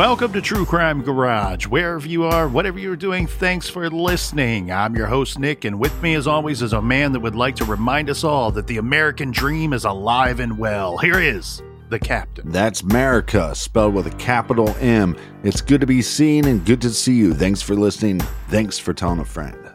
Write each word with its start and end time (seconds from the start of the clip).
Welcome 0.00 0.32
to 0.32 0.40
True 0.40 0.64
Crime 0.64 1.02
Garage. 1.02 1.66
Wherever 1.66 2.08
you 2.08 2.24
are, 2.24 2.48
whatever 2.48 2.78
you're 2.78 2.96
doing, 2.96 3.26
thanks 3.26 3.68
for 3.68 3.90
listening. 3.90 4.72
I'm 4.72 4.96
your 4.96 5.06
host, 5.06 5.38
Nick, 5.38 5.66
and 5.66 5.78
with 5.78 6.00
me, 6.02 6.14
as 6.14 6.26
always, 6.26 6.62
is 6.62 6.72
a 6.72 6.80
man 6.80 7.12
that 7.12 7.20
would 7.20 7.36
like 7.36 7.54
to 7.56 7.66
remind 7.66 8.08
us 8.08 8.24
all 8.24 8.50
that 8.52 8.66
the 8.66 8.78
American 8.78 9.30
dream 9.30 9.74
is 9.74 9.84
alive 9.84 10.40
and 10.40 10.56
well. 10.56 10.96
Here 10.96 11.20
is 11.20 11.62
the 11.90 11.98
captain. 11.98 12.50
That's 12.50 12.80
America, 12.80 13.54
spelled 13.54 13.92
with 13.92 14.06
a 14.06 14.16
capital 14.16 14.74
M. 14.78 15.18
It's 15.42 15.60
good 15.60 15.82
to 15.82 15.86
be 15.86 16.00
seen 16.00 16.46
and 16.46 16.64
good 16.64 16.80
to 16.80 16.88
see 16.88 17.16
you. 17.16 17.34
Thanks 17.34 17.60
for 17.60 17.74
listening. 17.74 18.20
Thanks 18.48 18.78
for 18.78 18.94
telling 18.94 19.18
a 19.18 19.24
friend. 19.26 19.69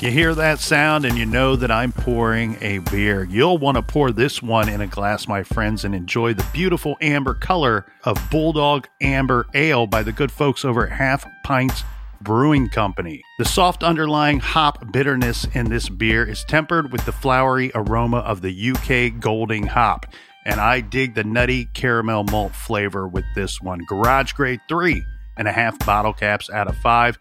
You 0.00 0.12
hear 0.12 0.32
that 0.36 0.60
sound 0.60 1.04
and 1.04 1.18
you 1.18 1.26
know 1.26 1.56
that 1.56 1.72
I'm 1.72 1.90
pouring 1.90 2.56
a 2.60 2.78
beer. 2.78 3.24
You'll 3.24 3.58
want 3.58 3.78
to 3.78 3.82
pour 3.82 4.12
this 4.12 4.40
one 4.40 4.68
in 4.68 4.80
a 4.80 4.86
glass, 4.86 5.26
my 5.26 5.42
friends, 5.42 5.84
and 5.84 5.92
enjoy 5.92 6.34
the 6.34 6.46
beautiful 6.52 6.96
amber 7.00 7.34
color 7.34 7.84
of 8.04 8.16
Bulldog 8.30 8.86
Amber 9.00 9.46
Ale 9.54 9.88
by 9.88 10.04
the 10.04 10.12
good 10.12 10.30
folks 10.30 10.64
over 10.64 10.86
at 10.86 10.92
Half 10.92 11.26
Pints 11.42 11.82
Brewing 12.20 12.68
Company. 12.68 13.22
The 13.40 13.44
soft 13.44 13.82
underlying 13.82 14.38
hop 14.38 14.92
bitterness 14.92 15.48
in 15.52 15.68
this 15.68 15.88
beer 15.88 16.24
is 16.24 16.44
tempered 16.44 16.92
with 16.92 17.04
the 17.04 17.10
flowery 17.10 17.72
aroma 17.74 18.18
of 18.18 18.40
the 18.40 18.70
UK 18.70 19.18
Golding 19.20 19.66
hop. 19.66 20.06
And 20.46 20.60
I 20.60 20.80
dig 20.80 21.16
the 21.16 21.24
nutty 21.24 21.64
caramel 21.74 22.22
malt 22.22 22.54
flavor 22.54 23.08
with 23.08 23.24
this 23.34 23.60
one. 23.60 23.80
Garage 23.88 24.30
grade 24.34 24.60
three 24.68 25.02
and 25.36 25.48
a 25.48 25.52
half 25.52 25.76
bottle 25.84 26.12
caps 26.12 26.48
out 26.50 26.68
of 26.68 26.76
five. 26.76 27.18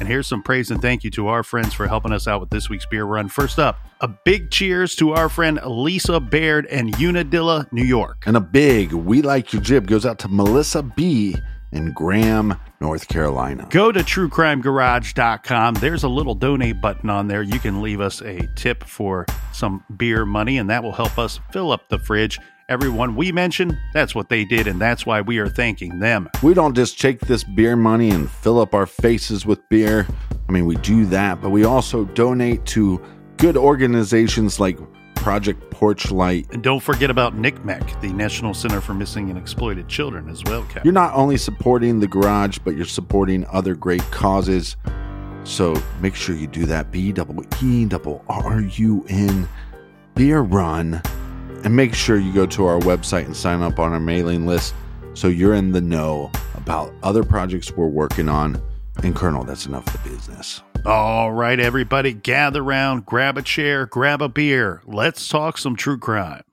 And 0.00 0.08
here's 0.08 0.26
some 0.26 0.42
praise 0.42 0.70
and 0.70 0.80
thank 0.80 1.02
you 1.02 1.10
to 1.10 1.26
our 1.28 1.42
friends 1.42 1.74
for 1.74 1.88
helping 1.88 2.12
us 2.12 2.28
out 2.28 2.40
with 2.40 2.50
this 2.50 2.68
week's 2.68 2.86
beer 2.86 3.04
run. 3.04 3.28
First 3.28 3.58
up, 3.58 3.78
a 4.00 4.08
big 4.08 4.50
cheers 4.50 4.94
to 4.96 5.12
our 5.12 5.28
friend 5.28 5.58
Lisa 5.66 6.20
Baird 6.20 6.66
and 6.66 6.94
Unadilla, 7.00 7.66
New 7.72 7.84
York. 7.84 8.22
And 8.26 8.36
a 8.36 8.40
big 8.40 8.92
We 8.92 9.22
Like 9.22 9.52
Your 9.52 9.60
Jib 9.60 9.86
goes 9.86 10.06
out 10.06 10.18
to 10.20 10.28
Melissa 10.28 10.82
B. 10.82 11.36
in 11.72 11.92
Graham, 11.92 12.56
North 12.80 13.08
Carolina. 13.08 13.66
Go 13.70 13.90
to 13.90 14.00
truecrimegarage.com. 14.00 15.74
There's 15.74 16.04
a 16.04 16.08
little 16.08 16.34
donate 16.34 16.80
button 16.80 17.10
on 17.10 17.26
there. 17.26 17.42
You 17.42 17.58
can 17.58 17.82
leave 17.82 18.00
us 18.00 18.22
a 18.22 18.48
tip 18.54 18.84
for 18.84 19.26
some 19.52 19.84
beer 19.96 20.24
money, 20.24 20.58
and 20.58 20.70
that 20.70 20.82
will 20.82 20.92
help 20.92 21.18
us 21.18 21.40
fill 21.50 21.72
up 21.72 21.88
the 21.88 21.98
fridge. 21.98 22.38
Everyone 22.70 23.16
we 23.16 23.32
mentioned, 23.32 23.78
that's 23.94 24.14
what 24.14 24.28
they 24.28 24.44
did, 24.44 24.66
and 24.66 24.78
that's 24.78 25.06
why 25.06 25.22
we 25.22 25.38
are 25.38 25.48
thanking 25.48 26.00
them. 26.00 26.28
We 26.42 26.52
don't 26.52 26.74
just 26.74 27.00
take 27.00 27.18
this 27.20 27.42
beer 27.42 27.76
money 27.76 28.10
and 28.10 28.30
fill 28.30 28.60
up 28.60 28.74
our 28.74 28.84
faces 28.84 29.46
with 29.46 29.66
beer. 29.70 30.06
I 30.50 30.52
mean, 30.52 30.66
we 30.66 30.76
do 30.76 31.06
that, 31.06 31.40
but 31.40 31.48
we 31.48 31.64
also 31.64 32.04
donate 32.04 32.66
to 32.66 33.02
good 33.38 33.56
organizations 33.56 34.60
like 34.60 34.78
Project 35.14 35.70
Porch 35.70 36.10
Light. 36.10 36.46
And 36.52 36.62
don't 36.62 36.82
forget 36.82 37.08
about 37.08 37.34
NCMEC, 37.34 38.02
the 38.02 38.12
National 38.12 38.52
Center 38.52 38.82
for 38.82 38.92
Missing 38.92 39.30
and 39.30 39.38
Exploited 39.38 39.88
Children, 39.88 40.28
as 40.28 40.44
well, 40.44 40.60
Captain. 40.64 40.82
You're 40.84 40.92
not 40.92 41.14
only 41.14 41.38
supporting 41.38 42.00
the 42.00 42.06
garage, 42.06 42.58
but 42.58 42.76
you're 42.76 42.84
supporting 42.84 43.46
other 43.46 43.74
great 43.74 44.02
causes. 44.10 44.76
So 45.44 45.74
make 46.02 46.14
sure 46.14 46.36
you 46.36 46.46
do 46.46 46.66
that. 46.66 46.90
B 46.90 47.12
double 47.12 47.42
E 47.62 47.86
double 47.86 48.22
R 48.28 48.60
U 48.60 49.06
N 49.08 49.48
beer 50.14 50.42
run. 50.42 51.00
And 51.64 51.74
make 51.74 51.94
sure 51.94 52.18
you 52.18 52.32
go 52.32 52.46
to 52.46 52.66
our 52.66 52.78
website 52.80 53.26
and 53.26 53.36
sign 53.36 53.62
up 53.62 53.78
on 53.78 53.92
our 53.92 54.00
mailing 54.00 54.46
list 54.46 54.74
so 55.14 55.28
you're 55.28 55.54
in 55.54 55.72
the 55.72 55.80
know 55.80 56.30
about 56.54 56.92
other 57.02 57.24
projects 57.24 57.72
we're 57.72 57.86
working 57.88 58.28
on. 58.28 58.62
And 59.02 59.14
Colonel, 59.14 59.44
that's 59.44 59.66
enough 59.66 59.86
of 59.86 60.02
the 60.02 60.10
business. 60.10 60.62
All 60.86 61.32
right, 61.32 61.58
everybody, 61.58 62.12
gather 62.12 62.62
around, 62.62 63.04
grab 63.04 63.36
a 63.36 63.42
chair, 63.42 63.86
grab 63.86 64.22
a 64.22 64.28
beer. 64.28 64.82
Let's 64.86 65.28
talk 65.28 65.58
some 65.58 65.76
true 65.76 65.98
crime. 65.98 66.44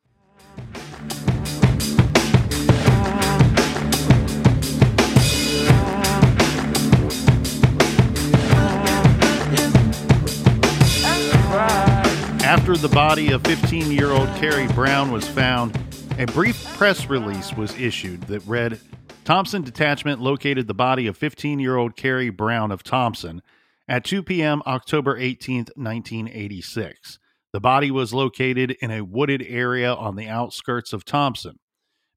After 12.65 12.87
the 12.87 12.95
body 12.95 13.31
of 13.31 13.43
15 13.43 13.91
year 13.91 14.09
old 14.09 14.27
Carrie 14.37 14.65
Brown 14.69 15.11
was 15.11 15.27
found, 15.27 15.77
a 16.17 16.25
brief 16.25 16.65
press 16.75 17.05
release 17.05 17.53
was 17.53 17.79
issued 17.79 18.23
that 18.23 18.43
read 18.47 18.79
Thompson 19.23 19.61
Detachment 19.61 20.19
located 20.19 20.65
the 20.65 20.73
body 20.73 21.05
of 21.05 21.15
15 21.15 21.59
year 21.59 21.77
old 21.77 21.95
Carrie 21.95 22.31
Brown 22.31 22.71
of 22.71 22.81
Thompson 22.81 23.43
at 23.87 24.03
2 24.03 24.23
p.m. 24.23 24.63
October 24.65 25.15
18, 25.15 25.57
1986. 25.75 27.19
The 27.53 27.59
body 27.59 27.91
was 27.91 28.15
located 28.15 28.75
in 28.81 28.89
a 28.89 29.05
wooded 29.05 29.45
area 29.47 29.93
on 29.93 30.15
the 30.15 30.27
outskirts 30.27 30.91
of 30.91 31.05
Thompson. 31.05 31.59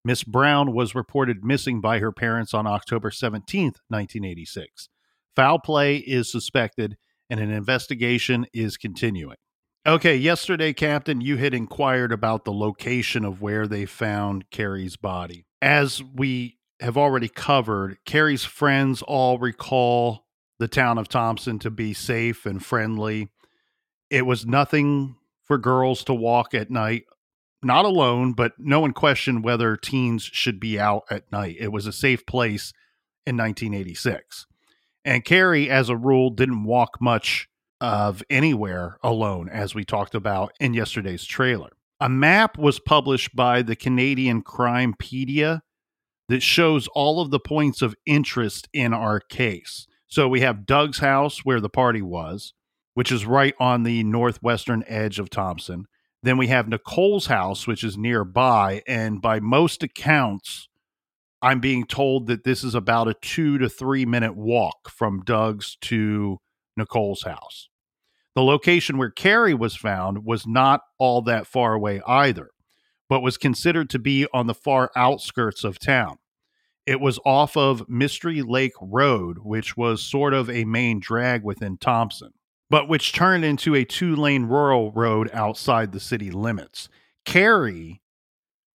Miss 0.03 0.25
Brown 0.25 0.72
was 0.72 0.94
reported 0.94 1.44
missing 1.44 1.83
by 1.83 1.98
her 1.98 2.10
parents 2.10 2.54
on 2.54 2.66
October 2.66 3.10
17, 3.10 3.65
1986. 3.89 4.89
Foul 5.36 5.59
play 5.59 5.97
is 5.97 6.33
suspected 6.33 6.97
and 7.28 7.39
an 7.39 7.51
investigation 7.51 8.47
is 8.54 8.78
continuing. 8.78 9.36
Okay, 9.89 10.17
yesterday, 10.17 10.75
Captain, 10.75 11.23
you 11.23 11.39
had 11.39 11.55
inquired 11.55 12.13
about 12.13 12.45
the 12.45 12.53
location 12.53 13.25
of 13.25 13.41
where 13.41 13.67
they 13.67 13.87
found 13.87 14.51
Carrie's 14.51 14.97
body. 14.97 15.47
As 15.63 16.03
we 16.03 16.59
have 16.79 16.99
already 16.99 17.29
covered, 17.29 17.97
Carrie's 18.05 18.45
friends 18.45 19.01
all 19.01 19.39
recall 19.39 20.27
the 20.59 20.69
town 20.69 20.99
of 20.99 21.09
Thompson 21.09 21.59
to 21.61 21.71
be 21.71 21.95
safe 21.95 22.45
and 22.45 22.63
friendly. 22.63 23.31
It 24.11 24.27
was 24.27 24.45
nothing 24.45 25.17
for 25.43 25.57
girls 25.57 26.05
to 26.05 26.13
walk 26.13 26.53
at 26.53 26.71
night, 26.71 27.05
not 27.63 27.87
alone, 27.87 28.35
but 28.35 28.53
no 28.59 28.81
one 28.81 28.93
questioned 28.93 29.43
whether 29.43 29.75
teens 29.75 30.23
should 30.23 30.61
be 30.61 30.79
out 30.79 31.05
at 31.11 31.33
night. 31.33 31.57
It 31.59 31.73
was 31.73 31.87
a 31.87 31.95
safe 31.95 32.27
place 32.27 32.75
in 33.25 33.39
1986. 33.39 34.47
And 35.03 35.25
Carrie, 35.25 35.71
as 35.71 35.89
a 35.89 35.97
rule, 35.97 36.29
didn't 36.29 36.65
walk 36.65 37.01
much 37.01 37.49
of 37.80 38.22
anywhere 38.28 38.98
alone, 39.03 39.48
as 39.48 39.75
we 39.75 39.84
talked 39.84 40.15
about 40.15 40.53
in 40.60 40.75
yesterday's 40.75 41.25
trailer. 41.25 41.71
A 42.01 42.09
map 42.09 42.59
was 42.59 42.78
published 42.78 43.34
by 43.34 43.63
the 43.63 43.77
Canadian 43.77 44.42
Crimepedia 44.42 45.60
that 46.28 46.42
shows 46.42 46.89
all 46.89 47.21
of 47.21 47.30
the 47.30 47.41
points 47.41 47.83
of 47.83 47.95
interest 48.07 48.69
in 48.72 48.92
our 48.92 49.21
case. 49.21 49.86
So 50.07 50.28
we 50.28 50.41
have 50.41 50.66
Doug's 50.66 50.98
house 50.98 51.45
where 51.45 51.60
the 51.60 51.69
party 51.69 52.03
was, 52.03 52.54
which 52.95 53.13
is 53.13 53.27
right 53.27 53.54
on 53.59 53.83
the 53.83 54.04
northwestern 54.04 54.84
edge 54.86 55.19
of 55.19 55.30
Thompson. 55.30 55.86
Then 56.22 56.36
we 56.36 56.48
have 56.48 56.69
Nicole's 56.69 57.27
house, 57.27 57.66
which 57.66 57.84
is 57.84 57.97
nearby. 57.97 58.83
And 58.86 59.22
by 59.22 59.41
most 59.41 59.83
accounts, 59.83 60.69
I'm 61.41 61.60
being 61.60 61.86
told 61.86 62.27
that 62.27 62.45
this 62.45 62.65
is 62.65 62.75
about 62.75 63.09
a 63.09 63.15
two 63.15 63.59
to 63.59 63.69
three 63.69 64.04
minute 64.04 64.36
walk 64.36 64.91
from 64.91 65.22
Doug's 65.22 65.77
to 65.83 66.39
Nicole's 66.78 67.22
house. 67.22 67.69
The 68.34 68.42
location 68.42 68.98
where 68.98 69.10
Carrie 69.10 69.54
was 69.54 69.77
found 69.77 70.25
was 70.25 70.47
not 70.47 70.83
all 70.98 71.22
that 71.22 71.47
far 71.47 71.75
away 71.75 72.01
either, 72.07 72.51
but 73.09 73.21
was 73.21 73.36
considered 73.36 73.91
to 73.91 73.98
be 73.98 74.27
on 74.33 74.47
the 74.47 74.54
far 74.54 74.91
outskirts 74.97 75.65
of 75.65 75.78
town. 75.78 76.19
It 76.86 77.01
was 77.01 77.19
off 77.27 77.57
of 77.57 77.89
Mystery 77.89 78.41
Lake 78.41 78.72
Road, 78.80 79.39
which 79.42 79.77
was 79.77 80.03
sort 80.03 80.33
of 80.33 80.48
a 80.48 80.65
main 80.65 81.01
drag 81.01 81.45
within 81.45 81.77
Thompson, 81.77 82.33
but 82.71 82.89
which 82.89 83.13
turned 83.13 83.45
into 83.45 83.75
a 83.75 83.84
two 83.84 84.16
lane 84.16 84.45
rural 84.45 84.92
road 84.92 85.28
outside 85.34 85.92
the 85.92 86.01
city 86.01 86.30
limits. 86.30 86.89
Carrie 87.25 88.01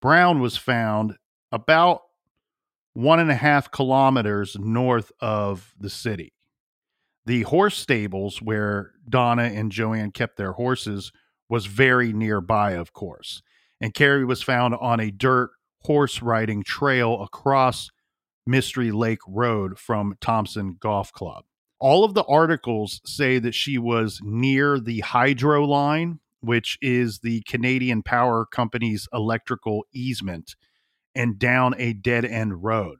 Brown 0.01 0.41
was 0.41 0.57
found 0.57 1.15
about 1.51 2.01
one 2.93 3.19
and 3.19 3.31
a 3.31 3.35
half 3.35 3.71
kilometers 3.71 4.57
north 4.59 5.11
of 5.19 5.73
the 5.79 5.89
city. 5.89 6.33
The 7.25 7.43
horse 7.43 7.77
stables 7.77 8.41
where 8.41 8.91
Donna 9.07 9.43
and 9.43 9.71
Joanne 9.71 10.11
kept 10.11 10.37
their 10.37 10.53
horses 10.53 11.11
was 11.49 11.67
very 11.67 12.11
nearby, 12.11 12.71
of 12.71 12.93
course. 12.93 13.41
And 13.79 13.93
Carrie 13.93 14.25
was 14.25 14.41
found 14.41 14.75
on 14.75 14.99
a 14.99 15.11
dirt 15.11 15.51
horse 15.83 16.21
riding 16.21 16.63
trail 16.63 17.21
across 17.21 17.89
Mystery 18.45 18.91
Lake 18.91 19.21
Road 19.27 19.79
from 19.79 20.15
Thompson 20.19 20.77
Golf 20.79 21.13
Club. 21.13 21.45
All 21.79 22.03
of 22.03 22.13
the 22.13 22.23
articles 22.25 23.01
say 23.05 23.39
that 23.39 23.55
she 23.55 23.77
was 23.77 24.19
near 24.23 24.79
the 24.79 24.99
hydro 25.01 25.65
line, 25.65 26.19
which 26.41 26.77
is 26.81 27.19
the 27.19 27.41
Canadian 27.41 28.03
Power 28.03 28.45
Company's 28.45 29.07
electrical 29.13 29.85
easement, 29.93 30.55
and 31.15 31.39
down 31.39 31.73
a 31.77 31.93
dead 31.93 32.25
end 32.25 32.63
road 32.63 32.97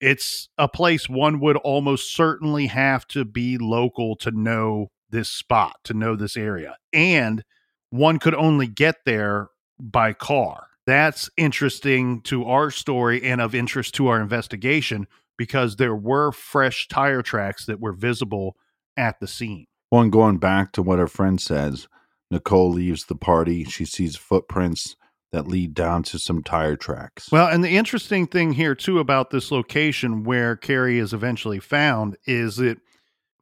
it's 0.00 0.48
a 0.58 0.68
place 0.68 1.08
one 1.08 1.40
would 1.40 1.56
almost 1.58 2.14
certainly 2.14 2.66
have 2.66 3.06
to 3.08 3.24
be 3.24 3.58
local 3.58 4.16
to 4.16 4.30
know 4.30 4.90
this 5.10 5.30
spot, 5.30 5.76
to 5.84 5.94
know 5.94 6.16
this 6.16 6.36
area. 6.36 6.76
And 6.92 7.44
one 7.90 8.18
could 8.18 8.34
only 8.34 8.66
get 8.66 8.96
there 9.04 9.48
by 9.78 10.12
car. 10.12 10.68
That's 10.86 11.28
interesting 11.36 12.22
to 12.22 12.46
our 12.46 12.70
story 12.70 13.22
and 13.22 13.40
of 13.40 13.54
interest 13.54 13.94
to 13.96 14.08
our 14.08 14.20
investigation 14.20 15.06
because 15.36 15.76
there 15.76 15.94
were 15.94 16.32
fresh 16.32 16.88
tire 16.88 17.22
tracks 17.22 17.66
that 17.66 17.80
were 17.80 17.92
visible 17.92 18.56
at 18.96 19.20
the 19.20 19.26
scene. 19.26 19.66
One 19.90 20.10
going 20.10 20.38
back 20.38 20.72
to 20.72 20.82
what 20.82 20.98
her 20.98 21.06
friend 21.06 21.40
says, 21.40 21.88
Nicole 22.30 22.70
leaves 22.70 23.06
the 23.06 23.16
party. 23.16 23.64
She 23.64 23.84
sees 23.84 24.16
footprints 24.16 24.96
that 25.32 25.46
lead 25.46 25.74
down 25.74 26.02
to 26.02 26.18
some 26.18 26.42
tire 26.42 26.76
tracks. 26.76 27.30
Well, 27.30 27.48
and 27.48 27.62
the 27.62 27.76
interesting 27.76 28.26
thing 28.26 28.52
here 28.52 28.74
too 28.74 28.98
about 28.98 29.30
this 29.30 29.50
location 29.50 30.24
where 30.24 30.56
Carrie 30.56 30.98
is 30.98 31.12
eventually 31.12 31.60
found 31.60 32.16
is 32.26 32.56
that 32.56 32.78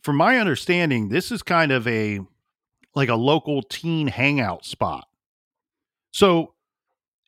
from 0.02 0.16
my 0.16 0.38
understanding, 0.38 1.08
this 1.08 1.32
is 1.32 1.42
kind 1.42 1.72
of 1.72 1.86
a 1.88 2.20
like 2.94 3.08
a 3.08 3.14
local 3.14 3.62
teen 3.62 4.08
hangout 4.08 4.64
spot. 4.64 5.06
So, 6.10 6.54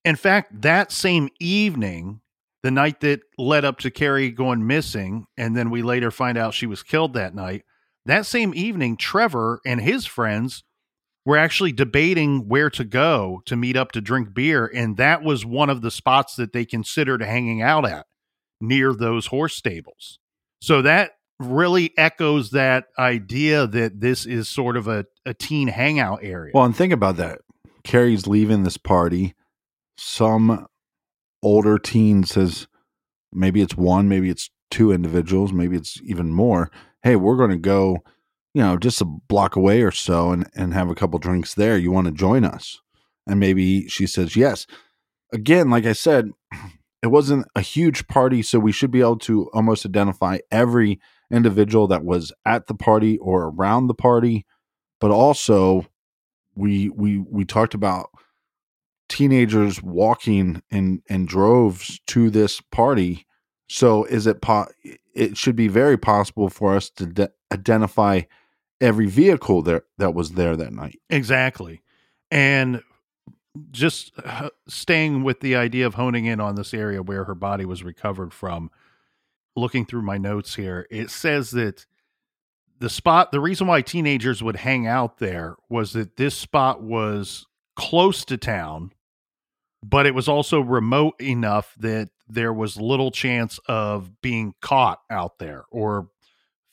in 0.05 0.17
fact, 0.17 0.63
that 0.63 0.91
same 0.91 1.29
evening, 1.39 2.21
the 2.63 2.71
night 2.71 3.01
that 3.01 3.21
led 3.39 3.65
up 3.65 3.79
to 3.81 3.91
Carrie 3.91 4.31
going 4.31 4.67
missing, 4.67 5.27
and 5.37 5.57
then 5.57 5.71
we 5.71 5.83
later 5.83 6.11
find 6.11 6.37
out 6.37 6.55
she 6.55 6.67
was 6.67 6.83
killed 6.83 7.15
that 7.15 7.35
night, 7.35 7.65
that 8.07 8.27
same 8.27 8.53
evening, 8.55 8.97
Trevor 8.97 9.61
and 9.65 9.81
his 9.81 10.07
friends 10.07 10.65
were 11.25 11.37
actually 11.37 11.73
debating 11.73 12.49
where 12.49 12.71
to 12.71 12.85
go 12.85 13.43
to 13.47 13.57
meet 13.57 13.77
up 13.77 13.93
to 13.93 14.01
drink 14.01 14.33
beer. 14.33 14.71
And 14.75 14.97
that 14.97 15.23
was 15.23 15.45
one 15.45 15.71
of 15.71 15.83
the 15.83 15.91
spots 15.91 16.37
that 16.37 16.53
they 16.53 16.65
considered 16.65 17.23
hanging 17.23 17.63
out 17.63 17.87
at 17.89 18.07
near 18.61 18.93
those 18.93 19.27
horse 19.27 19.55
stables. 19.55 20.19
So 20.63 20.83
that 20.83 21.13
really 21.39 21.93
echoes 21.97 22.51
that 22.51 22.87
idea 22.99 23.67
that 23.67 24.01
this 24.01 24.27
is 24.27 24.49
sort 24.49 24.77
of 24.77 24.89
a, 24.89 25.07
a 25.25 25.33
teen 25.33 25.69
hangout 25.69 26.21
area. 26.23 26.53
Well, 26.55 26.65
and 26.65 26.77
think 26.77 26.93
about 26.93 27.17
that. 27.17 27.41
Carrie's 27.85 28.27
leaving 28.27 28.63
this 28.63 28.77
party. 28.77 29.35
Some 29.97 30.67
older 31.43 31.79
teen 31.79 32.25
says, 32.25 32.67
maybe 33.33 33.63
it's 33.63 33.77
one, 33.77 34.09
maybe 34.09 34.29
it's 34.29 34.51
two 34.71 34.93
individuals, 34.93 35.53
maybe 35.53 35.77
it's 35.77 36.01
even 36.05 36.31
more. 36.31 36.71
Hey, 37.03 37.17
we're 37.17 37.37
going 37.37 37.51
to 37.51 37.57
go 37.57 37.99
you 38.55 38.63
know, 38.63 38.77
just 38.77 39.01
a 39.01 39.05
block 39.05 39.57
away 39.57 39.83
or 39.83 39.91
so 39.91 40.33
and, 40.33 40.49
and 40.55 40.75
have 40.75 40.91
a 40.91 40.95
couple 40.95 41.19
drinks 41.19 41.55
there. 41.55 41.77
You 41.77 41.93
want 41.93 42.07
to 42.07 42.13
join 42.13 42.45
us? 42.45 42.81
And 43.27 43.39
maybe 43.39 43.89
she 43.89 44.07
says 44.07 44.35
yes. 44.37 44.67
Again, 45.33 45.71
like 45.71 45.87
I 45.87 45.93
said, 45.93 46.31
it 47.03 47.09
wasn't 47.09 47.47
a 47.55 47.61
huge 47.61 48.07
party, 48.09 48.43
so 48.43 48.59
we 48.59 48.73
should 48.73 48.91
be 48.91 49.01
able 49.01 49.19
to 49.21 49.49
almost 49.55 49.87
identify 49.87 50.39
every 50.51 51.01
individual 51.31 51.87
that 51.89 52.05
was 52.05 52.33
at 52.45 52.67
the 52.67 52.75
party 52.75 53.17
or 53.19 53.45
around 53.45 53.87
the 53.87 53.95
party. 53.95 54.45
But 55.01 55.11
also 55.11 55.87
we 56.55 56.91
we 56.91 57.19
we 57.19 57.45
talked 57.45 57.75
about 57.75 58.11
teenagers 59.09 59.83
walking 59.83 60.63
in 60.71 61.03
in 61.09 61.27
droves 61.27 62.01
to 62.09 62.31
this 62.31 62.61
party. 62.61 63.27
So 63.69 64.05
is 64.05 64.27
it 64.27 64.43
po- 64.43 64.69
it 65.15 65.37
should 65.37 65.57
be 65.57 65.69
very 65.69 65.97
possible 65.97 66.49
for 66.49 66.75
us 66.75 66.91
to 66.91 67.07
de- 67.07 67.31
identify 67.53 68.23
every 68.81 69.07
vehicle 69.07 69.63
there 69.63 69.83
that 69.99 70.15
was 70.15 70.33
there 70.33 70.57
that 70.57 70.73
night. 70.73 70.99
Exactly. 71.11 71.83
And 72.31 72.83
just 73.71 74.13
uh, 74.25 74.51
staying 74.69 75.25
with 75.25 75.41
the 75.41 75.57
idea 75.57 75.87
of 75.87 75.95
honing 75.95 76.27
in 76.27 76.41
on 76.41 76.55
this 76.55 76.73
area 76.73 77.03
where 77.03 77.25
her 77.25 77.35
body 77.35 77.65
was 77.65 77.83
recovered 77.83 78.33
from, 78.33 78.71
looking 79.57 79.85
through 79.85 80.03
my 80.03 80.19
notes 80.19 80.55
here, 80.55 80.87
it 80.91 81.11
says 81.11 81.51
that 81.51 81.87
the 82.79 82.89
spot, 82.89 83.33
the 83.33 83.41
reason 83.41 83.67
why 83.67 83.83
teenagers 83.83 84.43
would 84.43 84.57
hang 84.57 84.87
out 84.87 85.19
there 85.19 85.57
was 85.69 85.93
that 85.93 86.17
this 86.17 86.35
spot 86.35 86.83
was 86.83 87.47
close 87.77 88.25
to 88.25 88.37
town, 88.37 88.93
but 89.83 90.07
it 90.07 90.15
was 90.15 90.29
also 90.29 90.61
remote 90.61 91.21
enough 91.21 91.75
that 91.79 92.09
there 92.29 92.53
was 92.53 92.81
little 92.81 93.11
chance 93.11 93.59
of 93.67 94.23
being 94.23 94.55
caught 94.63 95.01
out 95.11 95.39
there 95.39 95.65
or 95.71 96.09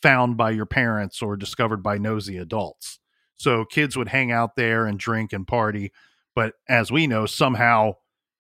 found 0.01 0.37
by 0.37 0.51
your 0.51 0.65
parents 0.65 1.21
or 1.21 1.35
discovered 1.35 1.83
by 1.83 1.97
nosy 1.97 2.37
adults. 2.37 2.99
So 3.35 3.65
kids 3.65 3.95
would 3.95 4.09
hang 4.09 4.31
out 4.31 4.55
there 4.55 4.85
and 4.85 4.99
drink 4.99 5.33
and 5.33 5.47
party. 5.47 5.91
But 6.35 6.53
as 6.67 6.91
we 6.91 7.07
know, 7.07 7.25
somehow 7.25 7.95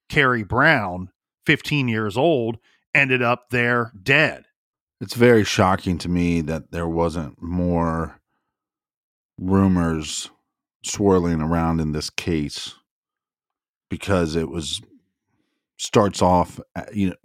Carrie 0.09 0.43
Brown, 0.43 1.09
15 1.45 1.87
years 1.87 2.17
old, 2.17 2.57
ended 2.93 3.21
up 3.21 3.49
there 3.51 3.91
dead. 4.01 4.45
It's 4.99 5.13
very 5.13 5.43
shocking 5.43 5.97
to 5.99 6.09
me 6.09 6.41
that 6.41 6.71
there 6.71 6.87
wasn't 6.87 7.41
more 7.41 8.19
rumors 9.39 10.31
swirling 10.83 11.41
around 11.41 11.79
in 11.79 11.91
this 11.91 12.09
case 12.09 12.73
because 13.89 14.35
it 14.35 14.49
was 14.49 14.81
starts 15.77 16.21
off 16.21 16.59
uh, 16.75 16.83
you 16.91 17.09
know 17.09 17.15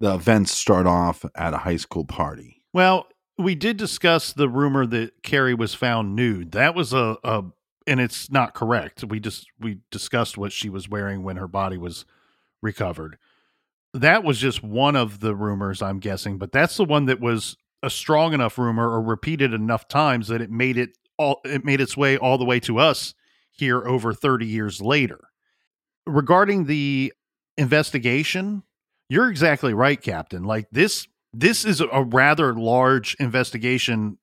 the 0.00 0.14
events 0.14 0.56
start 0.56 0.86
off 0.86 1.24
at 1.34 1.52
a 1.52 1.58
high 1.58 1.76
school 1.76 2.04
party. 2.04 2.62
Well, 2.72 3.06
we 3.38 3.54
did 3.54 3.76
discuss 3.76 4.32
the 4.32 4.48
rumor 4.48 4.84
that 4.86 5.22
Carrie 5.22 5.54
was 5.54 5.72
found 5.74 6.16
nude. 6.16 6.52
That 6.52 6.74
was 6.74 6.92
a, 6.92 7.16
a 7.22 7.44
and 7.86 8.00
it's 8.00 8.30
not 8.30 8.52
correct. 8.52 9.04
We 9.04 9.20
just 9.20 9.46
we 9.58 9.78
discussed 9.90 10.36
what 10.36 10.52
she 10.52 10.68
was 10.68 10.88
wearing 10.88 11.22
when 11.22 11.36
her 11.36 11.48
body 11.48 11.78
was 11.78 12.04
recovered. 12.60 13.16
That 13.94 14.24
was 14.24 14.38
just 14.38 14.62
one 14.62 14.96
of 14.96 15.20
the 15.20 15.34
rumors, 15.34 15.80
I'm 15.80 16.00
guessing, 16.00 16.36
but 16.36 16.52
that's 16.52 16.76
the 16.76 16.84
one 16.84 17.06
that 17.06 17.20
was 17.20 17.56
a 17.82 17.88
strong 17.88 18.34
enough 18.34 18.58
rumor 18.58 18.90
or 18.90 19.00
repeated 19.00 19.54
enough 19.54 19.88
times 19.88 20.28
that 20.28 20.40
it 20.40 20.50
made 20.50 20.76
it 20.76 20.90
all 21.16 21.40
it 21.44 21.64
made 21.64 21.80
its 21.80 21.96
way 21.96 22.18
all 22.18 22.38
the 22.38 22.44
way 22.44 22.60
to 22.60 22.78
us 22.78 23.14
here 23.50 23.86
over 23.86 24.12
30 24.12 24.46
years 24.46 24.80
later. 24.80 25.20
Regarding 26.06 26.64
the 26.64 27.12
investigation, 27.56 28.62
you're 29.08 29.30
exactly 29.30 29.74
right, 29.74 30.00
Captain. 30.00 30.42
Like 30.42 30.68
this 30.70 31.06
this 31.40 31.64
is 31.64 31.80
a 31.80 32.02
rather 32.02 32.54
large 32.54 33.14
investigation 33.20 34.18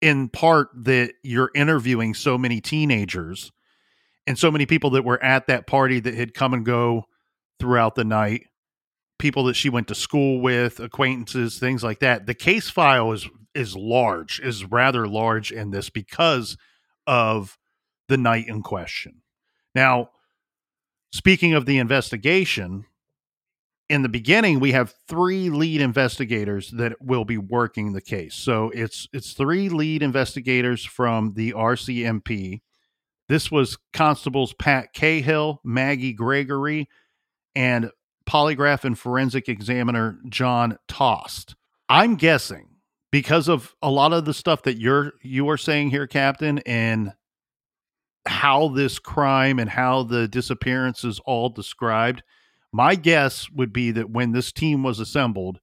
in 0.00 0.28
part 0.28 0.68
that 0.74 1.14
you're 1.22 1.50
interviewing 1.54 2.14
so 2.14 2.38
many 2.38 2.60
teenagers 2.60 3.50
and 4.26 4.38
so 4.38 4.50
many 4.50 4.66
people 4.66 4.90
that 4.90 5.04
were 5.04 5.22
at 5.22 5.46
that 5.46 5.66
party 5.66 6.00
that 6.00 6.14
had 6.14 6.34
come 6.34 6.54
and 6.54 6.64
go 6.64 7.04
throughout 7.58 7.94
the 7.94 8.04
night 8.04 8.46
people 9.18 9.44
that 9.44 9.54
she 9.54 9.68
went 9.68 9.86
to 9.86 9.94
school 9.94 10.40
with 10.40 10.80
acquaintances 10.80 11.58
things 11.58 11.84
like 11.84 12.00
that. 12.00 12.26
The 12.26 12.34
case 12.34 12.68
file 12.68 13.12
is 13.12 13.28
is 13.54 13.76
large 13.76 14.40
is 14.40 14.64
rather 14.64 15.06
large 15.06 15.52
in 15.52 15.70
this 15.70 15.90
because 15.90 16.56
of 17.06 17.58
the 18.08 18.16
night 18.16 18.48
in 18.48 18.62
question. 18.62 19.22
Now 19.74 20.10
Speaking 21.12 21.52
of 21.52 21.66
the 21.66 21.76
investigation, 21.76 22.86
in 23.88 24.02
the 24.02 24.08
beginning 24.08 24.60
we 24.60 24.72
have 24.72 24.94
three 25.08 25.50
lead 25.50 25.80
investigators 25.80 26.70
that 26.70 27.00
will 27.00 27.24
be 27.24 27.38
working 27.38 27.92
the 27.92 28.00
case. 28.00 28.34
So 28.34 28.70
it's 28.70 29.08
it's 29.12 29.32
three 29.32 29.68
lead 29.68 30.02
investigators 30.02 30.84
from 30.84 31.34
the 31.34 31.52
RCMP. 31.52 32.60
This 33.28 33.50
was 33.50 33.78
constables 33.92 34.54
Pat 34.54 34.92
Cahill, 34.92 35.60
Maggie 35.64 36.12
Gregory, 36.12 36.88
and 37.54 37.90
polygraph 38.26 38.84
and 38.84 38.98
forensic 38.98 39.48
examiner 39.48 40.18
John 40.28 40.78
Tost. 40.88 41.54
I'm 41.88 42.16
guessing 42.16 42.68
because 43.10 43.48
of 43.48 43.74
a 43.82 43.90
lot 43.90 44.12
of 44.12 44.24
the 44.24 44.34
stuff 44.34 44.62
that 44.62 44.78
you're 44.78 45.12
you 45.22 45.48
are 45.50 45.58
saying 45.58 45.90
here, 45.90 46.06
Captain, 46.06 46.58
and 46.60 47.12
how 48.26 48.68
this 48.68 48.98
crime 48.98 49.58
and 49.58 49.68
how 49.68 50.02
the 50.04 50.28
disappearance 50.28 51.04
is 51.04 51.20
all 51.20 51.48
described. 51.48 52.22
My 52.72 52.94
guess 52.94 53.50
would 53.50 53.72
be 53.72 53.90
that 53.92 54.10
when 54.10 54.32
this 54.32 54.52
team 54.52 54.82
was 54.82 54.98
assembled 54.98 55.60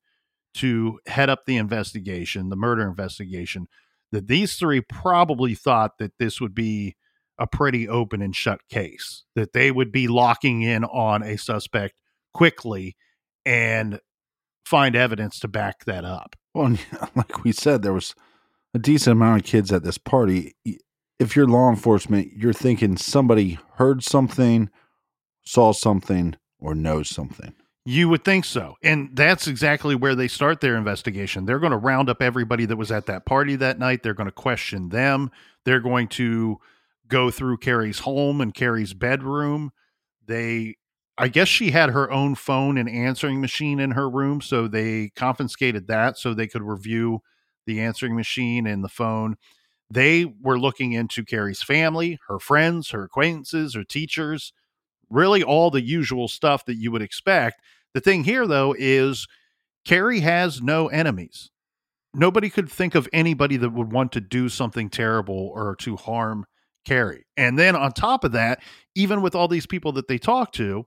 to 0.56 1.00
head 1.08 1.30
up 1.30 1.46
the 1.46 1.58
investigation, 1.58 2.50
the 2.50 2.56
murder 2.56 2.88
investigation, 2.88 3.68
that 4.12 4.28
these 4.28 4.56
three 4.56 4.82
probably 4.82 5.56
thought 5.56 5.98
that 6.00 6.18
this 6.20 6.40
would 6.42 6.56
be 6.56 6.96
a 7.40 7.48
pretty 7.48 7.88
open 7.88 8.22
and 8.22 8.36
shut 8.36 8.60
case, 8.70 9.24
that 9.36 9.54
they 9.54 9.72
would 9.72 9.92
be 9.92 10.08
locking 10.08 10.62
in 10.62 10.84
on 10.84 11.24
a 11.24 11.38
suspect 11.38 11.96
quickly 12.34 12.96
and 13.46 14.00
find 14.66 14.96
evidence 14.96 15.40
to 15.40 15.48
back 15.48 15.86
that 15.86 16.06
up. 16.06 16.36
Well, 16.54 16.76
like 17.16 17.44
we 17.44 17.52
said, 17.52 17.82
there 17.82 17.94
was 17.94 18.14
a 18.74 18.80
decent 18.80 19.14
amount 19.14 19.42
of 19.42 19.48
kids 19.48 19.72
at 19.72 19.84
this 19.84 19.98
party. 19.98 20.56
If 21.20 21.36
you're 21.36 21.48
law 21.48 21.70
enforcement, 21.70 22.30
you're 22.36 22.54
thinking 22.54 22.98
somebody 22.98 23.58
heard 23.76 24.04
something, 24.04 24.70
saw 25.44 25.72
something, 25.72 26.36
or 26.60 26.76
knows 26.76 27.10
something. 27.10 27.54
You 27.86 28.10
would 28.10 28.24
think 28.24 28.46
so. 28.46 28.76
And 28.84 29.10
that's 29.14 29.48
exactly 29.48 29.96
where 29.96 30.16
they 30.16 30.28
start 30.28 30.62
their 30.62 30.76
investigation. 30.76 31.46
They're 31.46 31.60
going 31.60 31.72
to 31.72 31.78
round 31.78 32.10
up 32.10 32.22
everybody 32.22 32.66
that 32.66 32.78
was 32.78 32.92
at 32.92 33.08
that 33.08 33.26
party 33.26 33.56
that 33.56 33.80
night. 33.80 34.04
They're 34.04 34.14
going 34.14 34.28
to 34.28 34.32
question 34.32 34.90
them. 34.90 35.32
They're 35.66 35.80
going 35.80 36.08
to 36.10 36.60
go 37.08 37.32
through 37.32 37.58
Carrie's 37.58 38.00
home 38.00 38.42
and 38.42 38.54
Carrie's 38.54 38.94
bedroom. 38.94 39.72
They 40.28 40.76
I 41.20 41.28
guess 41.28 41.50
she 41.50 41.72
had 41.72 41.90
her 41.90 42.10
own 42.10 42.36
phone 42.36 42.78
and 42.78 42.88
answering 42.88 43.42
machine 43.42 43.82
in 43.82 43.92
her 43.92 44.10
room, 44.10 44.40
so 44.40 44.70
they 44.70 45.10
confiscated 45.18 45.88
that 45.88 46.18
so 46.18 46.34
they 46.34 46.48
could 46.48 46.62
review 46.62 47.20
the 47.66 47.82
answering 47.82 48.16
machine 48.16 48.66
and 48.66 48.82
the 48.82 48.90
phone. 48.90 49.36
They 49.92 50.24
were 50.24 50.58
looking 50.58 50.94
into 50.94 51.26
Carrie's 51.26 51.62
family, 51.62 52.20
her 52.30 52.40
friends, 52.40 52.92
her 52.92 53.04
acquaintances, 53.04 53.74
her 53.74 53.84
teachers, 53.84 54.54
really 55.10 55.44
all 55.44 55.72
the 55.72 55.82
usual 55.82 56.28
stuff 56.28 56.66
that 56.66 56.76
you 56.76 56.92
would 56.92 57.02
expect. 57.02 57.62
The 57.94 58.02
thing 58.02 58.24
here, 58.24 58.46
though, 58.48 58.76
is 58.78 59.28
Carrie 59.86 60.20
has 60.20 60.62
no 60.62 60.88
enemies. 60.88 61.50
Nobody 62.14 62.50
could 62.50 62.70
think 62.72 62.96
of 62.96 63.08
anybody 63.14 63.58
that 63.58 63.72
would 63.72 63.92
want 63.92 64.12
to 64.14 64.22
do 64.22 64.50
something 64.50 64.90
terrible 64.90 65.52
or 65.54 65.76
to 65.78 65.96
harm 65.96 66.46
Carrie. 66.86 67.26
And 67.38 67.58
then 67.58 67.76
on 67.76 67.92
top 67.92 68.24
of 68.24 68.32
that, 68.32 68.62
even 68.96 69.22
with 69.22 69.36
all 69.36 69.48
these 69.48 69.68
people 69.68 69.92
that 69.94 70.08
they 70.08 70.18
talk 70.18 70.52
to, 70.54 70.86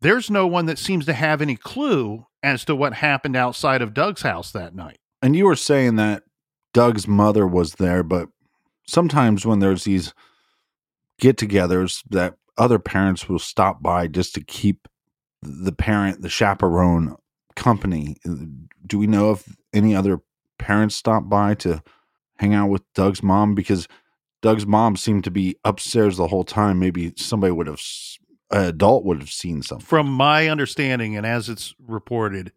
there's 0.00 0.30
no 0.30 0.46
one 0.46 0.66
that 0.66 0.78
seems 0.78 1.06
to 1.06 1.12
have 1.12 1.40
any 1.40 1.56
clue 1.56 2.26
as 2.42 2.64
to 2.64 2.74
what 2.74 2.92
happened 2.92 3.36
outside 3.36 3.82
of 3.82 3.94
Doug's 3.94 4.22
house 4.22 4.50
that 4.52 4.74
night. 4.74 4.98
And 5.22 5.36
you 5.36 5.46
were 5.46 5.56
saying 5.56 5.96
that 5.96 6.24
Doug's 6.74 7.06
mother 7.06 7.46
was 7.46 7.74
there, 7.74 8.02
but 8.02 8.28
sometimes 8.86 9.46
when 9.46 9.60
there's 9.60 9.84
these 9.84 10.12
get 11.18 11.36
togethers 11.36 12.02
that 12.10 12.34
other 12.58 12.78
parents 12.78 13.28
will 13.28 13.38
stop 13.38 13.82
by 13.82 14.06
just 14.06 14.34
to 14.34 14.44
keep 14.44 14.88
the 15.42 15.72
parent, 15.72 16.22
the 16.22 16.28
chaperone 16.28 17.16
company. 17.56 18.16
Do 18.86 18.98
we 18.98 19.06
know 19.06 19.32
if 19.32 19.56
any 19.72 19.94
other 19.94 20.20
parents 20.58 20.96
stopped 20.96 21.28
by 21.28 21.54
to 21.56 21.82
hang 22.38 22.54
out 22.54 22.68
with 22.68 22.82
Doug's 22.94 23.22
mom? 23.22 23.54
Because 23.54 23.88
Doug's 24.40 24.66
mom 24.66 24.96
seemed 24.96 25.24
to 25.24 25.30
be 25.30 25.56
upstairs 25.64 26.16
the 26.16 26.28
whole 26.28 26.44
time. 26.44 26.78
Maybe 26.78 27.12
somebody 27.16 27.52
would 27.52 27.66
have 27.66 27.80
an 28.50 28.66
adult 28.66 29.04
would 29.04 29.20
have 29.20 29.30
seen 29.30 29.62
something. 29.62 29.86
From 29.86 30.08
my 30.08 30.48
understanding, 30.48 31.16
and 31.16 31.24
as 31.24 31.48
it's 31.48 31.74
reported, 31.78 32.52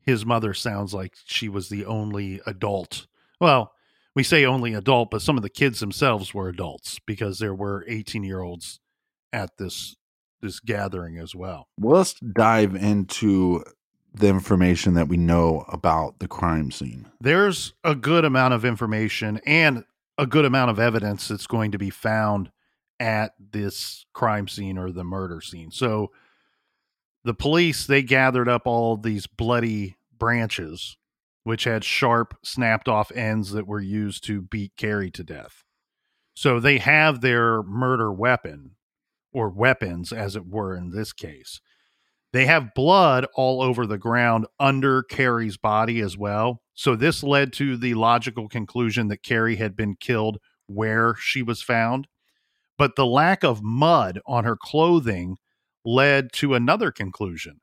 his 0.00 0.26
mother 0.26 0.52
sounds 0.52 0.92
like 0.92 1.14
she 1.26 1.48
was 1.48 1.68
the 1.68 1.86
only 1.86 2.40
adult. 2.44 3.06
Well, 3.40 3.72
we 4.14 4.24
say 4.24 4.44
only 4.44 4.74
adult, 4.74 5.10
but 5.10 5.22
some 5.22 5.36
of 5.36 5.42
the 5.42 5.50
kids 5.50 5.78
themselves 5.78 6.34
were 6.34 6.48
adults 6.48 6.98
because 7.06 7.38
there 7.38 7.54
were 7.54 7.84
18 7.86 8.24
year 8.24 8.40
olds 8.40 8.80
at 9.32 9.56
this 9.58 9.96
this 10.40 10.60
gathering 10.60 11.18
as 11.18 11.34
well. 11.34 11.68
well. 11.76 11.98
Let's 11.98 12.14
dive 12.20 12.74
into 12.74 13.64
the 14.14 14.28
information 14.28 14.94
that 14.94 15.08
we 15.08 15.16
know 15.16 15.64
about 15.68 16.20
the 16.20 16.28
crime 16.28 16.70
scene. 16.70 17.06
There's 17.20 17.74
a 17.82 17.94
good 17.94 18.24
amount 18.24 18.54
of 18.54 18.64
information 18.64 19.40
and 19.44 19.84
a 20.16 20.26
good 20.26 20.44
amount 20.44 20.70
of 20.70 20.78
evidence 20.78 21.28
that's 21.28 21.46
going 21.46 21.72
to 21.72 21.78
be 21.78 21.90
found 21.90 22.50
at 23.00 23.32
this 23.38 24.06
crime 24.12 24.48
scene 24.48 24.78
or 24.78 24.90
the 24.90 25.04
murder 25.04 25.40
scene. 25.40 25.70
So 25.70 26.10
the 27.24 27.34
police 27.34 27.86
they 27.86 28.02
gathered 28.02 28.48
up 28.48 28.62
all 28.66 28.96
these 28.96 29.26
bloody 29.26 29.96
branches 30.16 30.96
which 31.48 31.64
had 31.64 31.82
sharp 31.82 32.36
snapped 32.42 32.88
off 32.88 33.10
ends 33.12 33.52
that 33.52 33.66
were 33.66 33.80
used 33.80 34.22
to 34.22 34.42
beat 34.42 34.76
Carrie 34.76 35.10
to 35.10 35.24
death. 35.24 35.64
So 36.34 36.60
they 36.60 36.76
have 36.76 37.22
their 37.22 37.62
murder 37.62 38.12
weapon 38.12 38.72
or 39.38 39.48
weapons 39.48 40.12
as 40.12 40.34
it 40.34 40.46
were 40.48 40.74
in 40.74 40.90
this 40.90 41.12
case. 41.12 41.60
They 42.32 42.46
have 42.46 42.74
blood 42.74 43.26
all 43.34 43.62
over 43.62 43.86
the 43.86 43.96
ground 43.96 44.46
under 44.58 45.02
Carrie's 45.04 45.56
body 45.56 46.00
as 46.00 46.18
well. 46.18 46.60
So 46.74 46.96
this 46.96 47.22
led 47.22 47.52
to 47.54 47.76
the 47.76 47.94
logical 47.94 48.48
conclusion 48.48 49.08
that 49.08 49.22
Carrie 49.22 49.56
had 49.56 49.76
been 49.76 49.94
killed 49.94 50.38
where 50.66 51.14
she 51.18 51.42
was 51.42 51.62
found. 51.62 52.08
But 52.76 52.96
the 52.96 53.06
lack 53.06 53.44
of 53.44 53.62
mud 53.62 54.18
on 54.26 54.44
her 54.44 54.56
clothing 54.56 55.36
led 55.84 56.32
to 56.34 56.54
another 56.54 56.90
conclusion 56.90 57.60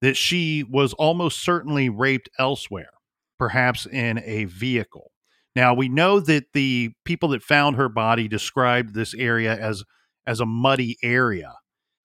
that 0.00 0.16
she 0.16 0.62
was 0.62 0.92
almost 0.94 1.42
certainly 1.42 1.88
raped 1.88 2.30
elsewhere, 2.38 2.92
perhaps 3.38 3.84
in 3.84 4.20
a 4.24 4.44
vehicle. 4.44 5.10
Now, 5.56 5.74
we 5.74 5.88
know 5.88 6.20
that 6.20 6.52
the 6.54 6.92
people 7.04 7.30
that 7.30 7.42
found 7.42 7.76
her 7.76 7.88
body 7.88 8.28
described 8.28 8.94
this 8.94 9.12
area 9.14 9.54
as, 9.56 9.82
as 10.26 10.40
a 10.40 10.46
muddy 10.46 10.96
area. 11.02 11.54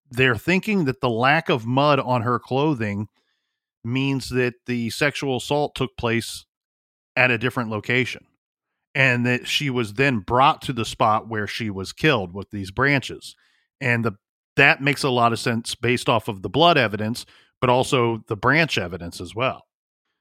They're 0.09 0.37
thinking 0.37 0.85
that 0.85 1.01
the 1.01 1.09
lack 1.09 1.49
of 1.49 1.65
mud 1.65 1.99
on 1.99 2.21
her 2.21 2.39
clothing 2.39 3.07
means 3.83 4.29
that 4.29 4.53
the 4.65 4.89
sexual 4.89 5.37
assault 5.37 5.75
took 5.75 5.95
place 5.97 6.45
at 7.15 7.31
a 7.31 7.37
different 7.37 7.69
location 7.69 8.25
and 8.93 9.25
that 9.25 9.47
she 9.47 9.69
was 9.69 9.93
then 9.93 10.19
brought 10.19 10.61
to 10.63 10.73
the 10.73 10.85
spot 10.85 11.27
where 11.27 11.47
she 11.47 11.69
was 11.69 11.93
killed 11.93 12.33
with 12.33 12.49
these 12.51 12.71
branches 12.71 13.35
and 13.79 14.03
the 14.03 14.13
that 14.55 14.81
makes 14.81 15.03
a 15.03 15.09
lot 15.09 15.33
of 15.33 15.39
sense 15.39 15.75
based 15.75 16.07
off 16.07 16.27
of 16.27 16.41
the 16.41 16.49
blood 16.49 16.77
evidence 16.77 17.25
but 17.61 17.69
also 17.69 18.23
the 18.27 18.35
branch 18.35 18.77
evidence 18.77 19.21
as 19.21 19.35
well 19.35 19.63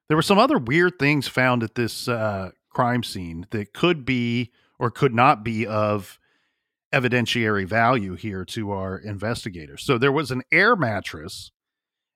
there 0.08 0.16
were 0.16 0.22
some 0.22 0.38
other 0.38 0.58
weird 0.58 0.98
things 0.98 1.26
found 1.26 1.62
at 1.62 1.74
this 1.74 2.08
uh, 2.08 2.50
crime 2.70 3.02
scene 3.02 3.46
that 3.50 3.72
could 3.72 4.04
be 4.04 4.52
or 4.78 4.90
could 4.90 5.14
not 5.14 5.44
be 5.44 5.66
of 5.66 6.18
evidentiary 6.94 7.66
value 7.66 8.14
here 8.14 8.44
to 8.44 8.70
our 8.70 8.96
investigators 8.96 9.82
so 9.82 9.98
there 9.98 10.12
was 10.12 10.30
an 10.30 10.42
air 10.52 10.76
mattress 10.76 11.50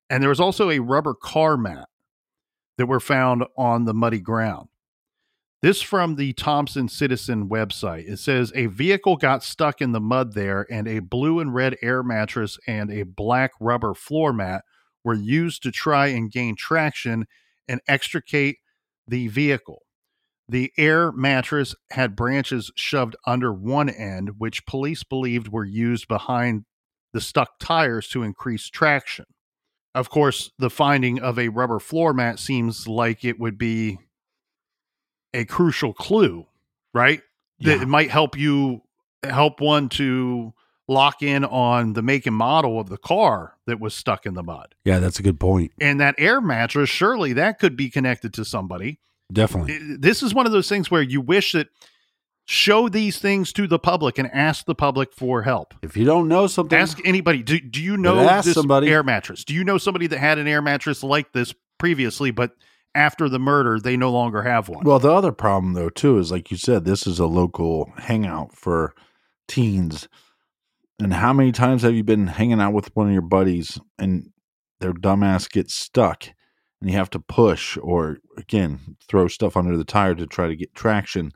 and 0.08 0.22
there 0.22 0.30
was 0.30 0.40
also 0.40 0.70
a 0.70 0.78
rubber 0.78 1.14
car 1.14 1.56
mat 1.56 1.88
that 2.76 2.86
were 2.86 3.00
found 3.00 3.44
on 3.56 3.84
the 3.84 3.94
muddy 3.94 4.20
ground 4.20 4.68
this 5.60 5.82
from 5.82 6.14
the 6.14 6.34
Thompson 6.34 6.88
Citizen 6.88 7.48
website. 7.48 8.08
It 8.08 8.18
says 8.18 8.52
a 8.54 8.66
vehicle 8.66 9.16
got 9.16 9.42
stuck 9.42 9.80
in 9.80 9.90
the 9.90 10.00
mud 10.00 10.34
there, 10.34 10.66
and 10.70 10.86
a 10.86 11.00
blue 11.00 11.40
and 11.40 11.52
red 11.52 11.76
air 11.82 12.04
mattress 12.04 12.58
and 12.68 12.92
a 12.92 13.02
black 13.02 13.50
rubber 13.60 13.94
floor 13.94 14.32
mat 14.32 14.64
were 15.02 15.14
used 15.14 15.64
to 15.64 15.72
try 15.72 16.08
and 16.08 16.30
gain 16.30 16.54
traction 16.54 17.26
and 17.66 17.80
extricate 17.88 18.58
the 19.08 19.26
vehicle. 19.28 19.82
The 20.48 20.72
air 20.78 21.12
mattress 21.12 21.74
had 21.90 22.16
branches 22.16 22.70
shoved 22.74 23.16
under 23.26 23.52
one 23.52 23.90
end, 23.90 24.38
which 24.38 24.64
police 24.64 25.04
believed 25.04 25.48
were 25.48 25.64
used 25.64 26.08
behind 26.08 26.64
the 27.12 27.20
stuck 27.20 27.58
tires 27.58 28.08
to 28.08 28.22
increase 28.22 28.68
traction. 28.68 29.26
Of 29.94 30.10
course, 30.10 30.50
the 30.58 30.70
finding 30.70 31.20
of 31.20 31.38
a 31.38 31.48
rubber 31.48 31.78
floor 31.78 32.14
mat 32.14 32.38
seems 32.38 32.86
like 32.86 33.24
it 33.24 33.38
would 33.38 33.58
be 33.58 33.98
a 35.34 35.44
crucial 35.44 35.92
clue, 35.92 36.46
right? 36.94 37.20
Yeah. 37.58 37.74
That 37.74 37.82
it 37.82 37.88
might 37.88 38.10
help 38.10 38.36
you 38.36 38.82
help 39.24 39.60
one 39.60 39.88
to 39.90 40.54
lock 40.86 41.22
in 41.22 41.44
on 41.44 41.92
the 41.92 42.02
make 42.02 42.26
and 42.26 42.36
model 42.36 42.80
of 42.80 42.88
the 42.88 42.96
car 42.96 43.56
that 43.66 43.80
was 43.80 43.94
stuck 43.94 44.24
in 44.24 44.34
the 44.34 44.42
mud. 44.42 44.74
Yeah, 44.84 45.00
that's 45.00 45.18
a 45.18 45.22
good 45.22 45.38
point. 45.38 45.72
And 45.80 46.00
that 46.00 46.14
air 46.16 46.40
mattress, 46.40 46.88
surely 46.88 47.34
that 47.34 47.58
could 47.58 47.76
be 47.76 47.90
connected 47.90 48.32
to 48.34 48.44
somebody. 48.44 49.00
Definitely. 49.32 49.96
This 49.98 50.22
is 50.22 50.34
one 50.34 50.46
of 50.46 50.52
those 50.52 50.68
things 50.68 50.90
where 50.90 51.02
you 51.02 51.20
wish 51.20 51.52
that 51.52 51.68
show 52.46 52.88
these 52.88 53.18
things 53.18 53.52
to 53.52 53.66
the 53.66 53.78
public 53.78 54.18
and 54.18 54.30
ask 54.32 54.64
the 54.64 54.74
public 54.74 55.12
for 55.12 55.42
help. 55.42 55.74
If 55.82 55.96
you 55.98 56.06
don't 56.06 56.28
know 56.28 56.46
something, 56.46 56.78
Ask 56.78 56.98
anybody. 57.04 57.42
Do, 57.42 57.60
do 57.60 57.82
you 57.82 57.98
know 57.98 58.20
ask 58.20 58.46
this 58.46 58.54
somebody. 58.54 58.88
air 58.88 59.02
mattress? 59.02 59.44
Do 59.44 59.54
you 59.54 59.64
know 59.64 59.76
somebody 59.76 60.06
that 60.06 60.18
had 60.18 60.38
an 60.38 60.48
air 60.48 60.62
mattress 60.62 61.02
like 61.02 61.32
this 61.32 61.54
previously, 61.76 62.30
but 62.30 62.52
after 62.94 63.28
the 63.28 63.38
murder, 63.38 63.78
they 63.78 63.98
no 63.98 64.10
longer 64.10 64.42
have 64.42 64.70
one? 64.70 64.84
Well, 64.84 64.98
the 64.98 65.12
other 65.12 65.30
problem 65.32 65.74
though 65.74 65.90
too 65.90 66.18
is 66.18 66.32
like 66.32 66.50
you 66.50 66.56
said, 66.56 66.86
this 66.86 67.06
is 67.06 67.18
a 67.18 67.26
local 67.26 67.92
hangout 67.98 68.54
for 68.54 68.94
teens. 69.46 70.08
And 70.98 71.12
how 71.12 71.34
many 71.34 71.52
times 71.52 71.82
have 71.82 71.94
you 71.94 72.02
been 72.02 72.28
hanging 72.28 72.60
out 72.62 72.72
with 72.72 72.96
one 72.96 73.06
of 73.08 73.12
your 73.12 73.22
buddies 73.22 73.78
and 73.98 74.30
their 74.80 74.94
dumbass 74.94 75.50
gets 75.50 75.74
stuck 75.74 76.30
and 76.80 76.90
you 76.90 76.96
have 76.96 77.10
to 77.10 77.20
push 77.20 77.76
or 77.80 78.18
again 78.36 78.96
throw 79.08 79.28
stuff 79.28 79.56
under 79.56 79.76
the 79.76 79.84
tire 79.84 80.14
to 80.14 80.26
try 80.26 80.48
to 80.48 80.56
get 80.56 80.74
traction? 80.74 81.32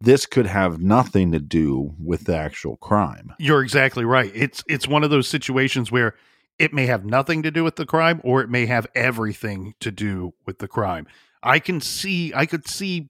This 0.00 0.24
could 0.24 0.46
have 0.46 0.80
nothing 0.80 1.32
to 1.32 1.40
do 1.40 1.94
with 2.02 2.24
the 2.24 2.36
actual 2.36 2.76
crime. 2.76 3.34
You're 3.38 3.62
exactly 3.62 4.04
right. 4.04 4.32
It's 4.34 4.64
it's 4.66 4.88
one 4.88 5.04
of 5.04 5.10
those 5.10 5.28
situations 5.28 5.92
where 5.92 6.14
it 6.58 6.72
may 6.72 6.86
have 6.86 7.04
nothing 7.04 7.42
to 7.42 7.50
do 7.50 7.64
with 7.64 7.76
the 7.76 7.86
crime 7.86 8.20
or 8.24 8.42
it 8.42 8.50
may 8.50 8.66
have 8.66 8.86
everything 8.94 9.74
to 9.80 9.90
do 9.90 10.34
with 10.46 10.58
the 10.58 10.68
crime. 10.68 11.06
I 11.42 11.58
can 11.58 11.80
see 11.80 12.32
I 12.34 12.46
could 12.46 12.68
see 12.68 13.08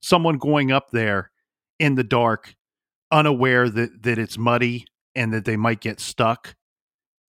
someone 0.00 0.38
going 0.38 0.70
up 0.70 0.90
there 0.90 1.30
in 1.78 1.94
the 1.94 2.04
dark 2.04 2.54
unaware 3.10 3.68
that 3.68 4.02
that 4.02 4.18
it's 4.18 4.38
muddy 4.38 4.86
and 5.14 5.32
that 5.32 5.44
they 5.44 5.56
might 5.56 5.80
get 5.80 6.00
stuck. 6.00 6.54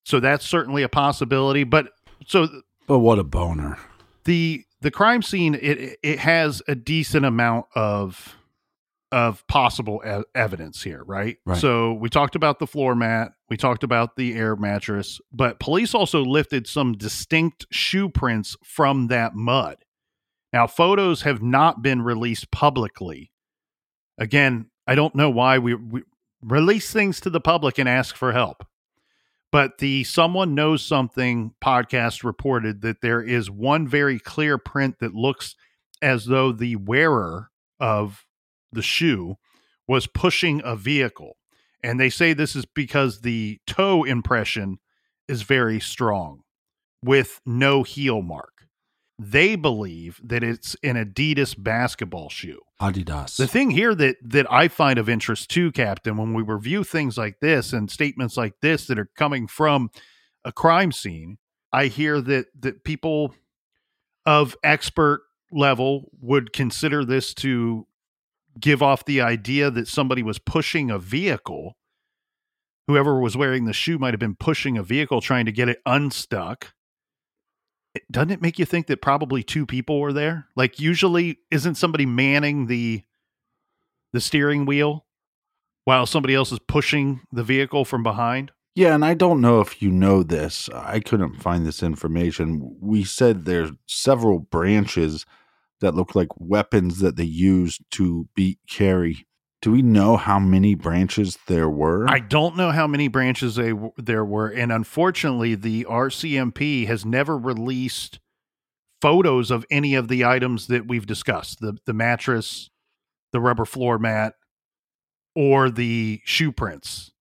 So 0.06 0.20
that's 0.20 0.46
certainly 0.46 0.84
a 0.84 0.90
possibility, 0.90 1.64
but 1.64 1.92
so 2.26 2.48
But 2.90 3.00
what 3.00 3.20
a 3.20 3.24
boner. 3.24 3.78
the 4.26 4.66
the 4.82 4.92
crime 4.92 5.22
scene 5.22 5.56
it 5.56 5.98
it 6.04 6.20
has 6.20 6.62
a 6.68 6.76
decent 6.76 7.26
amount 7.26 7.68
of 7.76 8.36
of 9.12 9.46
possible 9.48 10.02
e- 10.06 10.24
evidence 10.36 10.84
here, 10.84 11.04
right? 11.04 11.38
Right. 11.46 11.58
So 11.58 11.94
we 11.94 12.10
talked 12.10 12.36
about 12.36 12.60
the 12.60 12.68
floor 12.68 12.96
mat, 12.96 13.32
we 13.50 13.58
talked 13.58 13.84
about 13.84 14.16
the 14.16 14.34
air 14.36 14.56
mattress, 14.56 15.20
but 15.32 15.60
police 15.60 15.94
also 15.96 16.24
lifted 16.24 16.68
some 16.68 16.94
distinct 16.94 17.66
shoe 17.72 18.10
prints 18.10 18.56
from 18.64 19.08
that 19.08 19.36
mud. 19.36 19.78
Now, 20.52 20.68
photos 20.68 21.22
have 21.24 21.42
not 21.42 21.82
been 21.82 22.02
released 22.02 22.52
publicly. 22.52 23.32
Again, 24.18 24.70
I 24.88 24.96
don't 24.96 25.16
know 25.16 25.30
why 25.30 25.58
we, 25.60 25.76
we 25.76 26.04
release 26.42 26.92
things 26.92 27.20
to 27.22 27.30
the 27.30 27.42
public 27.42 27.78
and 27.78 27.88
ask 27.88 28.16
for 28.16 28.32
help. 28.32 28.66
But 29.52 29.80
the 29.80 30.04
Someone 30.04 30.54
Knows 30.54 30.84
Something 30.84 31.54
podcast 31.64 32.24
reported 32.24 32.82
that 32.82 33.02
there 33.02 33.22
is 33.22 33.50
one 33.50 33.88
very 33.88 34.20
clear 34.20 34.58
print 34.58 35.00
that 35.00 35.16
looks 35.16 35.56
as 36.02 36.26
though 36.26 36.52
the 36.52 36.76
wearer 36.76 37.50
of 37.80 38.26
the 38.72 38.84
shoe 38.84 39.38
was 39.88 40.06
pushing 40.06 40.62
a 40.64 40.76
vehicle. 40.76 41.38
And 41.84 42.00
they 42.00 42.10
say 42.10 42.34
this 42.34 42.56
is 42.56 42.66
because 42.66 43.22
the 43.22 43.60
toe 43.66 44.04
impression 44.04 44.78
is 45.28 45.42
very 45.42 45.80
strong 45.80 46.42
with 47.04 47.42
no 47.46 47.84
heel 47.84 48.22
mark. 48.22 48.59
They 49.22 49.58
believe 49.58 50.22
that 50.24 50.44
it's 50.44 50.78
an 50.82 50.96
Adidas 50.96 51.62
basketball 51.62 52.30
shoe. 52.30 52.62
Adidas. 52.82 53.36
The 53.36 53.48
thing 53.48 53.72
here 53.72 53.94
that 53.94 54.16
that 54.24 54.52
I 54.52 54.70
find 54.70 54.98
of 54.98 55.10
interest 55.10 55.50
too, 55.50 55.74
Captain, 55.74 56.16
when 56.16 56.34
we 56.34 56.42
review 56.42 56.86
things 56.86 57.18
like 57.18 57.42
this 57.42 57.74
and 57.74 57.92
statements 57.92 58.38
like 58.38 58.54
this 58.62 58.88
that 58.88 58.98
are 58.98 59.10
coming 59.18 59.46
from 59.46 59.92
a 60.46 60.54
crime 60.54 60.94
scene, 60.94 61.38
I 61.74 61.88
hear 61.88 62.22
that 62.22 62.46
that 62.62 62.86
people 62.86 63.36
of 64.26 64.56
expert 64.64 65.24
level 65.52 66.12
would 66.22 66.54
consider 66.54 67.04
this 67.04 67.34
to 67.34 67.88
give 68.58 68.82
off 68.82 69.04
the 69.04 69.20
idea 69.20 69.70
that 69.70 69.90
somebody 69.90 70.24
was 70.24 70.40
pushing 70.40 70.90
a 70.90 70.98
vehicle. 70.98 71.76
Whoever 72.88 73.20
was 73.20 73.36
wearing 73.36 73.66
the 73.66 73.74
shoe 73.74 74.00
might 74.00 74.14
have 74.14 74.20
been 74.20 74.36
pushing 74.36 74.78
a 74.78 74.84
vehicle 74.84 75.20
trying 75.20 75.46
to 75.46 75.52
get 75.52 75.68
it 75.68 75.82
unstuck. 75.86 76.74
Doesn't 78.12 78.32
it 78.32 78.42
make 78.42 78.60
you 78.60 78.66
think 78.66 78.88
that 78.88 79.02
probably 79.02 79.44
two 79.44 79.66
people 79.66 80.00
were 80.00 80.14
there? 80.14 80.48
Like 80.56 80.80
usually 80.80 81.40
isn't 81.52 81.76
somebody 81.76 82.06
manning 82.06 82.68
the 82.68 83.04
the 84.14 84.22
steering 84.22 84.66
wheel 84.66 85.06
while 85.86 86.06
somebody 86.06 86.36
else 86.36 86.52
is 86.52 86.60
pushing 86.60 87.22
the 87.32 87.44
vehicle 87.44 87.86
from 87.86 88.04
behind? 88.04 88.52
Yeah, 88.76 88.94
and 88.96 89.04
I 89.04 89.14
don't 89.14 89.42
know 89.42 89.60
if 89.60 89.82
you 89.82 89.92
know 89.92 90.24
this. 90.24 90.70
I 90.74 91.00
couldn't 91.00 91.42
find 91.42 91.66
this 91.66 91.84
information. 91.84 92.78
We 92.80 93.04
said 93.04 93.44
there's 93.44 93.72
several 93.88 94.40
branches 94.40 95.26
that 95.82 95.96
look 95.96 96.16
like 96.16 96.30
weapons 96.38 97.00
that 97.00 97.16
they 97.16 97.24
used 97.24 97.82
to 97.92 98.28
beat 98.36 98.60
Carrie. 98.70 99.26
Do 99.62 99.72
we 99.74 99.82
know 99.82 100.16
how 100.16 100.40
many 100.40 100.74
branches 100.74 101.38
there 101.48 101.70
were? 101.70 102.10
I 102.10 102.20
don't 102.20 102.56
know 102.56 102.72
how 102.72 102.88
many 102.88 103.10
branches 103.10 103.56
they, 103.56 103.74
there 103.98 104.24
were, 104.24 104.48
and 104.48 104.72
unfortunately, 104.72 105.56
the 105.56 105.86
RCMP 105.90 106.88
has 106.88 107.06
never 107.06 107.38
released 107.38 108.20
photos 109.02 109.52
of 109.52 109.66
any 109.70 109.96
of 109.96 110.08
the 110.08 110.24
items 110.24 110.68
that 110.68 110.88
we've 110.88 111.06
discussed 111.06 111.60
the 111.60 111.78
the 111.86 111.94
mattress, 111.94 112.70
the 113.34 113.42
rubber 113.42 113.66
floor 113.66 114.00
mat, 114.00 114.34
or 115.36 115.70
the 115.70 116.22
shoe 116.24 116.54
prints. 116.54 117.12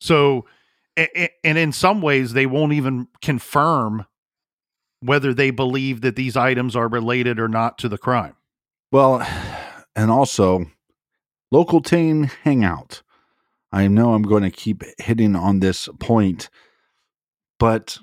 So, 0.00 0.46
and 0.96 1.58
in 1.58 1.72
some 1.72 2.02
ways, 2.02 2.34
they 2.34 2.46
won't 2.46 2.72
even 2.72 3.08
confirm 3.20 4.06
whether 5.00 5.34
they 5.34 5.50
believe 5.50 6.02
that 6.02 6.14
these 6.14 6.36
items 6.36 6.76
are 6.76 6.86
related 6.86 7.40
or 7.40 7.48
not 7.48 7.78
to 7.78 7.88
the 7.88 7.98
crime. 7.98 8.36
Well, 8.92 9.26
and 9.96 10.10
also 10.10 10.66
local 11.52 11.82
teen 11.82 12.24
hangout. 12.42 13.02
I 13.70 13.86
know 13.86 14.14
I'm 14.14 14.22
going 14.22 14.42
to 14.42 14.50
keep 14.50 14.82
hitting 14.98 15.36
on 15.36 15.60
this 15.60 15.88
point, 16.00 16.50
but 17.58 17.98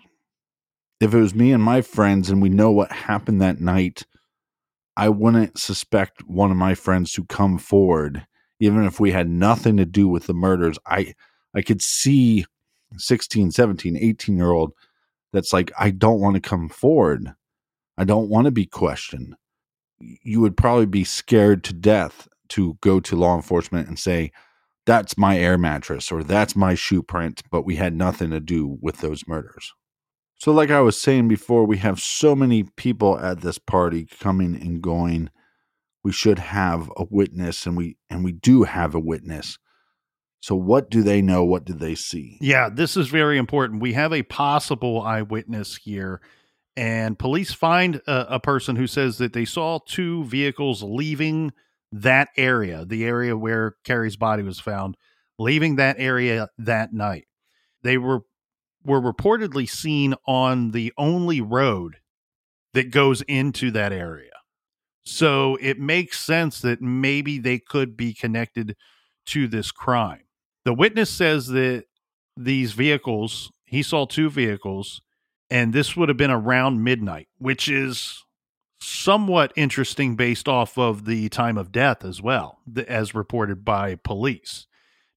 if 1.02 1.14
it 1.14 1.20
was 1.20 1.36
me 1.36 1.52
and 1.52 1.64
my 1.64 1.82
friends 1.82 2.30
and 2.30 2.42
we 2.42 2.50
know 2.50 2.72
what 2.72 2.92
happened 2.92 3.42
that 3.42 3.60
night, 3.60 4.06
I 4.96 5.10
wouldn't 5.10 5.58
suspect 5.58 6.24
one 6.28 6.52
of 6.52 6.58
my 6.58 6.76
friends 6.76 7.12
to 7.14 7.26
come 7.26 7.58
forward, 7.58 8.26
even 8.60 8.86
if 8.86 9.00
we 9.00 9.12
had 9.12 9.30
nothing 9.30 9.78
to 9.78 9.86
do 9.86 10.08
with 10.08 10.28
the 10.28 10.34
murders. 10.34 10.78
I 10.86 11.14
I 11.56 11.62
could 11.64 11.82
see 11.82 12.46
16, 12.98 13.52
17, 13.52 13.98
18 13.98 14.38
year 14.38 14.52
old 14.52 14.74
that's 15.34 15.54
like, 15.54 15.72
I 15.80 15.90
don't 15.90 16.20
want 16.20 16.36
to 16.36 16.42
come 16.42 16.70
forward. 16.70 17.34
I 17.98 18.04
don't 18.04 18.30
want 18.30 18.46
to 18.46 18.52
be 18.52 18.66
questioned 18.66 19.36
you 20.00 20.42
would 20.42 20.58
probably 20.58 20.86
be 20.86 21.04
scared 21.04 21.64
to 21.66 21.74
death 21.74 22.28
to 22.50 22.78
go 22.82 23.00
to 23.00 23.16
law 23.16 23.36
enforcement 23.36 23.88
and 23.88 23.98
say 23.98 24.32
that's 24.86 25.18
my 25.18 25.38
air 25.38 25.58
mattress 25.58 26.12
or 26.12 26.24
that's 26.24 26.56
my 26.56 26.74
shoe 26.74 27.04
print 27.04 27.44
but 27.52 27.64
we 27.64 27.76
had 27.76 27.96
nothing 27.96 28.32
to 28.32 28.40
do 28.40 28.78
with 28.82 29.00
those 29.00 29.28
murders. 29.28 29.74
So 30.36 30.52
like 30.52 30.72
i 30.72 30.80
was 30.80 31.00
saying 31.00 31.28
before 31.28 31.66
we 31.66 31.78
have 31.78 32.00
so 32.00 32.36
many 32.36 32.64
people 32.64 33.20
at 33.20 33.42
this 33.42 33.58
party 33.58 34.08
coming 34.20 34.56
and 34.56 34.82
going. 34.82 35.30
We 36.02 36.14
should 36.14 36.40
have 36.40 36.90
a 36.96 37.04
witness 37.10 37.66
and 37.66 37.76
we 37.76 37.98
and 38.10 38.24
we 38.24 38.32
do 38.32 38.64
have 38.64 38.96
a 38.96 39.00
witness. 39.00 39.60
So 40.42 40.56
what 40.56 40.90
do 40.90 41.04
they 41.04 41.22
know? 41.22 41.44
What 41.44 41.66
do 41.66 41.74
they 41.74 41.96
see? 41.96 42.38
Yeah, 42.42 42.70
this 42.70 42.96
is 42.96 43.08
very 43.08 43.38
important. 43.38 43.82
We 43.82 43.94
have 43.94 44.14
a 44.14 44.24
possible 44.24 45.02
eyewitness 45.02 45.76
here, 45.78 46.22
and 46.78 47.20
police 47.20 47.52
find 47.52 47.98
a, 48.08 48.36
a 48.36 48.40
person 48.40 48.78
who 48.78 48.88
says 48.88 49.18
that 49.18 49.34
they 49.34 49.46
saw 49.46 49.80
two 49.86 50.24
vehicles 50.26 50.82
leaving 50.82 51.52
that 51.91 52.30
area, 52.38 52.86
the 52.86 53.06
area 53.06 53.36
where 53.36 53.75
Carrie's 53.84 54.17
body 54.17 54.43
was 54.43 54.60
found, 54.60 54.95
leaving 55.38 55.75
that 55.75 55.95
area 55.99 56.49
that 56.58 56.93
night. 56.93 57.28
They 57.84 57.97
were 57.97 58.21
were 58.84 59.02
reportedly 59.02 59.69
seen 59.69 60.15
on 60.25 60.71
the 60.71 60.93
only 60.97 61.41
road 61.41 61.97
that 62.73 62.91
goes 62.91 63.21
into 63.23 63.71
that 63.71 63.91
area. 63.91 64.32
So 65.04 65.58
it 65.60 65.80
makes 65.80 66.19
sense 66.19 66.62
that 66.62 66.82
maybe 66.82 67.39
they 67.39 67.60
could 67.60 67.97
be 67.97 68.13
connected 68.13 68.75
to 69.28 69.47
this 69.47 69.71
crime. 69.71 70.23
The 70.65 70.73
witness 70.73 71.10
says 71.10 71.47
that 71.47 71.86
these 72.38 72.73
vehicles, 72.73 73.52
he 73.65 73.84
saw 73.84 74.06
two 74.06 74.30
vehicles, 74.30 75.02
and 75.49 75.73
this 75.73 75.95
would 75.97 76.10
have 76.10 76.17
been 76.17 76.32
around 76.32 76.84
midnight, 76.84 77.28
which 77.38 77.67
is 77.67 78.23
somewhat 78.80 79.52
interesting 79.56 80.15
based 80.15 80.48
off 80.48 80.78
of 80.78 81.06
the 81.06 81.30
time 81.30 81.58
of 81.58 81.72
death 81.72 82.04
as 82.04 82.22
well, 82.22 82.60
as 82.88 83.13
reported 83.13 83.65
by 83.65 83.96
police. 83.96 84.68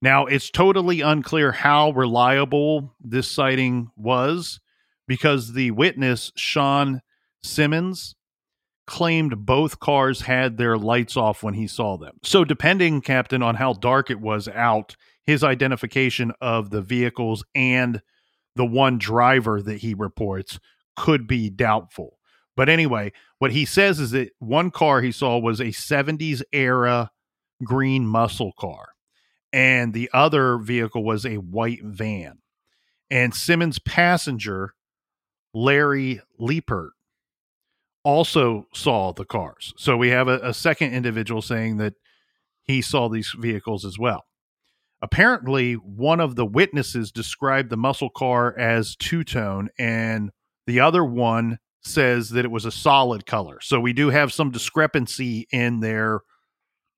Now, 0.01 0.27
it's 0.27 0.51
totally 0.51 1.01
unclear 1.01 1.53
how 1.53 1.90
reliable 1.90 2.92
this 3.01 3.31
sighting 3.31 3.90
was 3.96 4.61
because 5.07 5.53
the 5.53 5.70
witness, 5.70 6.33
Sean 6.37 7.03
Simmons, 7.44 8.16
claimed 8.87 9.46
both 9.46 9.79
cars 9.79 10.22
had 10.22 10.57
their 10.57 10.77
lights 10.77 11.16
off 11.16 11.44
when 11.44 11.55
he 11.55 11.68
saw 11.68 11.96
them. 11.96 12.16
So, 12.25 12.44
depending, 12.44 13.01
Captain, 13.01 13.42
on 13.42 13.55
how 13.55 13.75
dark 13.75 14.11
it 14.11 14.20
was 14.20 14.48
out, 14.48 14.96
his 15.25 15.44
identification 15.44 16.33
of 16.40 16.70
the 16.70 16.83
vehicles 16.83 17.44
and 17.55 18.03
the 18.57 18.66
one 18.66 18.98
driver 18.98 19.62
that 19.62 19.79
he 19.79 19.94
reports 19.94 20.59
could 20.96 21.29
be 21.29 21.48
doubtful. 21.48 22.18
But 22.57 22.69
anyway, 22.69 23.12
what 23.38 23.53
he 23.53 23.65
says 23.65 23.99
is 23.99 24.11
that 24.11 24.31
one 24.38 24.71
car 24.71 25.01
he 25.01 25.12
saw 25.12 25.38
was 25.38 25.61
a 25.61 25.67
70s 25.67 26.43
era 26.53 27.11
green 27.65 28.07
muscle 28.07 28.53
car, 28.59 28.88
and 29.53 29.93
the 29.93 30.11
other 30.12 30.59
vehicle 30.59 31.05
was 31.05 31.25
a 31.25 31.37
white 31.37 31.83
van. 31.83 32.38
And 33.11 33.35
Simmons' 33.35 33.79
passenger, 33.79 34.75
Larry 35.55 36.21
Liepert, 36.41 36.91
also 38.05 38.67
saw 38.75 39.12
the 39.12 39.25
cars. 39.25 39.73
So 39.77 39.97
we 39.97 40.11
have 40.11 40.29
a, 40.29 40.38
a 40.41 40.55
second 40.55 40.93
individual 40.93 41.43
saying 41.43 41.77
that 41.79 41.95
he 42.65 42.83
saw 42.83 43.09
these 43.09 43.35
vehicles 43.38 43.85
as 43.85 43.99
well. 43.99 44.25
Apparently, 45.01 45.75
one 45.75 46.21
of 46.21 46.37
the 46.37 46.47
witnesses 46.47 47.11
described 47.11 47.71
the 47.71 47.77
muscle 47.77 48.11
car 48.11 48.57
as 48.57 48.95
two 48.97 49.25
tone, 49.25 49.69
and 49.79 50.31
the 50.67 50.81
other 50.81 51.05
one 51.05 51.59
says 51.83 52.31
that 52.31 52.45
it 52.45 52.51
was 52.51 52.64
a 52.64 52.73
solid 52.73 53.27
color. 53.27 53.61
So 53.61 53.81
we 53.81 53.92
do 53.92 54.11
have 54.11 54.33
some 54.33 54.51
discrepancy 54.51 55.47
in 55.51 55.81
their 55.81 56.21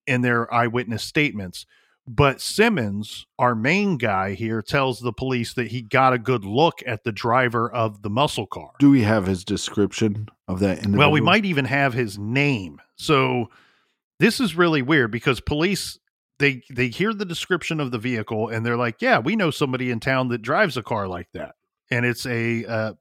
in 0.07 0.21
their 0.21 0.53
eyewitness 0.53 1.03
statements. 1.03 1.67
But 2.07 2.43
Simmons, 2.43 3.27
our 3.39 3.55
main 3.55 3.97
guy 3.97 4.35
here, 4.35 4.61
tells 4.61 5.01
the 5.01 5.13
police 5.13 5.55
that 5.55 5.69
he 5.69 5.81
got 5.81 6.13
a 6.13 6.19
good 6.19 6.45
look 6.45 6.81
at 6.85 7.03
the 7.03 7.13
driver 7.13 7.71
of 7.71 8.03
the 8.03 8.11
muscle 8.11 8.47
car. 8.47 8.73
Do 8.79 8.91
we 8.91 9.03
have 9.03 9.27
his 9.27 9.43
description 9.43 10.29
of 10.47 10.61
that 10.61 10.79
individual? 10.79 10.99
Well, 10.99 11.11
we 11.13 11.23
might 11.23 11.47
even 11.47 11.65
have 11.65 11.95
his 11.95 12.19
name. 12.19 12.79
So 12.97 13.49
this 14.19 14.39
is 14.39 14.55
really 14.55 14.83
weird 14.83 15.11
because 15.11 15.41
police 15.41 15.99
they 16.39 16.63
they 16.71 16.89
hear 16.89 17.15
the 17.15 17.25
description 17.25 17.81
of 17.81 17.91
the 17.91 17.99
vehicle 17.99 18.49
and 18.49 18.67
they're 18.67 18.77
like, 18.77 19.01
"Yeah, 19.01 19.19
we 19.21 19.35
know 19.35 19.51
somebody 19.51 19.91
in 19.91 20.01
town 20.01 20.29
that 20.29 20.43
drives 20.43 20.77
a 20.77 20.83
car 20.83 21.09
like 21.09 21.29
that." 21.33 21.55
And 21.91 22.05
it's 22.05 22.27
a 22.27 22.65
uh, 22.67 22.93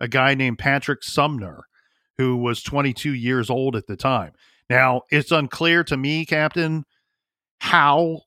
a 0.00 0.08
guy 0.08 0.34
named 0.34 0.58
Patrick 0.58 1.02
Sumner 1.02 1.64
who 2.20 2.36
was 2.36 2.62
22 2.62 3.14
years 3.14 3.48
old 3.48 3.74
at 3.74 3.86
the 3.86 3.96
time. 3.96 4.32
Now, 4.68 5.02
it's 5.10 5.32
unclear 5.32 5.82
to 5.84 5.96
me, 5.96 6.26
Captain, 6.26 6.84
how 7.60 8.24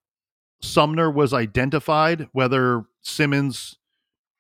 Sumner 0.64 1.12
was 1.12 1.32
identified, 1.32 2.28
whether 2.32 2.86
Simmons 3.02 3.78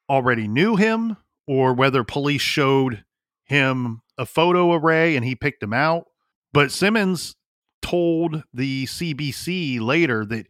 already 0.09 0.47
knew 0.47 0.75
him 0.75 1.17
or 1.45 1.73
whether 1.73 2.03
police 2.03 2.41
showed 2.41 3.03
him 3.45 4.01
a 4.17 4.25
photo 4.25 4.73
array 4.73 5.15
and 5.15 5.23
he 5.23 5.35
picked 5.35 5.61
him 5.61 5.73
out. 5.73 6.05
But 6.51 6.71
Simmons 6.71 7.35
told 7.83 8.43
the 8.55 8.85
CBC 8.85 9.79
later 9.79 10.25
that 10.25 10.47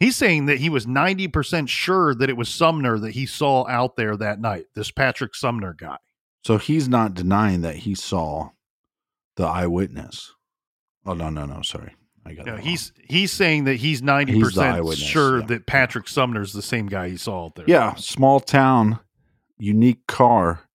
he's 0.00 0.16
saying 0.16 0.46
that 0.46 0.58
he 0.58 0.70
was 0.70 0.86
90% 0.86 1.68
sure 1.68 2.14
that 2.14 2.30
it 2.30 2.36
was 2.36 2.48
Sumner 2.48 2.98
that 2.98 3.12
he 3.12 3.26
saw 3.26 3.66
out 3.66 3.96
there 3.96 4.16
that 4.16 4.40
night, 4.40 4.66
this 4.74 4.90
Patrick 4.90 5.34
Sumner 5.34 5.74
guy. 5.74 5.98
So 6.48 6.56
he's 6.56 6.88
not 6.88 7.12
denying 7.12 7.60
that 7.60 7.76
he 7.76 7.94
saw 7.94 8.52
the 9.36 9.44
eyewitness. 9.44 10.34
Oh 11.04 11.12
no, 11.12 11.28
no, 11.28 11.44
no, 11.44 11.60
sorry. 11.60 11.94
I 12.24 12.32
got 12.32 12.46
No, 12.46 12.56
he's 12.56 12.90
he's 13.06 13.32
saying 13.32 13.64
that 13.64 13.74
he's 13.74 14.00
90% 14.00 14.96
sure 14.96 15.40
yeah. 15.40 15.44
that 15.44 15.66
Patrick 15.66 16.08
Sumner's 16.08 16.54
the 16.54 16.62
same 16.62 16.86
guy 16.86 17.10
he 17.10 17.18
saw 17.18 17.44
out 17.44 17.56
there. 17.56 17.66
Yeah, 17.68 17.96
small 17.96 18.40
town, 18.40 18.98
unique 19.58 20.06
car, 20.06 20.70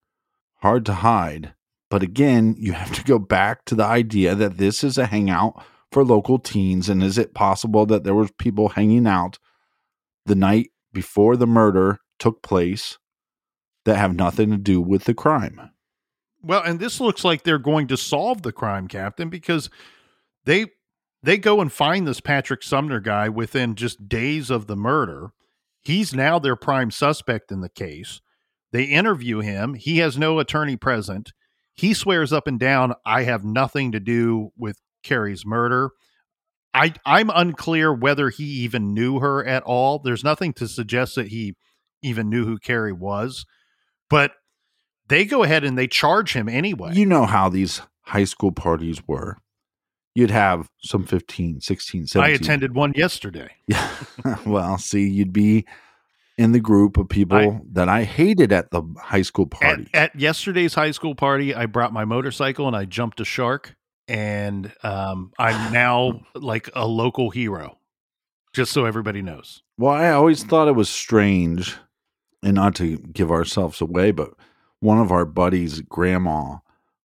hard 0.58 0.86
to 0.86 0.94
hide. 0.94 1.54
But 1.90 2.04
again, 2.04 2.54
you 2.56 2.74
have 2.74 2.92
to 2.92 3.02
go 3.02 3.18
back 3.18 3.64
to 3.64 3.74
the 3.74 3.84
idea 3.84 4.36
that 4.36 4.58
this 4.58 4.84
is 4.84 4.96
a 4.96 5.06
hangout 5.06 5.60
for 5.90 6.04
local 6.04 6.38
teens 6.38 6.88
and 6.88 7.02
is 7.02 7.18
it 7.18 7.34
possible 7.34 7.84
that 7.86 8.04
there 8.04 8.14
was 8.14 8.30
people 8.38 8.68
hanging 8.68 9.08
out 9.08 9.40
the 10.24 10.36
night 10.36 10.70
before 10.92 11.36
the 11.36 11.48
murder 11.48 11.98
took 12.20 12.42
place 12.42 12.96
that 13.84 13.96
have 13.96 14.14
nothing 14.14 14.50
to 14.50 14.56
do 14.56 14.80
with 14.80 15.04
the 15.04 15.14
crime? 15.14 15.70
Well, 16.42 16.62
and 16.62 16.78
this 16.78 17.00
looks 17.00 17.24
like 17.24 17.42
they're 17.42 17.58
going 17.58 17.86
to 17.88 17.96
solve 17.96 18.42
the 18.42 18.52
crime, 18.52 18.88
Captain, 18.88 19.28
because 19.30 19.70
they 20.44 20.66
they 21.22 21.38
go 21.38 21.60
and 21.62 21.72
find 21.72 22.06
this 22.06 22.20
Patrick 22.20 22.62
Sumner 22.62 23.00
guy 23.00 23.30
within 23.30 23.76
just 23.76 24.08
days 24.08 24.50
of 24.50 24.66
the 24.66 24.76
murder. 24.76 25.30
He's 25.80 26.14
now 26.14 26.38
their 26.38 26.56
prime 26.56 26.90
suspect 26.90 27.50
in 27.50 27.60
the 27.60 27.70
case. 27.70 28.20
They 28.72 28.84
interview 28.84 29.40
him. 29.40 29.74
He 29.74 29.98
has 29.98 30.18
no 30.18 30.38
attorney 30.38 30.76
present. 30.76 31.32
He 31.74 31.94
swears 31.94 32.32
up 32.32 32.46
and 32.46 32.58
down, 32.58 32.94
I 33.06 33.22
have 33.22 33.44
nothing 33.44 33.92
to 33.92 34.00
do 34.00 34.50
with 34.56 34.80
Carrie's 35.02 35.46
murder. 35.46 35.90
I 36.74 36.92
I'm 37.06 37.30
unclear 37.30 37.92
whether 37.92 38.30
he 38.30 38.44
even 38.44 38.92
knew 38.92 39.20
her 39.20 39.44
at 39.44 39.62
all. 39.62 39.98
There's 39.98 40.24
nothing 40.24 40.52
to 40.54 40.68
suggest 40.68 41.14
that 41.14 41.28
he 41.28 41.54
even 42.02 42.28
knew 42.28 42.44
who 42.44 42.58
Carrie 42.58 42.92
was. 42.92 43.46
But 44.14 44.32
they 45.08 45.24
go 45.24 45.42
ahead 45.42 45.64
and 45.64 45.76
they 45.76 45.88
charge 45.88 46.32
him 46.34 46.48
anyway. 46.48 46.92
You 46.94 47.04
know 47.06 47.26
how 47.26 47.48
these 47.48 47.82
high 48.02 48.24
school 48.24 48.52
parties 48.52 49.02
were. 49.08 49.38
You'd 50.14 50.30
have 50.30 50.68
some 50.84 51.04
15, 51.04 51.60
16, 51.60 52.06
17. 52.06 52.32
I 52.32 52.34
attended 52.36 52.74
one 52.76 52.92
yesterday. 52.94 53.50
Yeah. 53.66 53.90
well, 54.46 54.78
see, 54.78 55.08
you'd 55.08 55.32
be 55.32 55.66
in 56.38 56.52
the 56.52 56.60
group 56.60 56.96
of 56.96 57.08
people 57.08 57.36
I- 57.38 57.60
that 57.72 57.88
I 57.88 58.04
hated 58.04 58.52
at 58.52 58.70
the 58.70 58.82
high 59.00 59.22
school 59.22 59.48
At, 59.52 59.60
party. 59.60 59.88
at 59.92 60.14
yesterday's 60.18 60.74
high 60.74 60.92
school 60.92 61.16
party, 61.16 61.52
I 61.54 61.66
brought 61.66 61.92
my 61.92 62.04
motorcycle 62.04 62.68
and 62.68 62.76
I 62.76 62.84
jumped 62.84 63.18
a 63.20 63.24
shark, 63.24 63.74
and 64.06 64.72
um, 64.84 65.32
I'm 65.40 65.72
now 65.84 66.20
like 66.34 66.70
a 66.76 66.86
local 66.86 67.30
hero. 67.30 67.78
Just 68.52 68.70
so 68.72 68.84
everybody 68.84 69.20
knows. 69.22 69.62
well, 69.76 69.92
I 69.92 70.10
always 70.10 70.44
thought 70.44 70.68
it 70.68 70.76
was 70.76 70.88
strange, 70.88 71.76
and 72.44 72.54
not 72.54 72.74
to 72.76 72.98
give 72.98 73.30
ourselves 73.30 73.80
away, 73.80 74.12
but 74.12 74.30
one 74.80 74.98
of 75.00 75.10
our 75.10 75.24
buddies' 75.24 75.80
grandma 75.80 76.58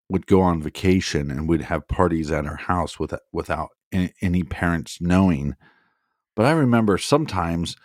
would 0.09 0.27
go 0.27 0.41
on 0.41 0.61
vacation 0.61 1.31
and 1.31 1.47
we'd 1.47 1.61
have 1.61 1.87
parties 1.87 2.29
at 2.29 2.45
her 2.45 2.57
house 2.57 2.99
with, 2.99 3.13
without 3.31 3.69
any, 4.21 4.43
parents 4.43 4.99
knowing. 4.99 5.55
But 6.35 6.45
I 6.45 6.51
remember 6.51 6.97
sometimes 6.97 7.75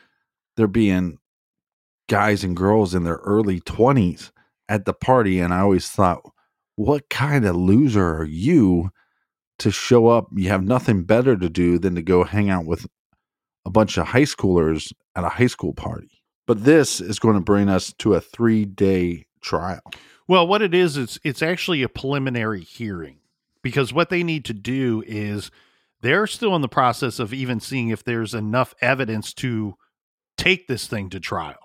there 0.57 0.67
being 0.67 1.19
guys 2.09 2.43
and 2.45 2.57
girls 2.57 2.95
in 2.95 3.05
their 3.05 3.21
early 3.25 3.61
20s 3.61 4.31
at 4.69 4.85
the 4.85 4.95
party. 4.95 5.39
And 5.39 5.55
I 5.55 5.61
always 5.61 5.89
thought, 5.89 6.23
what 6.77 7.09
kind 7.09 7.45
of 7.45 7.57
loser 7.57 8.17
are 8.17 8.25
you 8.25 8.91
to 9.61 9.71
show 9.71 10.09
up? 10.09 10.27
You 10.35 10.49
have 10.49 10.65
nothing 10.65 11.05
better 11.05 11.37
to 11.37 11.49
do 11.49 11.79
than 11.79 11.95
to 11.95 12.03
go 12.03 12.25
hang 12.25 12.51
out 12.51 12.67
with 12.67 12.87
a 13.65 13.71
bunch 13.71 13.97
of 13.97 14.09
high 14.09 14.23
schoolers 14.23 14.93
at 15.15 15.25
a 15.25 15.29
high 15.29 15.47
school 15.47 15.73
party. 15.73 16.14
But 16.47 16.65
this 16.65 17.01
is 17.01 17.19
going 17.19 17.37
to 17.37 17.41
bring 17.41 17.69
us 17.69 17.93
to 17.95 18.15
a 18.15 18.21
three 18.21 18.65
day 18.65 19.27
trial. 19.41 19.83
Well, 20.27 20.47
what 20.47 20.63
it 20.63 20.75
is, 20.75 20.97
it's 20.97 21.19
it's 21.25 21.43
actually 21.43 21.83
a 21.83 21.89
preliminary 21.89 22.63
hearing 22.63 23.19
because 23.63 23.93
what 23.93 24.11
they 24.11 24.23
need 24.23 24.45
to 24.47 24.55
do 24.55 25.03
is 25.07 25.51
they're 26.01 26.27
still 26.27 26.55
in 26.55 26.63
the 26.63 26.69
process 26.69 27.19
of 27.19 27.33
even 27.33 27.61
seeing 27.61 27.89
if 27.89 28.05
there's 28.05 28.35
enough 28.35 28.75
evidence 28.81 29.33
to 29.35 29.75
take 30.37 30.69
this 30.69 30.87
thing 30.87 31.11
to 31.11 31.21
trial. 31.21 31.57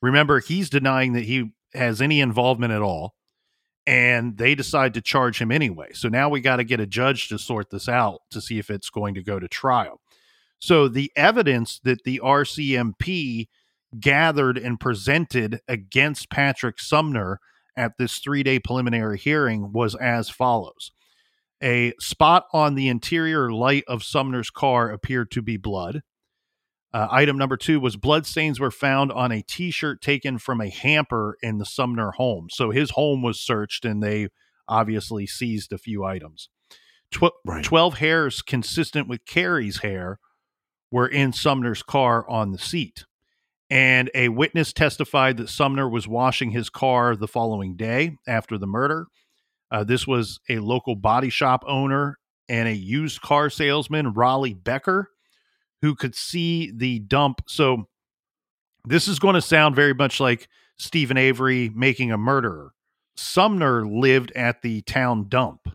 Remember, 0.00 0.40
he's 0.40 0.70
denying 0.70 1.12
that 1.12 1.24
he 1.24 1.52
has 1.74 2.02
any 2.02 2.20
involvement 2.20 2.72
at 2.72 2.82
all, 2.82 3.14
and 3.86 4.36
they 4.36 4.54
decide 4.54 4.94
to 4.94 5.00
charge 5.00 5.40
him 5.40 5.52
anyway. 5.52 5.90
So 5.92 6.08
now 6.08 6.28
we 6.28 6.40
got 6.40 6.56
to 6.56 6.64
get 6.64 6.80
a 6.80 6.86
judge 6.86 7.28
to 7.28 7.38
sort 7.38 7.70
this 7.70 7.88
out 7.88 8.20
to 8.30 8.40
see 8.40 8.58
if 8.58 8.70
it's 8.70 8.90
going 8.90 9.14
to 9.14 9.22
go 9.22 9.38
to 9.38 9.48
trial. 9.48 10.00
So 10.58 10.88
the 10.88 11.10
evidence 11.16 11.80
that 11.84 12.04
the 12.04 12.20
RCMP 12.22 13.48
gathered 13.98 14.58
and 14.58 14.80
presented 14.80 15.60
against 15.68 16.30
Patrick 16.30 16.80
Sumner 16.80 17.40
at 17.76 17.92
this 17.98 18.18
three 18.18 18.42
day 18.42 18.58
preliminary 18.58 19.18
hearing 19.18 19.72
was 19.72 19.94
as 19.94 20.28
follows 20.28 20.90
A 21.62 21.92
spot 22.00 22.44
on 22.52 22.74
the 22.74 22.88
interior 22.88 23.50
light 23.52 23.84
of 23.88 24.02
Sumner's 24.02 24.50
car 24.50 24.90
appeared 24.90 25.30
to 25.32 25.42
be 25.42 25.56
blood. 25.56 26.02
Uh, 26.94 27.08
item 27.10 27.38
number 27.38 27.56
two 27.56 27.80
was 27.80 27.96
blood 27.96 28.26
stains 28.26 28.60
were 28.60 28.70
found 28.70 29.10
on 29.10 29.32
a 29.32 29.42
t 29.42 29.70
shirt 29.70 30.02
taken 30.02 30.38
from 30.38 30.60
a 30.60 30.68
hamper 30.68 31.38
in 31.42 31.58
the 31.58 31.64
Sumner 31.64 32.10
home. 32.12 32.48
So 32.50 32.70
his 32.70 32.90
home 32.90 33.22
was 33.22 33.40
searched 33.40 33.84
and 33.86 34.02
they 34.02 34.28
obviously 34.68 35.26
seized 35.26 35.72
a 35.72 35.78
few 35.78 36.04
items. 36.04 36.48
Tw- 37.10 37.32
Right. 37.46 37.64
12 37.64 37.98
hairs 37.98 38.42
consistent 38.42 39.08
with 39.08 39.24
Carrie's 39.26 39.78
hair 39.78 40.18
were 40.90 41.08
in 41.08 41.32
Sumner's 41.32 41.82
car 41.82 42.28
on 42.28 42.52
the 42.52 42.58
seat 42.58 43.04
and 43.72 44.10
a 44.14 44.28
witness 44.28 44.70
testified 44.74 45.38
that 45.38 45.48
Sumner 45.48 45.88
was 45.88 46.06
washing 46.06 46.50
his 46.50 46.68
car 46.68 47.16
the 47.16 47.26
following 47.26 47.74
day 47.74 48.18
after 48.26 48.58
the 48.58 48.66
murder. 48.66 49.06
Uh, 49.70 49.82
this 49.82 50.06
was 50.06 50.40
a 50.50 50.58
local 50.58 50.94
body 50.94 51.30
shop 51.30 51.64
owner 51.66 52.18
and 52.50 52.68
a 52.68 52.74
used 52.74 53.22
car 53.22 53.48
salesman, 53.48 54.12
Raleigh 54.12 54.52
Becker, 54.52 55.08
who 55.80 55.94
could 55.94 56.14
see 56.14 56.70
the 56.70 56.98
dump. 56.98 57.40
So, 57.48 57.88
this 58.84 59.08
is 59.08 59.18
going 59.18 59.36
to 59.36 59.40
sound 59.40 59.74
very 59.74 59.94
much 59.94 60.20
like 60.20 60.48
Steven 60.76 61.16
Avery 61.16 61.70
making 61.74 62.12
a 62.12 62.18
murderer. 62.18 62.74
Sumner 63.16 63.86
lived 63.86 64.32
at 64.32 64.60
the 64.60 64.82
town 64.82 65.30
dump. 65.30 65.66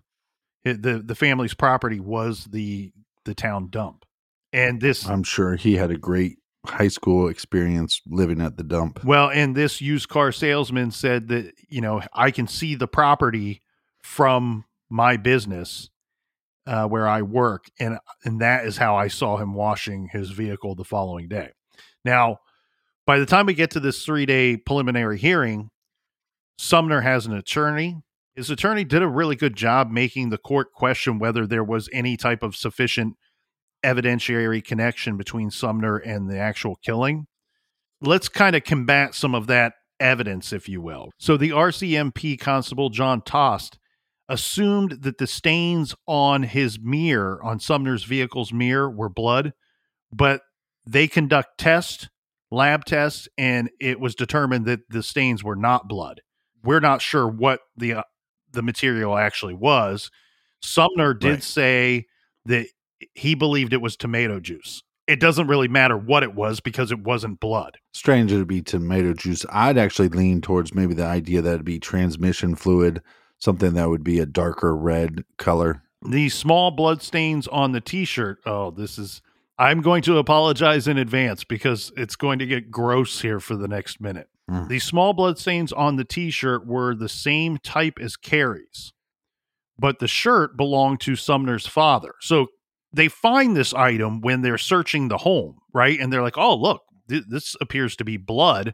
The 0.64 1.02
The 1.04 1.16
family's 1.16 1.56
property 1.56 2.00
was 2.00 2.46
the 2.46 2.92
the 3.26 3.34
town 3.34 3.70
dump, 3.72 4.06
and 4.54 4.80
this 4.80 5.08
I'm 5.08 5.24
sure 5.24 5.56
he 5.56 5.78
had 5.78 5.90
a 5.90 5.98
great 5.98 6.38
high 6.70 6.88
school 6.90 7.28
experience 7.28 8.02
living 8.08 8.42
at 8.42 8.58
the 8.58 8.64
dump. 8.64 9.04
Well, 9.04 9.30
and 9.30 9.56
this 9.56 9.82
used 9.82 10.10
car 10.10 10.32
salesman 10.32 10.92
said 10.92 11.28
that, 11.30 11.54
you 11.70 11.82
know, 11.82 12.02
I 12.14 12.32
can 12.32 12.48
see 12.48 12.76
the 12.76 12.88
property 12.88 13.62
from 14.04 14.66
my 14.90 15.18
business. 15.18 15.90
uh, 16.68 16.86
where 16.86 17.08
I 17.08 17.22
work, 17.22 17.72
and 17.80 17.98
and 18.26 18.42
that 18.42 18.66
is 18.66 18.76
how 18.78 18.96
I 18.98 19.08
saw 19.08 19.38
him 19.38 19.54
washing 19.54 20.10
his 20.12 20.32
vehicle 20.32 20.76
the 20.76 20.84
following 20.84 21.30
day. 21.30 21.52
Now, 22.04 22.40
by 23.06 23.20
the 23.20 23.26
time 23.26 23.46
we 23.46 23.54
get 23.54 23.72
to 23.72 23.80
this 23.80 24.04
three 24.04 24.26
day 24.26 24.58
preliminary 24.58 25.18
hearing, 25.18 25.70
Sumner 26.58 27.02
has 27.02 27.26
an 27.26 27.34
attorney. 27.34 28.02
His 28.36 28.50
attorney 28.50 28.84
did 28.84 29.02
a 29.02 29.08
really 29.08 29.36
good 29.36 29.56
job 29.56 29.90
making 29.90 30.30
the 30.30 30.38
court 30.38 30.74
question 30.74 31.20
whether 31.20 31.48
there 31.48 31.64
was 31.64 31.90
any 31.94 32.18
type 32.18 32.44
of 32.44 32.56
sufficient 32.56 33.16
evidentiary 33.84 34.64
connection 34.64 35.18
between 35.18 35.52
Sumner 35.52 35.98
and 35.98 36.30
the 36.30 36.38
actual 36.38 36.76
killing. 36.76 37.28
Let's 38.02 38.30
kind 38.30 38.56
of 38.56 38.64
combat 38.64 39.16
some 39.16 39.34
of 39.34 39.48
that 39.48 39.74
evidence, 40.00 40.54
if 40.54 40.70
you 40.70 40.82
will. 40.82 41.10
So, 41.18 41.38
the 41.38 41.50
RCMP 41.50 42.40
constable, 42.40 42.90
John 42.90 43.22
Tost, 43.22 43.80
assumed 44.30 45.04
that 45.04 45.18
the 45.18 45.28
stains 45.28 45.96
on 46.06 46.44
his 46.44 46.80
mirror, 46.80 47.40
on 47.44 47.60
Sumner's 47.60 48.04
vehicle's 48.04 48.52
mirror, 48.52 48.90
were 48.90 49.10
blood, 49.10 49.54
but 50.12 50.42
they 50.86 51.08
conduct 51.08 51.58
tests, 51.58 52.10
lab 52.52 52.86
tests, 52.86 53.28
and 53.38 53.70
it 53.80 54.00
was 54.00 54.16
determined 54.16 54.66
that 54.66 54.90
the 54.90 55.04
stains 55.04 55.44
were 55.44 55.56
not 55.56 55.88
blood. 55.88 56.22
We're 56.64 56.80
not 56.80 57.02
sure 57.02 57.28
what 57.28 57.62
the 57.76 57.94
uh, 57.96 58.04
the 58.52 58.64
material 58.64 59.18
actually 59.18 59.54
was. 59.54 60.10
Sumner 60.62 61.14
did 61.14 61.30
right. 61.30 61.44
say 61.44 62.06
that 62.46 62.68
he 63.14 63.36
believed 63.36 63.74
it 63.74 63.82
was 63.82 63.96
tomato 63.96 64.40
juice. 64.40 64.84
It 65.08 65.20
doesn't 65.22 65.48
really 65.48 65.70
matter 65.70 65.98
what 65.98 66.24
it 66.24 66.36
was 66.36 66.60
because 66.60 66.92
it 66.92 67.00
wasn't 67.00 67.40
blood. 67.40 67.78
Strange 67.94 68.32
to 68.32 68.46
be 68.46 68.62
tomato 68.62 69.14
juice. 69.14 69.46
I'd 69.50 69.78
actually 69.78 70.10
lean 70.10 70.42
towards 70.42 70.74
maybe 70.74 70.94
the 70.94 71.06
idea 71.06 71.42
that 71.42 71.54
it'd 71.54 71.66
be 71.66 71.80
transmission 71.80 72.56
fluid, 72.56 73.02
something 73.40 73.74
that 73.74 73.90
would 73.90 74.04
be 74.04 74.20
a 74.20 74.26
darker 74.26 74.76
red 74.76 75.24
color. 75.38 75.84
The 76.06 76.28
small 76.30 76.72
blood 76.72 77.02
stains 77.02 77.48
on 77.48 77.72
the 77.72 77.82
t-shirt. 77.82 78.40
Oh, 78.46 78.72
this 78.72 78.98
is 78.98 79.22
I'm 79.58 79.82
going 79.82 80.04
to 80.04 80.18
apologize 80.18 80.88
in 80.88 80.98
advance 80.98 81.44
because 81.44 81.92
it's 81.98 82.16
going 82.16 82.40
to 82.40 82.46
get 82.46 82.70
gross 82.70 83.22
here 83.22 83.40
for 83.40 83.56
the 83.56 83.68
next 83.68 84.00
minute. 84.00 84.30
Mm. 84.50 84.68
The 84.68 84.80
small 84.80 85.14
blood 85.14 85.40
stains 85.40 85.74
on 85.74 85.96
the 85.96 86.06
t 86.06 86.30
shirt 86.30 86.68
were 86.68 86.94
the 86.94 87.10
same 87.10 87.58
type 87.58 87.98
as 88.00 88.16
Carrie's, 88.16 88.94
but 89.80 90.00
the 90.00 90.08
shirt 90.08 90.56
belonged 90.56 91.00
to 91.02 91.16
Sumner's 91.16 91.66
father. 91.66 92.14
So 92.22 92.48
they 92.94 93.08
find 93.08 93.56
this 93.56 93.74
item 93.74 94.22
when 94.22 94.42
they're 94.42 94.58
searching 94.58 95.08
the 95.08 95.18
home, 95.18 95.60
right? 95.74 96.00
And 96.00 96.12
they're 96.12 96.22
like, 96.24 96.38
oh, 96.38 96.56
look, 96.56 96.82
th- 97.10 97.26
this 97.30 97.56
appears 97.62 97.96
to 97.98 98.04
be 98.04 98.18
blood 98.18 98.74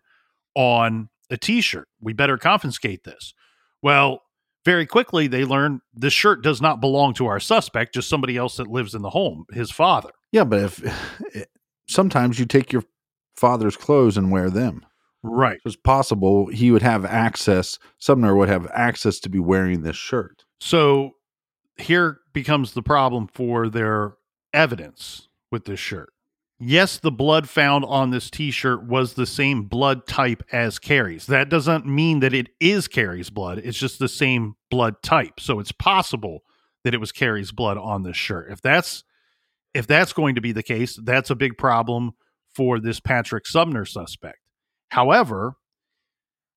on 0.55 1.09
a 1.29 1.37
t 1.37 1.61
shirt. 1.61 1.87
We 2.01 2.13
better 2.13 2.37
confiscate 2.37 3.03
this. 3.03 3.33
Well, 3.81 4.21
very 4.65 4.85
quickly, 4.85 5.27
they 5.27 5.43
learn 5.43 5.81
the 5.93 6.09
shirt 6.09 6.41
does 6.41 6.61
not 6.61 6.79
belong 6.79 7.13
to 7.15 7.25
our 7.25 7.39
suspect, 7.39 7.95
just 7.95 8.09
somebody 8.09 8.37
else 8.37 8.57
that 8.57 8.67
lives 8.67 8.95
in 8.95 9.01
the 9.01 9.09
home, 9.09 9.45
his 9.51 9.71
father. 9.71 10.11
Yeah, 10.31 10.45
but 10.45 10.59
if 10.59 11.47
sometimes 11.87 12.39
you 12.39 12.45
take 12.45 12.71
your 12.71 12.83
father's 13.35 13.75
clothes 13.75 14.17
and 14.17 14.31
wear 14.31 14.49
them. 14.49 14.85
Right. 15.23 15.59
So 15.63 15.67
it's 15.67 15.75
possible 15.75 16.47
he 16.47 16.71
would 16.71 16.81
have 16.81 17.05
access, 17.05 17.79
Sumner 17.97 18.35
would 18.35 18.49
have 18.49 18.69
access 18.73 19.19
to 19.19 19.29
be 19.29 19.39
wearing 19.39 19.81
this 19.81 19.95
shirt. 19.95 20.43
So 20.59 21.11
here 21.77 22.19
becomes 22.33 22.73
the 22.73 22.83
problem 22.83 23.27
for 23.27 23.69
their 23.69 24.15
evidence 24.53 25.27
with 25.51 25.65
this 25.65 25.79
shirt. 25.79 26.09
Yes, 26.59 26.97
the 26.97 27.11
blood 27.11 27.49
found 27.49 27.83
on 27.85 28.11
this 28.11 28.29
t 28.29 28.51
shirt 28.51 28.85
was 28.85 29.13
the 29.13 29.25
same 29.25 29.63
blood 29.63 30.07
type 30.07 30.43
as 30.51 30.79
Carrie's. 30.79 31.25
That 31.25 31.49
doesn't 31.49 31.85
mean 31.85 32.19
that 32.21 32.33
it 32.33 32.49
is 32.59 32.87
Carrie's 32.87 33.29
blood. 33.29 33.59
It's 33.63 33.77
just 33.77 33.99
the 33.99 34.07
same 34.07 34.55
blood 34.69 35.01
type. 35.01 35.39
So 35.39 35.59
it's 35.59 35.71
possible 35.71 36.43
that 36.83 36.93
it 36.93 36.99
was 36.99 37.11
Carrie's 37.11 37.51
blood 37.51 37.77
on 37.77 38.03
this 38.03 38.15
shirt. 38.15 38.51
If 38.51 38.61
that's 38.61 39.03
if 39.73 39.87
that's 39.87 40.13
going 40.13 40.35
to 40.35 40.41
be 40.41 40.51
the 40.51 40.63
case, 40.63 40.97
that's 41.03 41.31
a 41.31 41.35
big 41.35 41.57
problem 41.57 42.13
for 42.53 42.79
this 42.79 42.99
Patrick 42.99 43.47
Sumner 43.47 43.85
suspect. 43.85 44.37
However, 44.89 45.55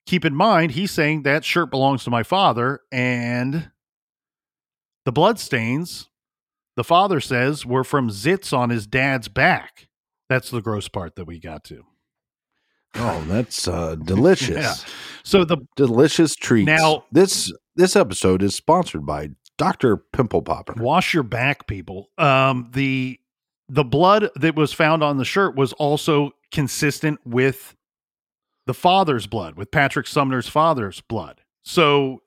keep 0.06 0.24
in 0.24 0.34
mind 0.34 0.72
he's 0.72 0.90
saying 0.90 1.22
that 1.22 1.44
shirt 1.44 1.70
belongs 1.70 2.04
to 2.04 2.10
my 2.10 2.22
father 2.22 2.80
and 2.92 3.70
the 5.06 5.12
bloodstains, 5.12 6.10
the 6.74 6.84
father 6.84 7.20
says, 7.20 7.64
were 7.64 7.84
from 7.84 8.10
zits 8.10 8.52
on 8.52 8.70
his 8.70 8.86
dad's 8.86 9.28
back. 9.28 9.86
That's 10.28 10.50
the 10.50 10.60
gross 10.60 10.88
part 10.88 11.14
that 11.14 11.24
we 11.26 11.38
got 11.38 11.64
to. 11.64 11.84
Oh, 12.96 13.24
that's 13.28 13.68
uh, 13.68 13.94
delicious. 14.04 14.56
yeah. 14.56 14.74
So 15.22 15.44
the 15.44 15.58
delicious 15.76 16.34
treats. 16.34 16.66
Now 16.66 17.04
this 17.12 17.52
this 17.76 17.94
episode 17.94 18.42
is 18.42 18.54
sponsored 18.54 19.06
by 19.06 19.30
Dr. 19.58 19.96
Pimple 19.96 20.42
Popper. 20.42 20.74
Wash 20.76 21.14
your 21.14 21.22
back, 21.22 21.66
people. 21.68 22.10
Um 22.18 22.68
the 22.72 23.20
the 23.68 23.84
blood 23.84 24.30
that 24.34 24.56
was 24.56 24.72
found 24.72 25.04
on 25.04 25.18
the 25.18 25.24
shirt 25.24 25.54
was 25.56 25.72
also 25.74 26.32
consistent 26.50 27.20
with 27.24 27.76
the 28.66 28.74
father's 28.74 29.28
blood, 29.28 29.56
with 29.56 29.70
Patrick 29.70 30.08
Sumner's 30.08 30.48
father's 30.48 31.00
blood. 31.00 31.42
So 31.64 32.22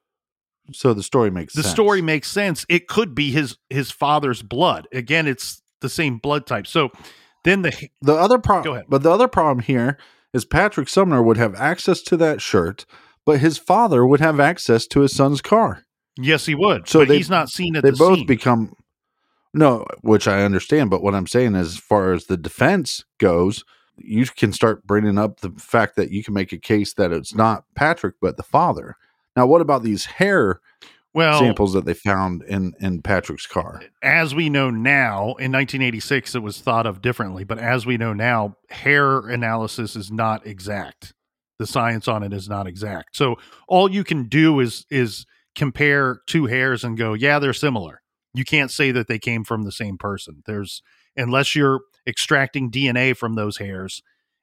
so 0.72 0.94
the 0.94 1.04
story 1.04 1.32
makes 1.32 1.54
the 1.54 1.64
sense. 1.64 1.74
story 1.74 2.02
makes 2.02 2.30
sense. 2.30 2.66
It 2.70 2.88
could 2.88 3.16
be 3.16 3.32
his 3.32 3.58
his 3.70 3.92
father's 3.92 4.42
blood. 4.42 4.88
Again, 4.92 5.28
it's 5.28 5.62
the 5.82 5.90
same 5.90 6.18
blood 6.18 6.46
type. 6.46 6.68
So 6.68 6.92
then 7.44 7.62
the 7.62 7.90
the 8.02 8.16
other 8.16 8.40
problem, 8.40 8.84
but 8.88 9.04
the 9.04 9.12
other 9.12 9.28
problem 9.28 9.60
here 9.60 9.98
is 10.34 10.46
Patrick 10.46 10.90
Sumner 10.90 11.24
would 11.24 11.38
have 11.38 11.56
access 11.56 12.02
to 12.04 12.18
that 12.18 12.42
shirt, 12.42 12.86
but 13.26 13.40
his 13.40 13.58
father 13.58 14.06
would 14.06 14.20
have 14.20 14.40
access 14.40 14.86
to 14.88 15.02
his 15.02 15.16
son's 15.16 15.42
car. 15.42 15.86
Yes, 16.18 16.46
he 16.46 16.56
would. 16.56 16.88
So 16.88 17.06
they, 17.06 17.18
he's 17.18 17.30
not 17.30 17.50
seen 17.50 17.76
at 17.76 17.84
they 17.84 17.92
the 17.92 17.98
both 17.98 18.18
scene. 18.18 18.28
become 18.28 18.76
no, 19.54 19.86
which 20.02 20.28
I 20.28 20.44
understand. 20.44 20.90
But 20.90 21.02
what 21.02 21.16
I'm 21.16 21.28
saying 21.28 21.56
is, 21.56 21.70
as 21.70 21.78
far 21.78 22.14
as 22.14 22.26
the 22.26 22.38
defense 22.38 23.04
goes, 23.18 23.64
you 23.98 24.26
can 24.26 24.54
start 24.54 24.86
bringing 24.86 25.18
up 25.18 25.40
the 25.40 25.52
fact 25.52 25.96
that 25.96 26.12
you 26.12 26.24
can 26.24 26.34
make 26.34 26.52
a 26.52 26.58
case 26.58 26.94
that 26.94 27.12
it's 27.12 27.34
not 27.34 27.66
Patrick 27.76 28.16
but 28.22 28.38
the 28.38 28.44
father. 28.44 28.96
Now, 29.40 29.46
what 29.46 29.62
about 29.62 29.84
these 29.84 30.04
hair 30.04 30.60
well, 31.14 31.40
samples 31.40 31.72
that 31.72 31.86
they 31.86 31.94
found 31.94 32.44
in 32.44 32.74
in 32.82 33.02
Patrick's 33.02 33.48
car? 33.48 33.82
As 34.04 34.36
we 34.36 34.50
know 34.50 34.70
now, 34.70 35.22
in 35.40 35.54
1986, 35.54 36.36
it 36.36 36.40
was 36.40 36.60
thought 36.60 36.86
of 36.86 37.02
differently, 37.02 37.46
but 37.46 37.58
as 37.58 37.86
we 37.86 37.96
know 37.96 38.12
now, 38.12 38.58
hair 38.70 39.20
analysis 39.20 39.96
is 39.96 40.12
not 40.12 40.46
exact. 40.46 41.14
The 41.58 41.66
science 41.66 42.10
on 42.10 42.22
it 42.22 42.34
is 42.34 42.50
not 42.50 42.68
exact. 42.68 43.16
So 43.16 43.38
all 43.70 43.90
you 43.90 44.04
can 44.04 44.28
do 44.28 44.60
is 44.60 44.86
is 44.92 45.26
compare 45.56 46.20
two 46.28 46.48
hairs 46.48 46.84
and 46.84 46.98
go, 46.98 47.14
yeah, 47.14 47.40
they're 47.40 47.54
similar. 47.54 48.02
You 48.34 48.44
can't 48.44 48.72
say 48.72 48.92
that 48.92 49.08
they 49.08 49.20
came 49.20 49.46
from 49.46 49.64
the 49.64 49.72
same 49.72 49.98
person. 49.98 50.44
There's 50.48 50.82
unless 51.16 51.56
you're 51.56 51.80
extracting 52.06 52.72
DNA 52.72 53.16
from 53.16 53.36
those 53.36 53.56
hairs 53.56 54.02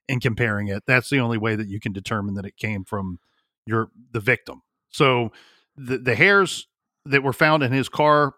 and 0.09 0.23
comparing 0.23 0.69
it. 0.69 0.85
That's 0.87 1.11
the 1.11 1.21
only 1.21 1.37
way 1.37 1.55
that 1.55 1.69
you 1.69 1.81
can 1.81 1.93
determine 1.93 2.35
that 2.37 2.47
it 2.47 2.57
came 2.57 2.83
from 2.83 3.19
your 3.67 3.91
the 4.13 4.21
victim. 4.21 4.63
So 4.97 5.31
the 5.77 5.99
the 5.99 6.15
hairs 6.15 6.69
that 7.05 7.23
were 7.23 7.35
found 7.35 7.63
in 7.63 7.71
his 7.71 7.91
car, 7.91 8.35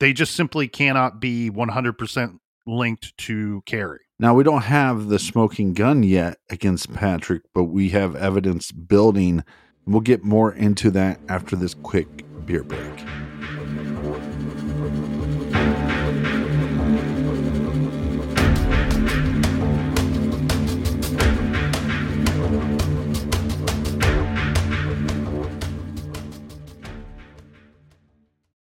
they 0.00 0.12
just 0.12 0.34
simply 0.34 0.66
cannot 0.66 1.20
be 1.20 1.48
100% 1.48 2.40
linked 2.66 3.16
to 3.18 3.62
Carrie. 3.66 4.00
Now 4.18 4.34
we 4.34 4.42
don't 4.42 4.62
have 4.62 5.06
the 5.06 5.20
smoking 5.20 5.72
gun 5.72 6.02
yet 6.02 6.38
against 6.50 6.92
Patrick, 6.92 7.42
but 7.54 7.64
we 7.64 7.90
have 7.90 8.16
evidence 8.16 8.72
building. 8.72 9.44
We'll 9.86 10.00
get 10.00 10.24
more 10.24 10.52
into 10.52 10.90
that 10.90 11.20
after 11.28 11.54
this 11.54 11.74
quick 11.74 12.24
beer 12.44 12.64
break. 12.64 13.29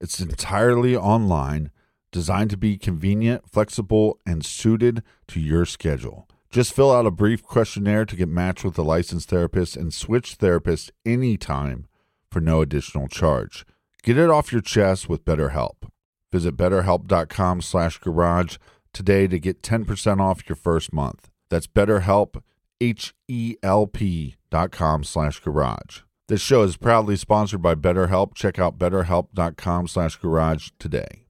It's 0.00 0.20
entirely 0.20 0.96
online, 0.96 1.70
designed 2.12 2.50
to 2.50 2.56
be 2.56 2.78
convenient, 2.78 3.50
flexible, 3.50 4.18
and 4.24 4.44
suited 4.44 5.02
to 5.28 5.40
your 5.40 5.64
schedule. 5.64 6.28
Just 6.50 6.72
fill 6.72 6.92
out 6.92 7.06
a 7.06 7.10
brief 7.10 7.42
questionnaire 7.42 8.06
to 8.06 8.16
get 8.16 8.28
matched 8.28 8.64
with 8.64 8.78
a 8.78 8.82
licensed 8.82 9.28
therapist 9.28 9.76
and 9.76 9.92
switch 9.92 10.38
therapists 10.38 10.90
anytime 11.04 11.86
for 12.30 12.40
no 12.40 12.62
additional 12.62 13.08
charge. 13.08 13.66
Get 14.02 14.16
it 14.16 14.30
off 14.30 14.52
your 14.52 14.62
chest 14.62 15.08
with 15.08 15.24
BetterHelp. 15.24 15.90
Visit 16.32 16.56
betterhelp.com 16.56 17.60
slash 17.60 17.98
garage 17.98 18.56
today 18.92 19.26
to 19.26 19.38
get 19.38 19.62
10% 19.62 20.20
off 20.20 20.48
your 20.48 20.56
first 20.56 20.92
month. 20.92 21.28
That's 21.50 21.66
betterhelp, 21.66 22.42
H-E-L-P 22.80 24.36
dot 24.50 24.70
com 24.70 25.04
slash 25.04 25.40
garage. 25.40 26.00
This 26.28 26.42
show 26.42 26.62
is 26.62 26.76
proudly 26.76 27.16
sponsored 27.16 27.62
by 27.62 27.74
BetterHelp. 27.74 28.34
Check 28.34 28.58
out 28.58 28.78
betterhelp.com 28.78 29.88
slash 29.88 30.16
garage 30.16 30.68
today. 30.78 31.24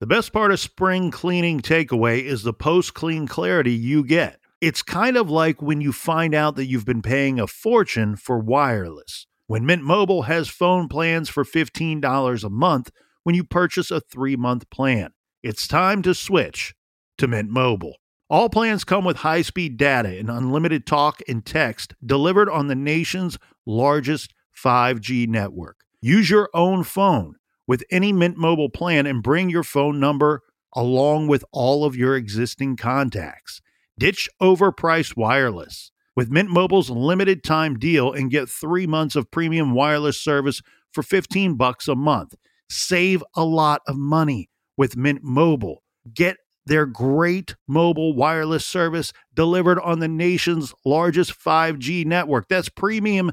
The 0.00 0.06
best 0.08 0.32
part 0.32 0.50
of 0.50 0.58
spring 0.58 1.12
cleaning 1.12 1.60
takeaway 1.60 2.20
is 2.20 2.42
the 2.42 2.52
post 2.52 2.92
clean 2.92 3.28
clarity 3.28 3.70
you 3.70 4.02
get. 4.02 4.40
It's 4.60 4.82
kind 4.82 5.16
of 5.16 5.30
like 5.30 5.62
when 5.62 5.80
you 5.80 5.92
find 5.92 6.34
out 6.34 6.56
that 6.56 6.66
you've 6.66 6.84
been 6.84 7.02
paying 7.02 7.38
a 7.38 7.46
fortune 7.46 8.16
for 8.16 8.40
wireless. 8.40 9.28
When 9.46 9.64
Mint 9.64 9.84
Mobile 9.84 10.22
has 10.22 10.48
phone 10.48 10.88
plans 10.88 11.28
for 11.28 11.44
$15 11.44 12.42
a 12.42 12.50
month 12.50 12.90
when 13.22 13.36
you 13.36 13.44
purchase 13.44 13.92
a 13.92 14.00
three 14.00 14.34
month 14.34 14.68
plan, 14.70 15.12
it's 15.44 15.68
time 15.68 16.02
to 16.02 16.16
switch 16.16 16.74
to 17.18 17.28
Mint 17.28 17.50
Mobile. 17.50 17.94
All 18.28 18.48
plans 18.48 18.84
come 18.84 19.04
with 19.04 19.18
high 19.18 19.42
speed 19.42 19.76
data 19.76 20.18
and 20.18 20.30
unlimited 20.30 20.86
talk 20.86 21.20
and 21.28 21.44
text 21.44 21.94
delivered 22.04 22.48
on 22.48 22.66
the 22.68 22.76
nation's 22.76 23.38
largest 23.66 24.34
5G 24.56 25.28
network. 25.28 25.78
Use 26.00 26.30
your 26.30 26.48
own 26.54 26.84
phone 26.84 27.34
with 27.66 27.84
any 27.90 28.12
Mint 28.12 28.36
Mobile 28.36 28.70
plan 28.70 29.06
and 29.06 29.22
bring 29.22 29.50
your 29.50 29.62
phone 29.62 30.00
number 30.00 30.42
along 30.74 31.28
with 31.28 31.44
all 31.52 31.84
of 31.84 31.96
your 31.96 32.16
existing 32.16 32.76
contacts. 32.76 33.60
Ditch 33.98 34.28
overpriced 34.40 35.16
wireless 35.16 35.92
with 36.16 36.30
Mint 36.30 36.50
Mobile's 36.50 36.90
limited 36.90 37.44
time 37.44 37.78
deal 37.78 38.12
and 38.12 38.30
get 38.30 38.48
3 38.48 38.86
months 38.86 39.14
of 39.14 39.30
premium 39.30 39.72
wireless 39.72 40.20
service 40.20 40.62
for 40.92 41.02
15 41.02 41.54
bucks 41.56 41.86
a 41.86 41.94
month. 41.94 42.34
Save 42.68 43.22
a 43.36 43.44
lot 43.44 43.82
of 43.86 43.96
money 43.96 44.48
with 44.76 44.96
Mint 44.96 45.22
Mobile. 45.22 45.82
Get 46.14 46.36
their 46.66 46.86
great 46.86 47.56
mobile 47.66 48.14
wireless 48.14 48.66
service 48.66 49.12
delivered 49.34 49.80
on 49.80 49.98
the 49.98 50.08
nation's 50.08 50.72
largest 50.84 51.32
5G 51.38 52.04
network. 52.06 52.48
That's 52.48 52.68
premium 52.68 53.32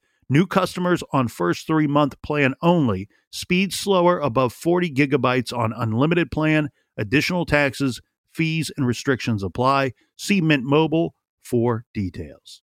New 0.31 0.47
customers 0.47 1.03
on 1.11 1.27
first 1.27 1.67
three 1.67 1.87
month 1.87 2.21
plan 2.21 2.53
only. 2.61 3.09
Speed 3.33 3.73
slower 3.73 4.17
above 4.17 4.53
40 4.53 4.89
gigabytes 4.89 5.51
on 5.51 5.73
unlimited 5.73 6.31
plan. 6.31 6.69
Additional 6.97 7.45
taxes, 7.45 7.99
fees, 8.33 8.71
and 8.77 8.87
restrictions 8.87 9.43
apply. 9.43 9.91
See 10.17 10.39
Mint 10.39 10.63
Mobile 10.63 11.15
for 11.41 11.83
details. 11.93 12.61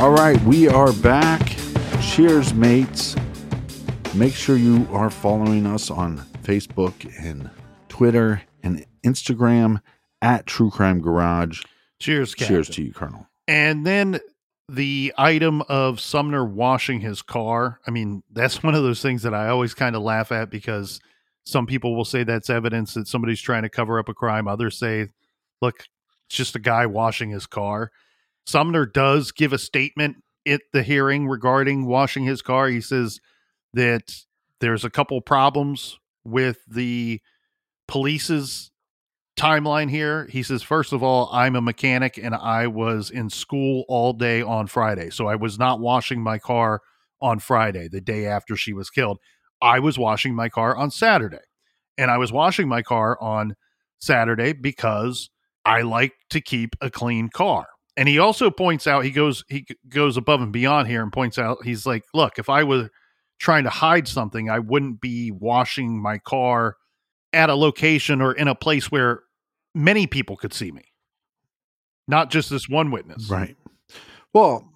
All 0.00 0.10
right, 0.10 0.40
we 0.42 0.66
are 0.66 0.92
back. 0.94 1.56
Cheers, 2.02 2.52
mates. 2.52 3.14
Make 4.14 4.34
sure 4.34 4.56
you 4.56 4.88
are 4.90 5.10
following 5.10 5.66
us 5.66 5.90
on 5.90 6.18
Facebook 6.42 6.92
and 7.22 7.50
Twitter 7.88 8.42
and 8.62 8.84
Instagram 9.04 9.80
at 10.22 10.46
True 10.46 10.70
Crime 10.70 11.00
Garage. 11.00 11.62
Cheers, 12.00 12.34
Captain. 12.34 12.56
Cheers 12.56 12.68
to 12.70 12.82
you, 12.82 12.92
Colonel. 12.92 13.28
And 13.46 13.86
then 13.86 14.18
the 14.68 15.12
item 15.16 15.62
of 15.68 16.00
Sumner 16.00 16.44
washing 16.44 17.00
his 17.00 17.22
car. 17.22 17.80
I 17.86 17.90
mean, 17.90 18.22
that's 18.30 18.62
one 18.62 18.74
of 18.74 18.82
those 18.82 19.02
things 19.02 19.22
that 19.22 19.34
I 19.34 19.48
always 19.48 19.74
kind 19.74 19.94
of 19.94 20.02
laugh 20.02 20.32
at 20.32 20.50
because 20.50 21.00
some 21.44 21.66
people 21.66 21.94
will 21.96 22.04
say 22.04 22.24
that's 22.24 22.50
evidence 22.50 22.94
that 22.94 23.08
somebody's 23.08 23.40
trying 23.40 23.62
to 23.62 23.70
cover 23.70 23.98
up 23.98 24.08
a 24.08 24.14
crime. 24.14 24.48
Others 24.48 24.78
say, 24.78 25.08
look, 25.62 25.86
it's 26.26 26.36
just 26.36 26.56
a 26.56 26.60
guy 26.60 26.86
washing 26.86 27.30
his 27.30 27.46
car. 27.46 27.90
Sumner 28.46 28.84
does 28.86 29.32
give 29.32 29.52
a 29.52 29.58
statement 29.58 30.16
at 30.46 30.62
the 30.72 30.82
hearing 30.82 31.28
regarding 31.28 31.86
washing 31.86 32.24
his 32.24 32.42
car. 32.42 32.68
He 32.68 32.80
says 32.80 33.20
that 33.74 34.12
there's 34.60 34.84
a 34.84 34.90
couple 34.90 35.20
problems 35.20 35.98
with 36.24 36.58
the 36.68 37.20
police's 37.86 38.70
timeline 39.38 39.88
here. 39.88 40.26
He 40.30 40.42
says, 40.42 40.62
first 40.62 40.92
of 40.92 41.02
all, 41.02 41.28
I'm 41.32 41.56
a 41.56 41.60
mechanic 41.60 42.18
and 42.18 42.34
I 42.34 42.66
was 42.66 43.10
in 43.10 43.30
school 43.30 43.84
all 43.88 44.12
day 44.12 44.42
on 44.42 44.66
Friday. 44.66 45.10
So 45.10 45.26
I 45.26 45.36
was 45.36 45.58
not 45.58 45.80
washing 45.80 46.20
my 46.20 46.38
car 46.38 46.80
on 47.20 47.38
Friday, 47.38 47.88
the 47.88 48.00
day 48.00 48.26
after 48.26 48.56
she 48.56 48.72
was 48.72 48.90
killed. 48.90 49.18
I 49.62 49.78
was 49.78 49.98
washing 49.98 50.34
my 50.34 50.48
car 50.48 50.76
on 50.76 50.90
Saturday. 50.90 51.38
And 51.96 52.10
I 52.10 52.18
was 52.18 52.32
washing 52.32 52.68
my 52.68 52.82
car 52.82 53.20
on 53.20 53.56
Saturday 53.98 54.52
because 54.52 55.30
I 55.64 55.82
like 55.82 56.12
to 56.30 56.40
keep 56.40 56.76
a 56.80 56.90
clean 56.90 57.28
car 57.28 57.66
and 57.98 58.08
he 58.08 58.18
also 58.20 58.48
points 58.48 58.86
out 58.86 59.04
he 59.04 59.10
goes 59.10 59.44
he 59.48 59.66
goes 59.88 60.16
above 60.16 60.40
and 60.40 60.52
beyond 60.52 60.88
here 60.88 61.02
and 61.02 61.12
points 61.12 61.36
out 61.36 61.58
he's 61.64 61.84
like 61.84 62.04
look 62.14 62.38
if 62.38 62.48
i 62.48 62.62
was 62.62 62.88
trying 63.38 63.64
to 63.64 63.70
hide 63.70 64.06
something 64.08 64.50
i 64.50 64.58
wouldn't 64.58 65.00
be 65.00 65.30
washing 65.30 66.00
my 66.00 66.18
car 66.18 66.76
at 67.32 67.50
a 67.50 67.54
location 67.54 68.20
or 68.20 68.32
in 68.32 68.48
a 68.48 68.54
place 68.54 68.90
where 68.90 69.22
many 69.74 70.06
people 70.06 70.36
could 70.36 70.52
see 70.52 70.70
me 70.72 70.82
not 72.06 72.30
just 72.30 72.50
this 72.50 72.68
one 72.68 72.90
witness 72.90 73.28
Right. 73.28 73.56
Well, 74.32 74.70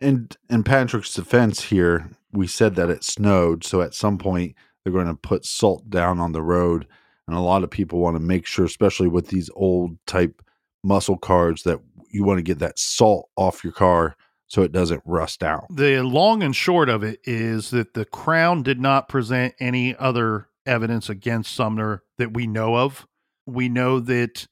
and 0.00 0.36
in 0.50 0.64
Patrick's 0.64 1.12
defense 1.12 1.62
here, 1.62 2.10
we 2.32 2.46
said 2.46 2.74
that 2.76 2.90
it 2.90 3.04
snowed, 3.04 3.64
so 3.64 3.80
at 3.80 3.94
some 3.94 4.18
point 4.18 4.54
they're 4.82 4.92
going 4.92 5.06
to 5.06 5.14
put 5.14 5.44
salt 5.44 5.88
down 5.88 6.20
on 6.20 6.32
the 6.32 6.42
road, 6.42 6.86
and 7.26 7.36
a 7.36 7.40
lot 7.40 7.64
of 7.64 7.70
people 7.70 8.00
want 8.00 8.16
to 8.16 8.22
make 8.22 8.46
sure, 8.46 8.64
especially 8.64 9.08
with 9.08 9.28
these 9.28 9.50
old 9.54 9.96
type 10.06 10.42
muscle 10.82 11.16
cars, 11.16 11.62
that 11.62 11.80
you 12.10 12.24
want 12.24 12.38
to 12.38 12.42
get 12.42 12.58
that 12.58 12.78
salt 12.78 13.28
off 13.36 13.64
your 13.64 13.72
car 13.72 14.16
so 14.46 14.62
it 14.62 14.72
doesn't 14.72 15.02
rust 15.04 15.42
out. 15.42 15.64
the 15.70 16.02
long 16.02 16.42
and 16.42 16.54
short 16.54 16.88
of 16.88 17.02
it 17.02 17.20
is 17.24 17.70
that 17.70 17.94
the 17.94 18.04
crown 18.04 18.62
did 18.62 18.80
not 18.80 19.08
present 19.08 19.54
any 19.58 19.96
other 19.96 20.48
evidence 20.66 21.08
against 21.08 21.54
sumner 21.54 22.02
that 22.18 22.32
we 22.34 22.46
know 22.46 22.76
of. 22.76 23.06
We 23.46 23.68
know 23.68 24.00
that 24.00 24.46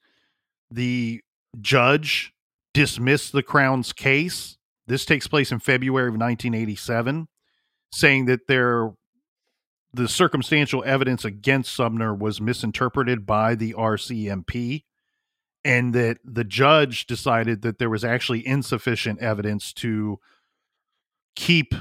the 0.70 1.20
judge 1.60 2.32
dismissed 2.74 3.32
the 3.32 3.42
crown's 3.42 3.92
case. 3.92 4.56
This 4.86 5.04
takes 5.04 5.26
place 5.26 5.52
in 5.52 5.60
february 5.60 6.08
of 6.08 6.14
1987 6.14 7.28
saying 7.92 8.24
that 8.26 8.46
there 8.48 8.90
the 9.94 10.08
circumstantial 10.08 10.82
evidence 10.86 11.24
against 11.24 11.74
sumner 11.74 12.14
was 12.14 12.40
misinterpreted 12.40 13.26
by 13.26 13.54
the 13.54 13.74
rcmp 13.74 14.82
and 15.64 15.94
that 15.94 16.18
the 16.24 16.44
judge 16.44 17.06
decided 17.06 17.62
that 17.62 17.78
there 17.78 17.90
was 17.90 18.04
actually 18.04 18.46
insufficient 18.46 19.20
evidence 19.20 19.72
to 19.74 20.18
keep 21.36 21.74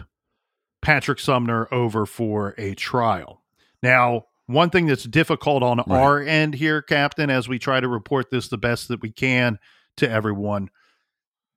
Patrick 0.82 1.20
Sumner 1.20 1.68
over 1.72 2.06
for 2.06 2.54
a 2.58 2.74
trial. 2.76 3.44
Now, 3.84 4.26
one 4.46 4.70
thing 4.70 4.86
that's 4.86 5.04
difficult 5.04 5.64
on 5.64 5.78
Right. 5.78 5.88
our 5.90 6.22
end 6.22 6.56
here, 6.56 6.82
Captain, 6.82 7.30
as 7.30 7.48
we 7.48 7.60
try 7.60 7.80
to 7.80 7.88
report 7.88 8.30
this 8.32 8.48
the 8.48 8.58
best 8.58 8.88
that 8.88 9.02
we 9.02 9.12
can 9.12 9.60
to 9.98 10.10
everyone, 10.10 10.70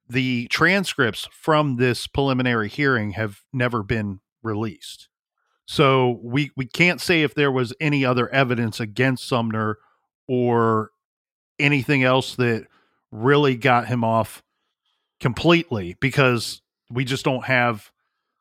the 0.08 0.46
transcripts 0.48 1.28
from 1.32 1.76
this 1.76 2.06
preliminary 2.06 2.68
hearing 2.68 3.12
have 3.12 3.40
never 3.52 3.82
been 3.82 4.20
released. 4.42 5.08
So 5.66 6.20
we 6.22 6.50
we 6.56 6.66
can't 6.66 7.00
say 7.00 7.22
if 7.22 7.34
there 7.34 7.50
was 7.50 7.72
any 7.80 8.04
other 8.04 8.28
evidence 8.28 8.80
against 8.80 9.26
Sumner 9.26 9.78
or 10.28 10.90
anything 11.58 12.02
else 12.02 12.36
that 12.36 12.66
really 13.10 13.56
got 13.56 13.86
him 13.86 14.04
off 14.04 14.42
completely 15.20 15.96
because 16.00 16.60
we 16.90 17.04
just 17.04 17.24
don't 17.24 17.44
have 17.44 17.92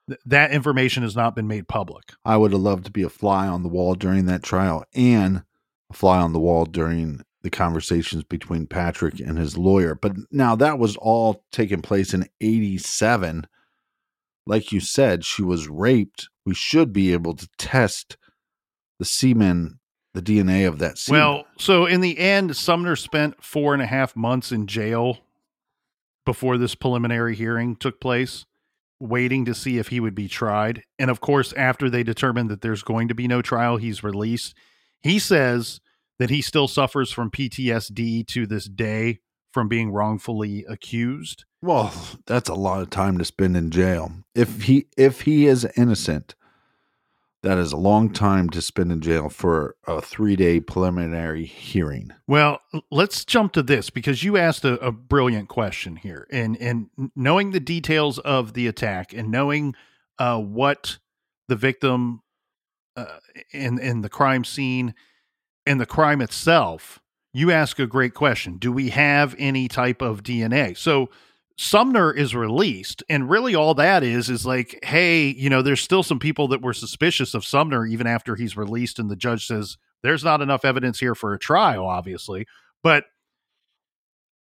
th- 0.08 0.20
that 0.26 0.52
information 0.52 1.04
has 1.04 1.16
not 1.16 1.36
been 1.36 1.48
made 1.48 1.68
public. 1.68 2.04
I 2.26 2.38
would 2.38 2.52
have 2.52 2.62
loved 2.62 2.86
to 2.86 2.92
be 2.92 3.04
a 3.04 3.10
fly 3.10 3.48
on 3.48 3.64
the 3.64 3.70
wall 3.70 3.96
during 3.96 4.26
that 4.26 4.44
trial 4.44 4.86
and 4.94 5.44
a 5.92 5.94
fly 5.94 6.20
on 6.20 6.34
the 6.34 6.40
wall 6.40 6.66
during 6.66 7.22
the 7.44 7.50
conversations 7.50 8.24
between 8.24 8.68
Patrick 8.68 9.20
and 9.20 9.38
his 9.38 9.58
lawyer. 9.58 9.96
But 9.96 10.14
now 10.32 10.56
that 10.56 10.80
was 10.80 10.96
all 10.96 11.44
taking 11.52 11.82
place 11.82 12.14
in 12.14 12.28
87. 12.42 13.46
Like 14.46 14.72
you 14.72 14.80
said, 14.80 15.24
she 15.24 15.42
was 15.42 15.68
raped. 15.68 16.30
We 16.46 16.56
should 16.56 16.92
be 16.92 17.14
able 17.14 17.36
to 17.36 17.48
test 17.58 18.18
the 19.00 19.06
semen, 19.06 19.80
the 20.14 20.22
DNA 20.22 20.68
of 20.68 20.80
that 20.80 20.98
semen. 20.98 21.20
Well, 21.20 21.46
so 21.58 21.86
in 21.86 22.02
the 22.02 22.18
end, 22.18 22.56
Sumner 22.56 22.96
spent 22.96 23.44
four 23.44 23.74
and 23.74 23.82
a 23.82 23.88
half 23.88 24.16
months 24.16 24.52
in 24.52 24.68
jail 24.68 25.20
before 26.26 26.58
this 26.58 26.76
preliminary 26.76 27.36
hearing 27.36 27.76
took 27.76 28.00
place, 28.00 28.46
waiting 29.00 29.44
to 29.46 29.54
see 29.54 29.78
if 29.78 29.90
he 29.90 30.00
would 30.00 30.16
be 30.16 30.28
tried. 30.28 30.84
And 30.98 31.10
of 31.10 31.20
course, 31.20 31.52
after 31.54 31.90
they 31.90 32.04
determined 32.04 32.50
that 32.50 32.62
there's 32.62 32.84
going 32.84 33.08
to 33.08 33.16
be 33.16 33.28
no 33.28 33.42
trial, 33.42 33.78
he's 33.78 34.04
released. 34.04 34.56
He 35.02 35.20
says 35.20 35.82
that 36.20 36.30
he 36.30 36.42
still 36.42 36.68
suffers 36.68 37.12
from 37.12 37.32
PTSD 37.32 38.26
to 38.28 38.46
this 38.46 38.66
day 38.66 39.20
from 39.52 39.68
being 39.68 39.92
wrongfully 39.92 40.66
accused. 40.68 41.46
Well, 41.62 41.94
that's 42.26 42.50
a 42.50 42.56
lot 42.56 42.82
of 42.82 42.90
time 42.90 43.18
to 43.18 43.26
spend 43.26 43.56
in 43.56 43.72
jail. 43.72 44.12
If 44.36 44.64
he 44.64 44.88
if 44.98 45.22
he 45.22 45.48
is 45.48 45.68
innocent, 45.78 46.36
that 47.44 47.58
is 47.58 47.74
a 47.74 47.78
long 47.78 48.10
time 48.10 48.50
to 48.50 48.62
spend 48.62 48.92
in 48.92 49.02
jail 49.02 49.30
for 49.30 49.76
a 49.86 50.02
three 50.02 50.36
day 50.36 50.60
preliminary 50.60 51.46
hearing. 51.46 52.12
Well, 52.26 52.62
let's 52.90 53.26
jump 53.26 53.52
to 53.54 53.62
this 53.62 53.90
because 53.90 54.24
you 54.24 54.38
asked 54.38 54.66
a, 54.66 54.80
a 54.80 54.92
brilliant 54.92 55.50
question 55.50 55.98
here, 55.98 56.26
and 56.32 56.58
and 56.58 56.90
knowing 57.16 57.52
the 57.52 57.60
details 57.60 58.18
of 58.20 58.54
the 58.54 58.68
attack 58.68 59.14
and 59.14 59.30
knowing 59.30 59.76
uh, 60.18 60.40
what 60.40 60.98
the 61.50 61.56
victim 61.56 62.22
uh, 62.96 63.20
in 63.52 63.78
in 63.78 64.02
the 64.02 64.10
crime 64.10 64.46
scene 64.46 64.96
and 65.66 65.80
the 65.80 65.86
crime 65.86 66.22
itself, 66.22 67.02
you 67.34 67.52
ask 67.52 67.78
a 67.78 67.88
great 67.88 68.14
question. 68.14 68.58
Do 68.58 68.72
we 68.72 68.90
have 68.90 69.36
any 69.38 69.68
type 69.68 70.02
of 70.02 70.24
DNA? 70.24 70.78
So 70.78 71.10
Sumner 71.58 72.12
is 72.12 72.36
released, 72.36 73.04
and 73.10 73.30
really 73.30 73.54
all 73.54 73.76
that 73.76 74.04
is 74.04 74.30
is 74.30 74.46
like, 74.46 74.80
hey, 74.84 75.28
you 75.28 75.50
know, 75.50 75.62
there's 75.62 75.82
still 75.82 76.02
some 76.02 76.20
people 76.20 76.48
that 76.48 76.62
were 76.62 76.74
suspicious 76.74 77.34
of 77.34 77.46
Sumner 77.46 77.86
even 77.86 78.08
after 78.08 78.36
he's 78.36 78.58
released, 78.58 78.98
and 78.98 79.10
the 79.10 79.16
judge 79.16 79.46
says 79.46 79.78
there's 80.02 80.24
not 80.24 80.42
enough 80.42 80.66
evidence 80.66 81.00
here 81.00 81.14
for 81.14 81.34
a 81.34 81.40
trial, 81.40 81.86
obviously, 81.86 82.48
but 82.82 83.06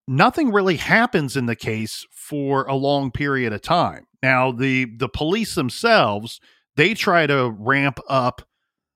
nothing 0.07 0.51
really 0.51 0.77
happens 0.77 1.35
in 1.35 1.45
the 1.45 1.55
case 1.55 2.05
for 2.11 2.63
a 2.67 2.75
long 2.75 3.11
period 3.11 3.51
of 3.51 3.61
time. 3.61 4.07
Now, 4.21 4.51
the 4.51 4.85
the 4.85 5.09
police 5.09 5.55
themselves 5.55 6.39
they 6.75 6.93
try 6.93 7.27
to 7.27 7.51
ramp 7.51 7.99
up 8.09 8.41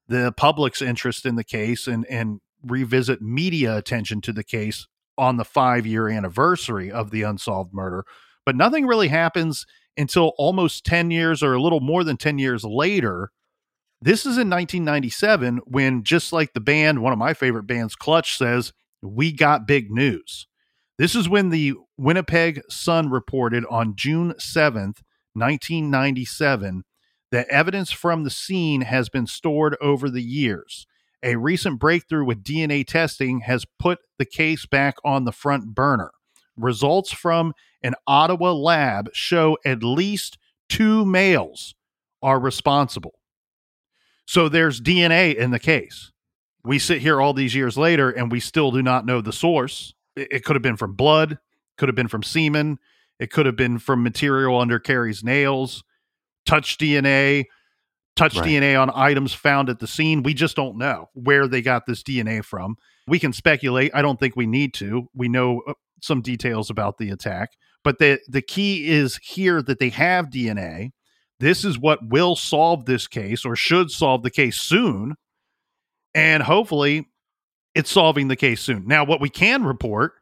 the 0.08 0.34
public's 0.36 0.82
interest 0.82 1.26
in 1.26 1.36
the 1.36 1.44
case 1.44 1.88
and 1.88 2.06
and 2.06 2.40
revisit 2.64 3.22
media 3.22 3.78
attention 3.78 4.22
to 4.22 4.34
the 4.34 4.44
case 4.44 4.88
on 5.18 5.38
the 5.38 5.46
5 5.46 5.86
year 5.86 6.08
anniversary 6.10 6.92
of 6.92 7.12
the 7.12 7.24
unsolved 7.24 7.74
murder, 7.74 8.06
but 8.46 8.56
nothing 8.56 8.86
really 8.86 9.08
happens 9.08 9.66
until 9.98 10.34
almost 10.38 10.86
10 10.86 11.12
years 11.12 11.42
or 11.42 11.54
a 11.54 11.62
little 11.62 11.80
more 11.80 12.04
than 12.04 12.18
10 12.18 12.38
years 12.38 12.64
later. 12.64 13.32
This 14.02 14.22
is 14.22 14.38
in 14.38 14.50
1997 14.50 15.62
when 15.66 16.04
just 16.04 16.32
like 16.32 16.54
the 16.54 16.60
band, 16.60 17.02
one 17.02 17.14
of 17.14 17.20
my 17.20 17.34
favorite 17.34 17.66
bands 17.66 17.96
Clutch 17.96 18.38
says, 18.38 18.74
"We 19.02 19.32
got 19.32 19.68
big 19.68 19.90
news." 19.90 20.48
This 21.00 21.16
is 21.16 21.28
when 21.30 21.50
the 21.50 21.74
Winnipeg 21.98 22.62
Sun 22.70 23.10
reported 23.10 23.66
on 23.70 23.96
June 23.96 24.34
7th, 24.38 25.04
1997, 25.34 26.84
that 27.32 27.48
evidence 27.50 27.92
from 27.92 28.24
the 28.24 28.30
scene 28.30 28.82
has 28.82 29.10
been 29.10 29.28
stored 29.28 29.76
over 29.82 30.10
the 30.10 30.24
years. 30.24 30.88
A 31.24 31.36
recent 31.36 31.80
breakthrough 31.80 32.26
with 32.26 32.44
DNA 32.44 32.86
testing 32.86 33.42
has 33.42 33.66
put 33.80 34.00
the 34.20 34.26
case 34.26 34.66
back 34.66 34.96
on 35.04 35.26
the 35.26 35.32
front 35.32 35.74
burner. 35.74 36.12
Results 36.56 37.12
from 37.12 37.54
an 37.82 37.96
Ottawa 38.06 38.52
lab 38.54 39.10
show 39.14 39.58
at 39.66 39.84
least 39.84 40.38
two 40.70 41.06
males 41.06 41.76
are 42.22 42.40
responsible. 42.40 43.14
So 44.26 44.50
there's 44.50 44.82
DNA 44.82 45.36
in 45.36 45.52
the 45.52 45.60
case. 45.60 46.12
We 46.64 46.80
sit 46.80 47.02
here 47.02 47.22
all 47.22 47.34
these 47.34 47.56
years 47.56 47.78
later 47.78 48.10
and 48.10 48.32
we 48.32 48.40
still 48.40 48.72
do 48.72 48.84
not 48.84 49.06
know 49.06 49.22
the 49.22 49.32
source. 49.32 49.94
It, 50.16 50.44
could 50.44 50.56
have 50.56 50.64
been 50.64 50.78
from 50.78 50.94
blood, 50.94 51.38
could 51.78 51.88
have 51.90 51.96
been 51.96 52.08
from 52.08 52.24
semen, 52.24 52.80
it 53.20 53.32
could 53.32 53.46
have 53.46 53.56
been 53.56 53.80
from 53.80 54.04
material 54.04 54.60
under 54.60 54.80
Carrie's 54.80 55.24
nails, 55.24 55.84
touch 56.46 56.78
DNA, 56.78 57.46
touch 58.18 58.36
Right. 58.36 58.46
DNA 58.48 58.82
on 58.82 58.92
items 58.94 59.34
found 59.34 59.70
at 59.70 59.80
the 59.80 59.88
scene. 59.88 60.24
We 60.24 60.34
just 60.34 60.56
don't 60.56 60.78
know 60.78 61.10
where 61.14 61.48
they 61.48 61.62
got 61.62 61.86
this 61.86 62.04
DNA 62.04 62.44
from. 62.44 62.76
We 63.08 63.20
can 63.20 63.32
speculate. 63.32 63.92
I 63.94 64.02
don't 64.02 64.20
think 64.20 64.36
we 64.36 64.46
need 64.48 64.74
to. 64.76 65.08
We 65.14 65.30
know 65.30 65.62
uh, 65.68 65.74
some 66.02 66.22
details 66.22 66.70
about 66.70 66.98
the 66.98 67.10
attack, 67.10 67.52
but 67.84 68.00
the 68.00 68.20
the 68.28 68.42
key 68.42 68.88
is 68.90 69.18
here 69.24 69.62
that 69.62 69.80
they 69.80 69.90
have 69.90 70.30
DNA. 70.30 70.92
This 71.40 71.64
is 71.64 71.78
what 71.78 72.00
will 72.10 72.36
solve 72.36 72.86
this 72.86 73.08
case 73.08 73.46
or 73.46 73.56
should 73.56 73.92
solve 73.92 74.24
the 74.24 74.32
case 74.32 74.58
soon. 74.58 75.16
And 76.16 76.42
hopefully 76.42 77.08
it's 77.76 77.92
solving 77.92 78.28
the 78.28 78.36
case 78.36 78.60
soon. 78.62 78.88
Now, 78.88 79.04
what 79.04 79.22
we 79.22 79.30
can 79.30 79.64
report 79.64 80.14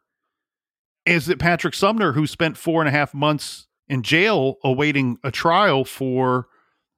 is 1.06 1.28
that 1.28 1.40
Patrick 1.40 1.74
Sumner, 1.74 2.12
who 2.12 2.28
spent 2.28 2.58
four 2.58 2.82
and 2.82 2.90
a 2.90 2.92
half 2.92 3.14
months 3.14 3.68
in 3.88 4.04
jail 4.04 4.56
awaiting 4.64 5.18
a 5.24 5.32
trial 5.32 5.86
for 5.86 6.48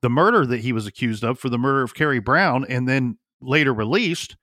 the 0.02 0.10
murder 0.10 0.46
that 0.46 0.62
he 0.62 0.74
was 0.74 0.88
accused 0.88 1.24
of, 1.24 1.40
for 1.40 1.50
the 1.50 1.58
murder 1.58 1.84
of 1.84 1.96
Carrie 1.96 2.20
Brown, 2.20 2.66
and 2.68 2.88
then 2.88 3.18
later 3.42 3.74
released, 3.74 4.36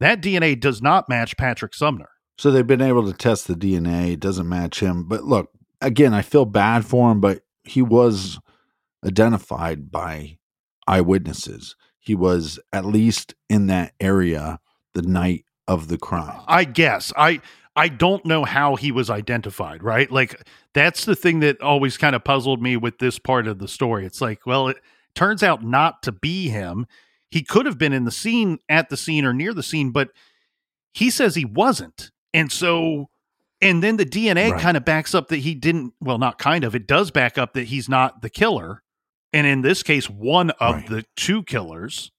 that 0.00 0.20
DNA 0.20 0.58
does 0.58 0.82
not 0.82 1.08
match 1.08 1.36
Patrick 1.36 1.74
Sumner. 1.74 2.10
So 2.38 2.50
they've 2.50 2.66
been 2.66 2.82
able 2.82 3.06
to 3.06 3.16
test 3.16 3.46
the 3.46 3.54
DNA. 3.54 4.12
It 4.12 4.20
doesn't 4.20 4.48
match 4.48 4.80
him. 4.80 5.06
But 5.06 5.24
look, 5.24 5.50
again, 5.80 6.12
I 6.12 6.22
feel 6.22 6.44
bad 6.44 6.84
for 6.84 7.10
him, 7.12 7.20
but 7.20 7.42
he 7.62 7.80
was 7.80 8.38
identified 9.04 9.90
by 9.90 10.38
eyewitnesses. 10.86 11.76
He 11.98 12.14
was 12.14 12.58
at 12.72 12.84
least 12.84 13.34
in 13.48 13.68
that 13.68 13.92
area 14.00 14.58
the 14.94 15.02
night 15.02 15.44
of 15.66 15.88
the 15.88 15.98
crime. 15.98 16.40
I 16.46 16.64
guess 16.64 17.12
I 17.16 17.40
I 17.76 17.88
don't 17.88 18.24
know 18.24 18.44
how 18.44 18.76
he 18.76 18.92
was 18.92 19.10
identified, 19.10 19.82
right? 19.82 20.10
Like 20.10 20.40
that's 20.74 21.04
the 21.04 21.16
thing 21.16 21.40
that 21.40 21.60
always 21.60 21.96
kind 21.96 22.14
of 22.14 22.22
puzzled 22.22 22.62
me 22.62 22.76
with 22.76 22.98
this 22.98 23.18
part 23.18 23.46
of 23.48 23.58
the 23.58 23.66
story. 23.68 24.06
It's 24.06 24.20
like, 24.20 24.46
well, 24.46 24.68
it 24.68 24.76
turns 25.14 25.42
out 25.42 25.64
not 25.64 26.02
to 26.04 26.12
be 26.12 26.48
him. 26.48 26.86
He 27.30 27.42
could 27.42 27.66
have 27.66 27.78
been 27.78 27.92
in 27.92 28.04
the 28.04 28.12
scene, 28.12 28.58
at 28.68 28.90
the 28.90 28.96
scene, 28.96 29.24
or 29.24 29.32
near 29.32 29.52
the 29.52 29.62
scene, 29.62 29.90
but 29.90 30.10
he 30.92 31.10
says 31.10 31.34
he 31.34 31.44
wasn't. 31.44 32.12
And 32.32 32.52
so, 32.52 33.10
and 33.60 33.82
then 33.82 33.96
the 33.96 34.06
DNA 34.06 34.52
Right. 34.52 34.60
kind 34.60 34.76
of 34.76 34.84
backs 34.84 35.14
up 35.14 35.28
that 35.28 35.38
he 35.38 35.54
didn't. 35.56 35.94
Well, 36.00 36.18
not 36.18 36.38
kind 36.38 36.62
of. 36.62 36.76
It 36.76 36.86
does 36.86 37.10
back 37.10 37.36
up 37.38 37.54
that 37.54 37.64
he's 37.68 37.88
not 37.88 38.22
the 38.22 38.30
killer, 38.30 38.82
and 39.32 39.48
in 39.48 39.62
this 39.62 39.82
case, 39.82 40.08
one 40.08 40.50
of 40.50 40.74
Right. 40.76 40.86
the 40.88 41.04
two 41.16 41.42
killers. 41.42 42.12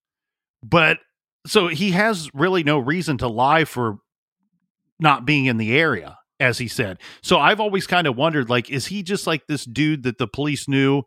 But 0.62 1.00
so 1.48 1.68
he 1.70 1.92
has 1.92 2.30
really 2.34 2.64
no 2.64 2.78
reason 2.78 3.18
to 3.20 3.28
lie 3.30 3.64
for 3.64 4.00
not 5.00 5.26
being 5.26 5.46
in 5.46 5.58
the 5.58 5.78
area, 5.78 6.18
as 6.40 6.58
he 6.58 6.68
said. 6.68 7.00
So 7.22 7.38
I've 7.38 7.60
always 7.60 7.88
kind 7.88 8.08
of 8.08 8.16
wondered, 8.16 8.50
like, 8.50 8.70
is 8.70 8.88
he 8.88 9.04
just 9.04 9.28
like 9.28 9.48
this 9.48 9.66
dude 9.66 10.04
that 10.04 10.18
the 10.18 10.28
police 10.28 10.68
knew, 10.68 11.04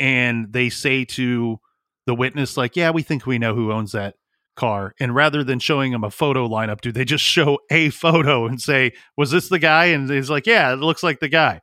and 0.00 0.52
they 0.52 0.70
say 0.70 1.04
to 1.04 1.58
the 2.06 2.14
witness, 2.14 2.56
like, 2.56 2.76
yeah, 2.76 2.90
we 2.90 3.02
think 3.02 3.26
we 3.26 3.38
know 3.38 3.54
who 3.54 3.72
owns 3.72 3.92
that 3.92 4.14
car, 4.56 4.94
and 5.00 5.14
rather 5.14 5.42
than 5.42 5.58
showing 5.58 5.92
him 5.92 6.04
a 6.04 6.10
photo 6.10 6.48
lineup, 6.48 6.80
do 6.80 6.92
they 6.92 7.04
just 7.04 7.24
show 7.36 7.58
a 7.70 7.90
photo 7.90 8.46
and 8.46 8.60
say, 8.60 8.92
was 9.16 9.30
this 9.30 9.48
the 9.48 9.58
guy? 9.58 9.86
And 9.86 10.08
he's 10.10 10.30
like, 10.30 10.46
yeah, 10.46 10.72
it 10.72 10.76
looks 10.76 11.02
like 11.02 11.20
the 11.20 11.28
guy. 11.28 11.60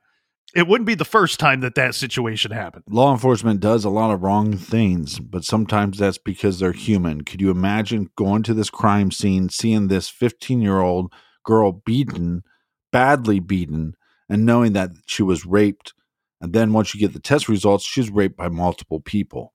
It 0.54 0.68
wouldn't 0.68 0.88
be 0.88 0.96
the 0.96 1.06
first 1.06 1.40
time 1.40 1.62
that 1.62 1.76
that 1.76 1.96
situation 1.96 2.52
happened. 2.52 2.84
Law 2.90 3.14
enforcement 3.14 3.62
does 3.62 3.86
a 3.86 3.90
lot 3.90 4.12
of 4.12 4.22
wrong 4.22 4.58
things, 4.58 5.18
but 5.18 5.46
sometimes 5.46 5.98
that's 5.98 6.18
because 6.18 6.60
they're 6.60 6.74
human. 6.74 7.24
Could 7.24 7.40
you 7.40 7.52
imagine 7.52 8.10
going 8.18 8.44
to 8.44 8.54
this 8.54 8.70
crime 8.70 9.12
scene, 9.12 9.48
seeing 9.48 9.88
this 9.88 10.10
15 10.10 10.62
year 10.62 10.82
old 10.82 11.14
girl 11.44 11.72
beaten 11.72 12.44
badly 12.92 13.40
beaten 13.40 13.96
and 14.30 14.46
knowing 14.46 14.74
that 14.74 14.92
she 15.06 15.24
was 15.24 15.46
raped. 15.46 15.94
And 16.40 16.54
then 16.54 16.74
once 16.74 16.94
you 16.94 17.00
get 17.00 17.14
the 17.14 17.20
test 17.20 17.50
results, 17.50 17.86
she's 17.86 18.10
raped 18.10 18.38
by 18.38 18.50
multiple 18.50 19.00
people. 19.00 19.54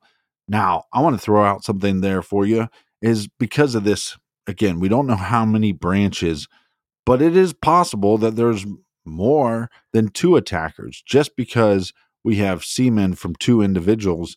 Now, 0.48 0.84
I 0.92 1.00
want 1.00 1.16
to 1.16 1.22
throw 1.22 1.44
out 1.44 1.64
something 1.64 2.00
there 2.00 2.22
for 2.22 2.46
you 2.46 2.68
is 3.02 3.28
because 3.38 3.74
of 3.74 3.84
this, 3.84 4.16
again, 4.46 4.80
we 4.80 4.88
don't 4.88 5.06
know 5.06 5.16
how 5.16 5.44
many 5.44 5.72
branches, 5.72 6.46
but 7.04 7.20
it 7.20 7.36
is 7.36 7.52
possible 7.52 8.18
that 8.18 8.36
there's 8.36 8.64
more 9.04 9.70
than 9.92 10.08
two 10.08 10.36
attackers 10.36 11.02
just 11.04 11.36
because 11.36 11.92
we 12.24 12.36
have 12.36 12.64
semen 12.64 13.14
from 13.14 13.34
two 13.36 13.62
individuals. 13.62 14.36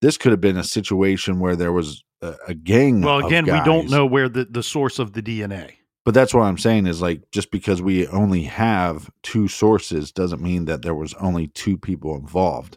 This 0.00 0.18
could 0.18 0.32
have 0.32 0.40
been 0.40 0.56
a 0.56 0.64
situation 0.64 1.38
where 1.38 1.56
there 1.56 1.72
was 1.72 2.02
a, 2.20 2.34
a 2.48 2.54
gang. 2.54 3.00
Well, 3.02 3.26
again, 3.26 3.44
we 3.44 3.60
don't 3.60 3.90
know 3.90 4.06
where 4.06 4.28
the, 4.28 4.44
the 4.44 4.62
source 4.62 4.98
of 4.98 5.12
the 5.12 5.22
DNA. 5.22 5.76
But 6.04 6.14
that's 6.14 6.34
what 6.34 6.42
I'm 6.42 6.58
saying 6.58 6.86
is 6.86 7.00
like 7.00 7.30
just 7.30 7.50
because 7.50 7.80
we 7.80 8.06
only 8.08 8.42
have 8.44 9.10
two 9.22 9.46
sources 9.46 10.10
doesn't 10.10 10.42
mean 10.42 10.64
that 10.64 10.82
there 10.82 10.94
was 10.94 11.14
only 11.14 11.48
two 11.48 11.78
people 11.78 12.16
involved. 12.16 12.76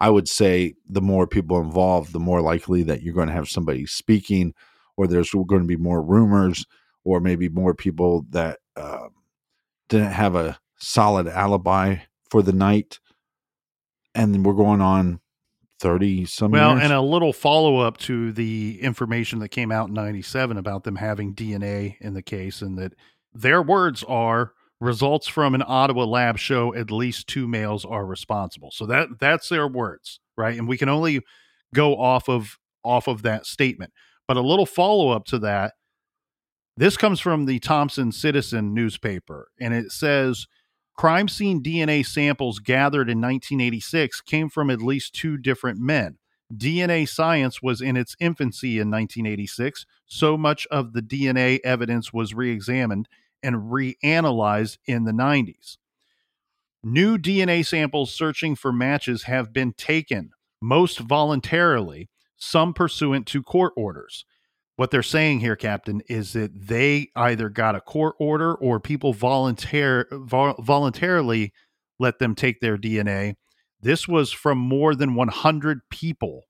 I 0.00 0.10
would 0.10 0.28
say 0.28 0.74
the 0.88 1.00
more 1.00 1.26
people 1.26 1.60
involved, 1.60 2.12
the 2.12 2.20
more 2.20 2.40
likely 2.40 2.82
that 2.82 3.02
you're 3.02 3.14
going 3.14 3.28
to 3.28 3.34
have 3.34 3.48
somebody 3.48 3.86
speaking, 3.86 4.54
or 4.96 5.06
there's 5.06 5.30
going 5.30 5.62
to 5.62 5.66
be 5.66 5.76
more 5.76 6.02
rumors, 6.02 6.66
or 7.04 7.20
maybe 7.20 7.48
more 7.48 7.74
people 7.74 8.26
that 8.30 8.58
uh, 8.76 9.08
didn't 9.88 10.12
have 10.12 10.34
a 10.34 10.58
solid 10.76 11.28
alibi 11.28 11.98
for 12.28 12.42
the 12.42 12.52
night. 12.52 12.98
And 14.16 14.44
we're 14.44 14.52
going 14.52 14.80
on 14.80 15.20
30 15.80 16.24
some 16.26 16.50
Well, 16.52 16.72
years. 16.74 16.84
and 16.84 16.92
a 16.92 17.00
little 17.00 17.32
follow 17.32 17.78
up 17.78 17.96
to 17.98 18.32
the 18.32 18.80
information 18.80 19.38
that 19.40 19.48
came 19.50 19.70
out 19.72 19.88
in 19.88 19.94
97 19.94 20.56
about 20.56 20.84
them 20.84 20.96
having 20.96 21.34
DNA 21.34 21.96
in 22.00 22.14
the 22.14 22.22
case, 22.22 22.62
and 22.62 22.78
that 22.78 22.92
their 23.32 23.62
words 23.62 24.04
are 24.04 24.52
results 24.80 25.26
from 25.26 25.54
an 25.54 25.62
Ottawa 25.66 26.04
lab 26.04 26.38
show 26.38 26.74
at 26.74 26.90
least 26.90 27.26
two 27.26 27.48
males 27.48 27.84
are 27.84 28.04
responsible. 28.06 28.70
So 28.70 28.86
that 28.86 29.08
that's 29.18 29.48
their 29.48 29.66
words, 29.66 30.20
right? 30.36 30.56
And 30.58 30.68
we 30.68 30.76
can 30.76 30.88
only 30.88 31.20
go 31.74 31.96
off 31.96 32.28
of 32.28 32.58
off 32.84 33.08
of 33.08 33.22
that 33.22 33.46
statement. 33.46 33.92
But 34.28 34.36
a 34.36 34.42
little 34.42 34.66
follow 34.66 35.10
up 35.10 35.24
to 35.26 35.38
that. 35.40 35.74
This 36.76 36.96
comes 36.96 37.20
from 37.20 37.46
the 37.46 37.58
Thompson 37.60 38.10
Citizen 38.12 38.74
newspaper, 38.74 39.48
and 39.60 39.72
it 39.74 39.90
says 39.92 40.46
crime 40.94 41.28
scene 41.28 41.62
DNA 41.62 42.04
samples 42.04 42.58
gathered 42.58 43.10
in 43.10 43.20
1986 43.20 44.20
came 44.22 44.48
from 44.48 44.70
at 44.70 44.80
least 44.80 45.14
two 45.14 45.36
different 45.36 45.78
men. 45.78 46.18
DNA 46.52 47.08
science 47.08 47.62
was 47.62 47.80
in 47.80 47.96
its 47.96 48.16
infancy 48.20 48.78
in 48.78 48.90
1986. 48.90 49.86
So 50.06 50.36
much 50.36 50.66
of 50.70 50.92
the 50.92 51.02
DNA 51.02 51.60
evidence 51.64 52.12
was 52.12 52.34
re 52.34 52.50
examined 52.50 53.08
and 53.42 53.56
reanalyzed 53.56 54.78
in 54.86 55.04
the 55.04 55.12
90s. 55.12 55.76
New 56.82 57.16
DNA 57.16 57.64
samples 57.64 58.12
searching 58.12 58.54
for 58.54 58.72
matches 58.72 59.24
have 59.24 59.52
been 59.52 59.72
taken, 59.72 60.30
most 60.60 60.98
voluntarily, 60.98 62.10
some 62.36 62.74
pursuant 62.74 63.26
to 63.26 63.42
court 63.42 63.72
orders. 63.76 64.26
What 64.76 64.90
they're 64.90 65.02
saying 65.02 65.40
here, 65.40 65.56
Captain, 65.56 66.02
is 66.08 66.32
that 66.32 66.50
they 66.66 67.10
either 67.14 67.48
got 67.48 67.76
a 67.76 67.80
court 67.80 68.16
order 68.18 68.54
or 68.54 68.80
people 68.80 69.12
volunteer 69.12 70.08
vol- 70.10 70.56
voluntarily 70.58 71.52
let 72.00 72.18
them 72.18 72.34
take 72.34 72.60
their 72.60 72.76
DNA. 72.76 73.36
This 73.80 74.08
was 74.08 74.32
from 74.32 74.58
more 74.58 74.94
than 74.94 75.14
100 75.14 75.80
people. 75.90 76.42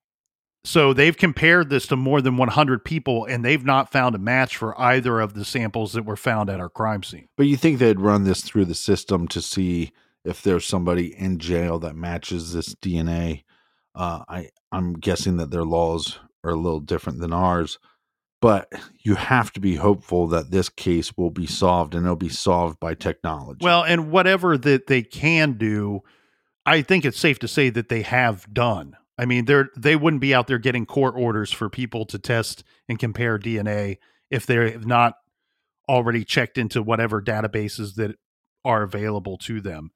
So 0.65 0.95
they've 0.95 1.17
compared 1.17 1.69
this 1.69 1.87
to 1.89 1.97
more 1.97 2.23
than 2.23 2.39
100 2.39 2.85
people, 2.85 3.27
and 3.27 3.45
they've 3.45 3.65
not 3.65 3.93
found 3.93 4.15
a 4.15 4.19
match 4.19 4.57
for 4.57 4.81
either 4.81 5.21
of 5.21 5.35
the 5.35 5.45
samples 5.45 5.93
that 5.93 6.07
were 6.07 6.17
found 6.17 6.49
at 6.49 6.61
our 6.61 6.71
crime 6.71 7.03
scene. 7.03 7.29
But 7.37 7.47
you 7.47 7.59
think 7.59 7.79
they'd 7.79 8.01
run 8.01 8.25
this 8.25 8.41
through 8.41 8.65
the 8.65 8.75
system 8.75 9.29
to 9.29 9.43
see 9.43 9.93
if 10.25 10.41
there's 10.41 10.65
somebody 10.65 11.15
in 11.15 11.39
jail 11.39 11.79
that 11.81 11.97
matches 11.97 12.55
this 12.55 12.75
DNA? 12.77 13.45
Uh, 13.95 14.25
I 14.27 14.49
I'm 14.73 14.95
guessing 14.95 15.37
that 15.37 15.51
their 15.51 15.65
laws 15.65 16.19
are 16.43 16.53
a 16.53 16.57
little 16.57 16.81
different 16.81 17.21
than 17.21 17.33
ours, 17.33 17.79
but 18.45 18.71
you 19.01 19.15
have 19.15 19.51
to 19.55 19.59
be 19.59 19.77
hopeful 19.77 20.27
that 20.27 20.51
this 20.51 20.69
case 20.69 21.17
will 21.17 21.31
be 21.31 21.47
solved 21.47 21.95
and 21.95 22.05
it'll 22.05 22.15
be 22.15 22.29
solved 22.29 22.79
by 22.79 22.93
technology. 22.93 23.65
Well, 23.65 23.83
and 23.83 24.11
whatever 24.11 24.59
that 24.59 24.87
they 24.87 25.01
can 25.01 25.55
do, 25.55 26.03
I 26.67 26.83
think 26.83 27.07
it's 27.07 27.19
safe 27.19 27.39
to 27.39 27.49
say 27.49 27.71
that 27.71 27.89
they 27.89 28.03
have 28.03 28.53
done. 28.53 28.99
I 29.17 29.25
mean, 29.25 29.47
they're 29.47 29.71
they 29.75 29.97
wouldn't 29.97 30.21
be 30.21 30.35
out 30.35 30.47
there 30.47 30.59
getting 30.59 30.85
court 30.85 31.15
orders 31.17 31.53
for 31.53 31.71
people 31.71 32.05
to 32.05 32.19
test 32.19 32.65
and 32.87 32.99
compare 32.99 33.39
DNA 33.39 33.97
if 34.31 34.45
they're 34.45 34.79
not 34.79 35.15
already 35.89 36.23
checked 36.23 36.59
into 36.59 36.83
whatever 36.83 37.23
databases 37.23 37.95
that 37.95 38.19
are 38.63 38.83
available 38.83 39.39
to 39.39 39.63
them 39.63 39.91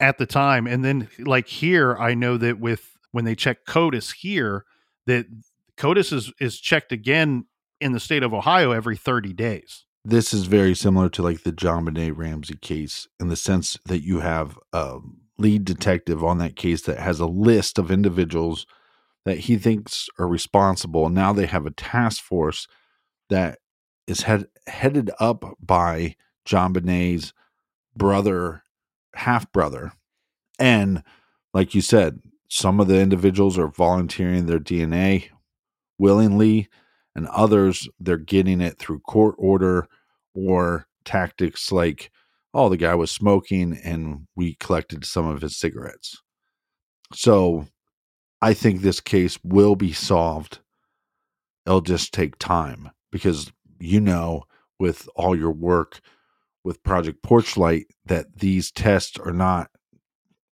at 0.00 0.16
the 0.16 0.24
time. 0.24 0.66
And 0.66 0.82
then 0.82 1.10
like 1.18 1.48
here, 1.48 1.98
I 1.98 2.14
know 2.14 2.38
that 2.38 2.58
with 2.58 2.96
when 3.12 3.26
they 3.26 3.34
check 3.34 3.66
CODIS 3.66 4.14
here, 4.14 4.64
that 5.04 5.26
CODIS 5.76 6.12
is 6.12 6.32
is 6.40 6.60
checked 6.60 6.92
again 6.92 7.46
in 7.80 7.92
the 7.92 8.00
state 8.00 8.22
of 8.22 8.32
Ohio 8.32 8.72
every 8.72 8.96
30 8.96 9.32
days. 9.32 9.84
this 10.04 10.32
is 10.32 10.46
very 10.46 10.74
similar 10.74 11.08
to 11.10 11.22
like 11.22 11.42
the 11.42 11.52
JonBenét 11.52 12.16
Ramsey 12.16 12.56
case 12.56 13.08
in 13.18 13.28
the 13.28 13.36
sense 13.36 13.76
that 13.86 14.04
you 14.04 14.20
have 14.20 14.56
a 14.72 14.98
lead 15.36 15.64
detective 15.64 16.22
on 16.24 16.38
that 16.38 16.54
case 16.56 16.82
that 16.82 16.98
has 17.00 17.18
a 17.20 17.26
list 17.26 17.78
of 17.78 17.90
individuals 17.90 18.66
that 19.24 19.40
he 19.40 19.58
thinks 19.58 20.08
are 20.18 20.28
responsible. 20.28 21.08
Now 21.08 21.32
they 21.32 21.46
have 21.46 21.66
a 21.66 21.72
task 21.72 22.22
force 22.22 22.68
that 23.28 23.58
is 24.06 24.22
head, 24.22 24.46
headed 24.68 25.10
up 25.18 25.44
by 25.60 26.14
JonBenét's 26.48 27.32
brother, 27.96 28.62
half 29.14 29.50
brother. 29.50 29.92
And 30.60 31.02
like 31.52 31.74
you 31.74 31.80
said, 31.80 32.20
some 32.48 32.78
of 32.78 32.86
the 32.86 33.00
individuals 33.00 33.58
are 33.58 33.66
volunteering 33.68 34.46
their 34.46 34.60
DNA 34.60 35.30
willingly, 35.98 36.68
and 37.14 37.26
others 37.28 37.88
they're 37.98 38.16
getting 38.16 38.60
it 38.60 38.78
through 38.78 39.00
court 39.00 39.34
order 39.38 39.86
or 40.34 40.86
tactics 41.04 41.72
like, 41.72 42.10
oh, 42.52 42.68
the 42.68 42.76
guy 42.76 42.94
was 42.94 43.10
smoking 43.10 43.78
and 43.84 44.26
we 44.36 44.54
collected 44.56 45.04
some 45.04 45.26
of 45.26 45.40
his 45.40 45.56
cigarettes. 45.56 46.20
So 47.14 47.66
I 48.42 48.52
think 48.54 48.80
this 48.80 49.00
case 49.00 49.38
will 49.42 49.76
be 49.76 49.92
solved. 49.92 50.60
It'll 51.64 51.80
just 51.80 52.12
take 52.12 52.38
time 52.38 52.90
because 53.10 53.50
you 53.78 54.00
know, 54.00 54.44
with 54.78 55.08
all 55.16 55.36
your 55.36 55.50
work 55.50 56.00
with 56.64 56.82
Project 56.82 57.22
Porchlight, 57.22 57.84
that 58.06 58.38
these 58.38 58.70
tests 58.70 59.18
are 59.18 59.32
not, 59.32 59.70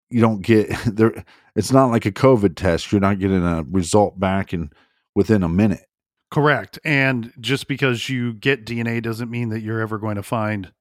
you 0.10 0.22
don't 0.22 0.42
get 0.42 0.70
there. 0.86 1.24
It's 1.56 1.72
not 1.72 1.92
like 1.92 2.06
a 2.06 2.12
COVID 2.12 2.56
test. 2.56 2.92
You're 2.92 3.02
not 3.02 3.20
getting 3.20 3.44
a 3.44 3.64
result 3.70 4.20
back 4.20 4.54
in 4.54 4.72
within 5.20 5.44
a 5.44 5.50
minute. 5.50 5.86
Correct. 6.32 6.80
And 6.86 7.34
just 7.42 7.68
because 7.68 8.08
you 8.08 8.34
get 8.34 8.66
DNA 8.66 9.04
doesn't 9.04 9.30
mean 9.30 9.50
that 9.50 9.60
you're 9.60 9.82
ever 9.82 9.98
going 9.98 10.16
to 10.16 10.24
find 10.24 10.72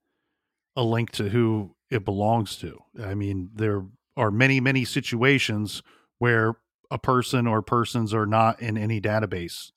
a 0.76 0.84
link 0.84 1.10
to 1.10 1.30
who 1.30 1.74
it 1.90 2.04
belongs 2.04 2.54
to. 2.58 2.78
I 3.02 3.16
mean, 3.16 3.50
there 3.52 3.84
are 4.16 4.30
many, 4.30 4.60
many 4.60 4.84
situations 4.84 5.82
where 6.20 6.54
a 6.88 6.98
person 6.98 7.48
or 7.48 7.62
persons 7.62 8.14
are 8.14 8.26
not 8.26 8.62
in 8.62 8.78
any 8.78 9.00
database 9.00 9.72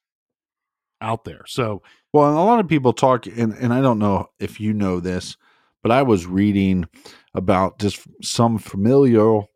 out 1.02 1.24
there. 1.24 1.42
So, 1.48 1.82
Well, 2.14 2.30
and 2.30 2.38
a 2.38 2.42
lot 2.42 2.60
of 2.60 2.68
people 2.68 2.94
talk, 2.94 3.26
and, 3.26 3.54
and 3.54 3.74
I 3.74 3.82
don't 3.82 3.98
know 3.98 4.28
if 4.40 4.60
you 4.60 4.74
know 4.74 5.00
this, 5.00 5.38
but 5.82 5.92
I 5.92 6.04
was 6.04 6.28
reading 6.28 6.88
about 7.34 7.80
just 7.80 8.08
some 8.22 8.60
familial 8.60 9.50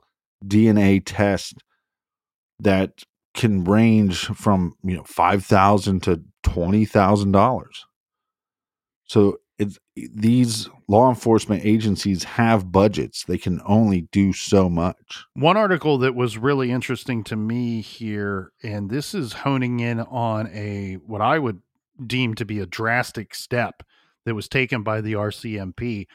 DNA 0.44 1.04
test 1.06 1.62
that 2.60 3.04
can 3.36 3.64
range 3.64 4.26
from 4.28 4.76
you 4.84 4.96
know 4.96 5.04
five 5.04 5.46
thousand 5.46 6.02
to 6.04 6.22
twenty 6.44 6.86
thousand 6.86 7.32
dollars. 7.32 7.86
So 9.06 9.38
these 9.96 10.68
law 10.88 11.10
enforcement 11.10 11.64
agencies 11.66 12.24
have 12.24 12.72
budgets; 12.72 13.24
they 13.26 13.38
can 13.38 13.62
only 13.66 14.02
do 14.12 14.34
so 14.34 14.70
much. 14.70 15.26
one 15.34 15.58
article 15.58 15.98
that 16.00 16.16
was 16.16 16.38
really 16.38 16.72
interesting 16.72 17.24
to 17.26 17.36
me 17.36 17.82
here, 17.82 18.52
and 18.64 18.90
this 18.90 19.14
is 19.14 19.34
honing 19.34 19.80
in 19.80 20.00
on 20.00 20.48
a 20.48 20.96
what 21.06 21.22
I 21.22 21.38
would 21.38 21.62
deem 22.06 22.34
to 22.36 22.46
be 22.46 22.60
a 22.60 22.66
drastic 22.66 23.36
step 23.36 23.84
that 24.26 24.36
was 24.36 24.50
taken 24.50 24.84
by 24.84 25.02
the 25.02 25.14
RCMP. 25.14 26.08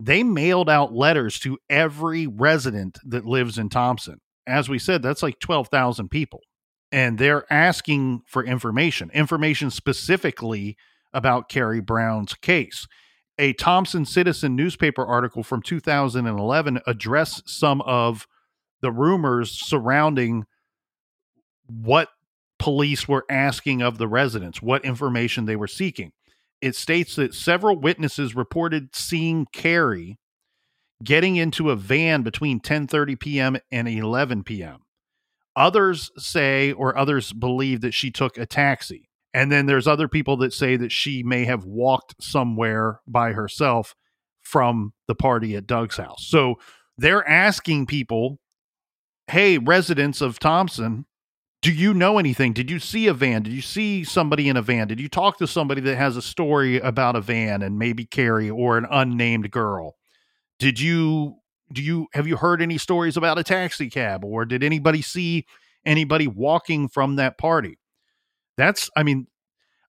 They 0.00 0.22
mailed 0.22 0.70
out 0.70 0.92
letters 0.92 1.38
to 1.40 1.58
every 1.68 2.26
resident 2.26 2.98
that 3.04 3.24
lives 3.24 3.58
in 3.58 3.68
Thompson. 3.68 4.20
As 4.46 4.68
we 4.68 4.78
said, 4.78 5.02
that's 5.02 5.22
like 5.22 5.38
12,000 5.38 6.08
people. 6.08 6.40
And 6.90 7.18
they're 7.18 7.50
asking 7.50 8.22
for 8.26 8.44
information, 8.44 9.10
information 9.14 9.70
specifically 9.70 10.76
about 11.12 11.48
Carrie 11.48 11.80
Brown's 11.80 12.34
case. 12.34 12.86
A 13.38 13.54
Thompson 13.54 14.04
Citizen 14.04 14.54
newspaper 14.54 15.04
article 15.06 15.42
from 15.42 15.62
2011 15.62 16.80
addressed 16.86 17.48
some 17.48 17.80
of 17.82 18.26
the 18.82 18.92
rumors 18.92 19.50
surrounding 19.50 20.44
what 21.66 22.08
police 22.58 23.08
were 23.08 23.24
asking 23.30 23.80
of 23.82 23.96
the 23.98 24.06
residents, 24.06 24.60
what 24.60 24.84
information 24.84 25.46
they 25.46 25.56
were 25.56 25.66
seeking. 25.66 26.12
it 26.62 26.76
states 26.76 27.16
that 27.16 27.34
several 27.34 27.76
witnesses 27.76 28.36
reported 28.36 28.94
seeing 28.94 29.46
Carrie 29.52 30.16
getting 31.02 31.36
into 31.36 31.70
a 31.70 31.76
van 31.76 32.22
between 32.22 32.60
10:30 32.60 33.18
p.m. 33.18 33.56
and 33.70 33.88
11 33.88 34.44
p.m. 34.44 34.80
Others 35.56 36.10
say 36.16 36.72
or 36.72 36.96
others 36.96 37.32
believe 37.32 37.80
that 37.82 37.94
she 37.94 38.10
took 38.10 38.38
a 38.38 38.46
taxi. 38.46 39.08
And 39.34 39.50
then 39.50 39.66
there's 39.66 39.86
other 39.86 40.08
people 40.08 40.36
that 40.38 40.52
say 40.52 40.76
that 40.76 40.92
she 40.92 41.22
may 41.22 41.44
have 41.44 41.64
walked 41.64 42.22
somewhere 42.22 43.00
by 43.06 43.32
herself 43.32 43.94
from 44.40 44.92
the 45.08 45.14
party 45.14 45.56
at 45.56 45.66
Doug's 45.66 45.96
house. 45.96 46.26
So 46.26 46.56
they're 46.98 47.26
asking 47.28 47.86
people, 47.86 48.38
"Hey, 49.28 49.58
residents 49.58 50.20
of 50.20 50.38
Thompson, 50.38 51.06
do 51.62 51.72
you 51.72 51.94
know 51.94 52.18
anything? 52.18 52.52
Did 52.52 52.70
you 52.70 52.80
see 52.80 53.06
a 53.06 53.14
van? 53.14 53.42
Did 53.42 53.52
you 53.52 53.62
see 53.62 54.02
somebody 54.04 54.48
in 54.48 54.56
a 54.56 54.62
van? 54.62 54.88
Did 54.88 55.00
you 55.00 55.08
talk 55.08 55.38
to 55.38 55.46
somebody 55.46 55.80
that 55.82 55.96
has 55.96 56.16
a 56.16 56.22
story 56.22 56.78
about 56.80 57.14
a 57.14 57.20
van 57.20 57.62
and 57.62 57.78
maybe 57.78 58.04
Carrie 58.04 58.50
or 58.50 58.76
an 58.76 58.86
unnamed 58.90 59.50
girl? 59.50 59.94
Did 60.62 60.78
you 60.78 61.38
do 61.72 61.82
you 61.82 62.06
have 62.12 62.28
you 62.28 62.36
heard 62.36 62.62
any 62.62 62.78
stories 62.78 63.16
about 63.16 63.36
a 63.36 63.42
taxi 63.42 63.90
cab 63.90 64.24
or 64.24 64.44
did 64.44 64.62
anybody 64.62 65.02
see 65.02 65.44
anybody 65.84 66.28
walking 66.28 66.86
from 66.86 67.16
that 67.16 67.36
party?" 67.36 67.80
That's 68.56 68.88
I 68.96 69.02
mean, 69.02 69.26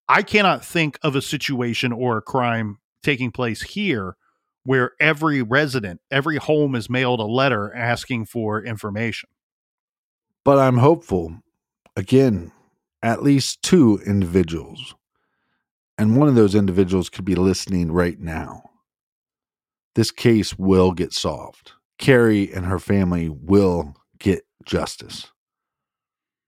I 0.09 0.23
cannot 0.23 0.65
think 0.65 0.97
of 1.03 1.15
a 1.15 1.21
situation 1.21 1.91
or 1.91 2.17
a 2.17 2.23
crime 2.23 2.79
taking 3.03 3.29
place 3.29 3.61
here 3.61 4.15
where 4.63 4.93
every 4.99 5.43
resident, 5.43 6.01
every 6.09 6.37
home 6.37 6.73
is 6.73 6.89
mailed 6.89 7.19
a 7.19 7.25
letter 7.25 7.71
asking 7.75 8.25
for 8.25 8.63
information. 8.65 9.29
But 10.43 10.57
I'm 10.57 10.77
hopeful. 10.77 11.35
Again, 11.95 12.51
at 13.03 13.21
least 13.21 13.61
two 13.61 14.01
individuals. 14.07 14.95
And 15.99 16.17
one 16.17 16.27
of 16.27 16.33
those 16.33 16.55
individuals 16.55 17.11
could 17.11 17.25
be 17.25 17.35
listening 17.35 17.91
right 17.91 18.19
now. 18.19 18.71
This 19.95 20.11
case 20.11 20.57
will 20.57 20.91
get 20.91 21.13
solved. 21.13 21.71
Carrie 21.99 22.51
and 22.53 22.65
her 22.65 22.79
family 22.79 23.29
will 23.29 23.95
get 24.19 24.45
justice. 24.65 25.31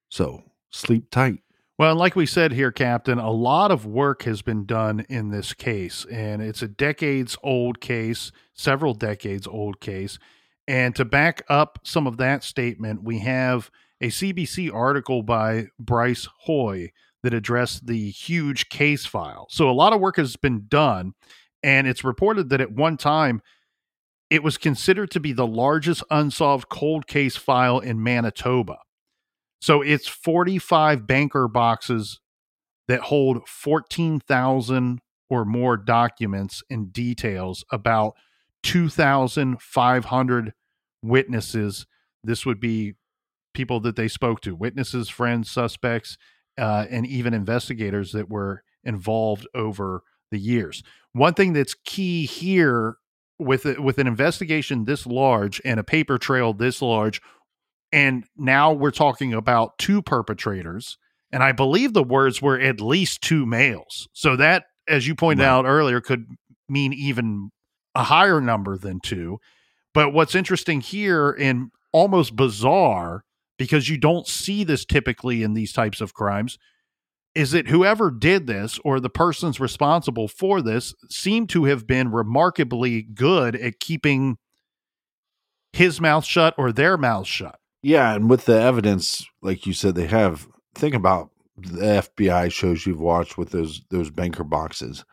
So 0.09 0.43
sleep 0.71 1.09
tight. 1.11 1.39
Well, 1.77 1.95
like 1.95 2.15
we 2.15 2.25
said 2.25 2.53
here, 2.53 2.71
Captain, 2.71 3.19
a 3.19 3.31
lot 3.31 3.69
of 3.69 3.85
work 3.85 4.23
has 4.23 4.41
been 4.41 4.65
done 4.65 5.05
in 5.09 5.29
this 5.29 5.51
case, 5.51 6.05
and 6.09 6.41
it's 6.41 6.61
a 6.61 6.69
decades 6.69 7.35
old 7.43 7.81
case, 7.81 8.31
several 8.53 8.93
decades 8.93 9.45
old 9.45 9.81
case. 9.81 10.17
And 10.69 10.95
to 10.95 11.03
back 11.03 11.43
up 11.49 11.79
some 11.83 12.07
of 12.07 12.15
that 12.17 12.45
statement, 12.45 13.03
we 13.03 13.19
have 13.19 13.69
a 13.99 14.07
CBC 14.07 14.73
article 14.73 15.21
by 15.21 15.67
Bryce 15.77 16.29
Hoye 16.47 16.91
that 17.23 17.33
addressed 17.33 17.87
the 17.87 18.09
huge 18.09 18.69
case 18.69 19.05
file. 19.05 19.47
So 19.49 19.69
a 19.69 19.73
lot 19.73 19.91
of 19.91 19.99
work 19.99 20.15
has 20.15 20.37
been 20.37 20.67
done, 20.69 21.13
and 21.63 21.87
it's 21.87 22.03
reported 22.03 22.49
that 22.49 22.61
at 22.61 22.71
one 22.71 22.97
time 22.97 23.41
it 24.29 24.43
was 24.43 24.57
considered 24.57 25.11
to 25.11 25.19
be 25.19 25.33
the 25.33 25.47
largest 25.47 26.03
unsolved 26.09 26.69
cold 26.69 27.07
case 27.07 27.35
file 27.35 27.79
in 27.79 28.01
Manitoba. 28.01 28.77
So 29.61 29.81
it's 29.81 30.07
45 30.07 31.07
banker 31.07 31.47
boxes 31.47 32.19
that 32.87 33.01
hold 33.01 33.47
14,000 33.47 34.99
or 35.29 35.45
more 35.45 35.77
documents 35.77 36.61
and 36.69 36.93
details 36.93 37.63
about 37.71 38.13
2,500 38.63 40.53
witnesses. 41.01 41.85
This 42.23 42.45
would 42.45 42.59
be 42.59 42.93
people 43.53 43.79
that 43.79 43.95
they 43.95 44.07
spoke 44.07 44.41
to, 44.41 44.55
witnesses, 44.55 45.09
friends, 45.09 45.49
suspects, 45.49 46.17
uh, 46.57 46.85
and 46.89 47.07
even 47.07 47.33
investigators 47.33 48.11
that 48.11 48.29
were 48.29 48.63
involved 48.83 49.47
over 49.55 50.03
the 50.31 50.39
years. 50.39 50.83
One 51.15 51.33
thing 51.33 51.53
that's 51.53 51.75
key 51.85 52.25
here 52.25 52.97
with 53.39 53.65
with 53.79 53.97
an 53.97 54.07
investigation 54.07 54.85
this 54.85 55.05
large 55.05 55.61
and 55.63 55.79
a 55.79 55.83
paper 55.83 56.17
trail 56.17 56.53
this 56.53 56.81
large 56.81 57.21
and 57.95 58.25
now 58.35 58.73
we're 58.73 58.91
talking 58.91 59.33
about 59.33 59.77
two 59.77 60.01
perpetrators. 60.01 60.97
And 61.31 61.41
I 61.41 61.53
believe 61.53 61.93
the 61.93 62.03
words 62.03 62.41
were 62.41 62.59
at 62.59 62.81
least 62.81 63.21
two 63.21 63.45
males. 63.45 64.09
So 64.11 64.35
that, 64.35 64.65
as 64.87 65.07
you 65.07 65.15
pointed 65.15 65.43
right. 65.43 65.49
out 65.49 65.65
earlier, 65.65 66.01
could 66.01 66.25
mean 66.67 66.91
even 66.91 67.51
a 67.95 68.03
higher 68.03 68.41
number 68.41 68.77
than 68.77 68.99
two. 68.99 69.37
But 69.93 70.11
what's 70.11 70.35
interesting 70.35 70.81
here 70.81 71.31
and 71.31 71.71
almost 71.93 72.35
bizarre, 72.35 73.23
because 73.57 73.87
you 73.87 73.97
don't 73.97 74.27
see 74.27 74.65
this 74.65 74.83
typically 74.83 75.41
in 75.41 75.53
these 75.53 75.71
types 75.71 76.01
of 76.01 76.13
crimes, 76.13 76.57
is 77.35 77.51
that 77.51 77.67
whoever 77.67 78.09
did 78.09 78.47
this 78.47 78.79
or 78.83 78.99
the 78.99 79.09
persons 79.09 79.59
responsible 79.59 80.27
for 80.27 80.61
this 80.61 80.95
seem 81.09 81.45
to 81.47 81.65
have 81.65 81.85
been 81.85 82.11
remarkably 82.11 83.03
good 83.03 83.55
at 83.55 83.79
keeping 83.79 84.37
his 85.73 85.99
mouth 85.99 86.23
shut 86.25 86.55
or 86.57 86.71
their 86.71 86.97
mouth 86.97 87.27
shut. 87.27 87.59
Yeah, 87.83 88.15
and 88.15 88.29
with 88.29 88.45
the 88.45 88.59
evidence, 88.59 89.25
like 89.41 89.67
you 89.67 89.73
said, 89.73 89.95
they 89.95 90.07
have. 90.07 90.47
Think 90.73 90.95
about 90.95 91.29
the 91.55 92.01
FBI 92.15 92.51
shows 92.51 92.85
you've 92.85 92.99
watched 92.99 93.37
with 93.37 93.51
those 93.51 93.81
those 93.89 94.09
banker 94.09 94.43
boxes. 94.43 95.05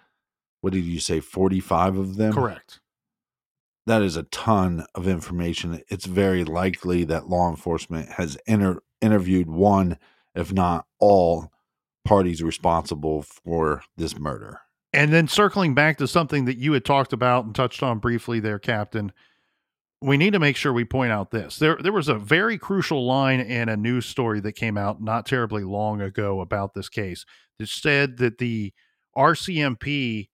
What 0.61 0.73
did 0.73 0.85
you 0.85 0.99
say? 0.99 1.20
Forty 1.20 1.61
five 1.61 1.99
of 1.99 2.16
them. 2.16 2.33
Correct. 2.33 2.81
That 3.87 4.03
is 4.03 4.16
a 4.16 4.23
ton 4.25 4.87
of 4.95 5.09
information. 5.09 5.83
It's 5.89 6.07
very 6.07 6.45
likely 6.45 7.05
that 7.05 7.29
law 7.29 7.51
enforcement 7.51 8.11
has 8.11 8.39
inter- 8.47 8.81
interviewed 9.01 9.51
one, 9.51 9.99
if 10.35 10.53
not 10.53 10.87
all, 10.99 11.52
parties 12.05 12.43
responsible 12.43 13.23
for 13.23 13.83
this 13.97 14.19
murder. 14.19 14.61
And 14.93 15.13
then 15.13 15.29
circling 15.29 15.75
back 15.75 15.99
to 15.99 16.07
something 16.07 16.45
that 16.45 16.59
you 16.59 16.73
had 16.73 16.85
talked 16.85 17.13
about 17.13 17.45
and 17.47 17.55
touched 17.55 17.83
on 17.83 17.99
briefly 17.99 18.41
there, 18.41 18.59
Captain 18.59 19.13
we 20.03 20.17
need 20.17 20.33
to 20.33 20.39
make 20.39 20.57
sure 20.57 20.73
we 20.73 20.85
point 20.85 21.13
out 21.13 21.31
this. 21.31 21.57
There 21.59 21.79
there 21.81 21.93
was 21.93 22.09
a 22.09 22.15
very 22.15 22.59
crucial 22.59 23.07
line 23.07 23.41
in 23.41 23.69
a 23.69 23.77
news 23.77 24.05
story 24.05 24.41
that 24.41 24.53
came 24.53 24.77
out 24.77 25.01
not 25.01 25.27
terribly 25.27 25.63
long 25.63 26.01
ago 26.01 26.41
about 26.41 26.75
this 26.75 26.89
case 26.89 27.25
that 27.59 27.69
said 27.69 28.19
that 28.19 28.39
the 28.39 28.73
RCMP 29.17 30.29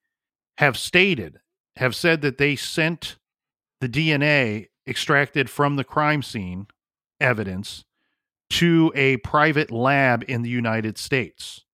have 0.56 0.76
stated 0.76 1.38
have 1.76 1.94
said 1.94 2.22
that 2.22 2.38
they 2.38 2.56
sent 2.56 3.16
the 3.80 3.88
DNA 3.88 4.66
extracted 4.86 5.50
from 5.50 5.76
the 5.76 5.84
crime 5.84 6.22
scene 6.22 6.66
evidence 7.20 7.84
to 8.50 8.92
a 8.94 9.18
private 9.18 9.70
lab 9.70 10.24
in 10.26 10.42
the 10.42 10.50
United 10.50 10.98
States 10.98 11.64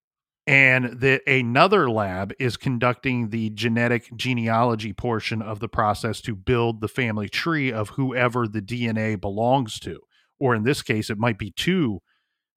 and 0.46 1.00
that 1.00 1.22
another 1.26 1.90
lab 1.90 2.32
is 2.38 2.56
conducting 2.56 3.30
the 3.30 3.50
genetic 3.50 4.14
genealogy 4.14 4.92
portion 4.92 5.40
of 5.40 5.58
the 5.60 5.68
process 5.68 6.20
to 6.20 6.34
build 6.34 6.80
the 6.80 6.88
family 6.88 7.28
tree 7.28 7.72
of 7.72 7.90
whoever 7.90 8.46
the 8.46 8.60
DNA 8.60 9.18
belongs 9.18 9.78
to. 9.80 10.00
Or 10.38 10.54
in 10.54 10.64
this 10.64 10.82
case, 10.82 11.08
it 11.08 11.18
might 11.18 11.38
be 11.38 11.50
two 11.50 12.00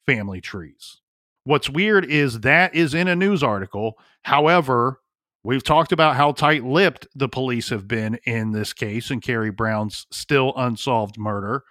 family 0.05 0.41
trees. 0.41 0.99
What's 1.45 1.69
weird 1.69 2.03
is 2.03 2.41
that 2.41 2.75
is 2.75 2.93
in 2.93 3.07
a 3.07 3.15
news 3.15 3.41
article. 3.41 3.97
However, 4.23 4.99
we've 5.43 5.63
talked 5.63 5.93
about 5.93 6.17
how 6.17 6.33
tight 6.33 6.65
lipped 6.65 7.07
the 7.15 7.29
police 7.29 7.69
have 7.69 7.87
been 7.87 8.19
in 8.25 8.51
this 8.51 8.73
case 8.73 9.09
and 9.09 9.21
Carrie 9.21 9.49
Brown's 9.49 10.07
still 10.11 10.51
unsolved 10.57 11.17
murder, 11.17 11.63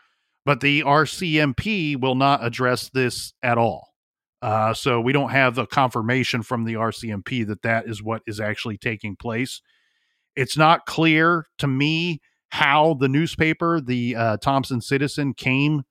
but 0.47 0.61
the 0.61 0.83
RCMP 0.83 2.01
will 2.01 2.15
not 2.15 2.43
address 2.43 2.89
this 2.89 3.35
at 3.43 3.59
all. 3.59 3.89
Uh, 4.41 4.73
so 4.73 5.01
we 5.01 5.13
don't 5.13 5.31
have 5.31 5.57
the 5.57 5.67
confirmation 5.67 6.43
from 6.43 6.65
the 6.65 6.75
RCMP 6.75 7.45
that 7.49 7.63
that 7.63 7.89
is 7.89 8.01
what 8.01 8.23
is 8.29 8.39
actually 8.39 8.79
taking 8.79 9.17
place. 9.17 9.61
It's 10.37 10.57
not 10.57 10.87
clear 10.87 11.47
to 11.59 11.67
me 11.67 12.21
how 12.51 12.95
the 12.95 13.09
newspaper, 13.09 13.81
the 13.81 14.15
uh, 14.15 14.37
Thompson 14.37 14.81
Citizen, 14.81 15.35
came 15.35 15.83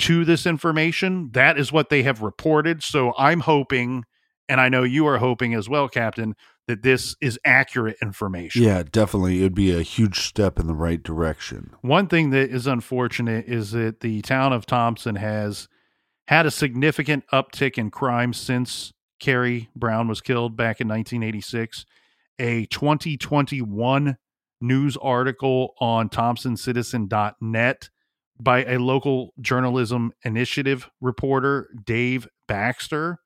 to 0.00 0.24
this 0.24 0.44
information. 0.44 1.30
That 1.32 1.58
is 1.58 1.70
what 1.70 1.90
they 1.90 2.02
have 2.02 2.22
reported. 2.22 2.82
So 2.82 3.14
I'm 3.16 3.40
hoping, 3.40 4.04
and 4.48 4.60
I 4.60 4.68
know 4.68 4.82
you 4.82 5.06
are 5.06 5.18
hoping 5.18 5.54
as 5.54 5.68
well, 5.68 5.88
Captain, 5.88 6.34
that 6.68 6.82
this 6.82 7.16
is 7.20 7.40
accurate 7.44 7.96
information. 8.00 8.62
Yeah, 8.62 8.84
definitely. 8.84 9.40
It 9.40 9.42
would 9.42 9.54
be 9.54 9.72
a 9.72 9.82
huge 9.82 10.20
step 10.20 10.60
in 10.60 10.66
the 10.66 10.74
right 10.74 11.02
direction. 11.02 11.74
One 11.80 12.06
thing 12.06 12.30
that 12.30 12.50
is 12.50 12.66
unfortunate 12.66 13.46
is 13.46 13.72
that 13.72 14.00
the 14.00 14.20
town 14.22 14.52
of 14.52 14.66
Thompson 14.66 15.16
has 15.16 15.66
had 16.28 16.44
a 16.44 16.50
significant 16.50 17.24
uptick 17.32 17.78
in 17.78 17.90
crime 17.90 18.34
since 18.34 18.92
Carrie 19.18 19.70
Brown 19.74 20.08
was 20.08 20.20
killed 20.20 20.56
back 20.56 20.80
in 20.80 20.86
1986. 20.88 21.86
A 22.38 22.66
2021 22.66 24.18
news 24.60 24.96
article 24.98 25.74
on 25.80 26.10
ThompsonCitizen.net 26.10 27.90
by 28.40 28.64
a 28.64 28.78
local 28.78 29.32
journalism 29.40 30.12
initiative 30.22 30.90
reporter, 31.00 31.68
Dave 31.84 32.28
Baxter. 32.46 33.18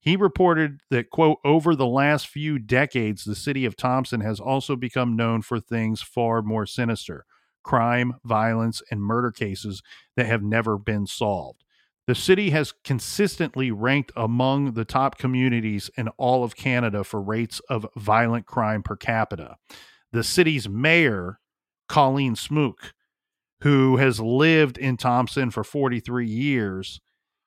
He 0.00 0.16
reported 0.16 0.80
that, 0.90 1.10
quote, 1.10 1.38
over 1.44 1.76
the 1.76 1.86
last 1.86 2.26
few 2.26 2.58
decades, 2.58 3.24
the 3.24 3.34
city 3.34 3.66
of 3.66 3.76
Thompson 3.76 4.22
has 4.22 4.40
also 4.40 4.74
become 4.74 5.14
known 5.14 5.42
for 5.42 5.60
things 5.60 6.00
far 6.02 6.42
more 6.42 6.66
sinister 6.66 7.26
crime, 7.62 8.14
violence, 8.24 8.80
and 8.90 9.02
murder 9.02 9.30
cases 9.30 9.82
that 10.16 10.24
have 10.24 10.42
never 10.42 10.78
been 10.78 11.06
solved. 11.06 11.62
The 12.06 12.14
city 12.14 12.50
has 12.50 12.72
consistently 12.82 13.70
ranked 13.70 14.12
among 14.16 14.72
the 14.72 14.86
top 14.86 15.18
communities 15.18 15.90
in 15.96 16.08
all 16.16 16.42
of 16.42 16.56
Canada 16.56 17.04
for 17.04 17.20
rates 17.20 17.60
of 17.68 17.86
violent 17.96 18.46
crime 18.46 18.82
per 18.82 18.96
capita. 18.96 19.56
The 20.10 20.24
city's 20.24 20.68
mayor, 20.68 21.38
Colleen 21.86 22.34
Smook, 22.34 22.94
who 23.60 23.98
has 23.98 24.18
lived 24.18 24.78
in 24.78 24.96
Thompson 24.96 25.50
for 25.50 25.62
43 25.62 26.26
years, 26.26 27.00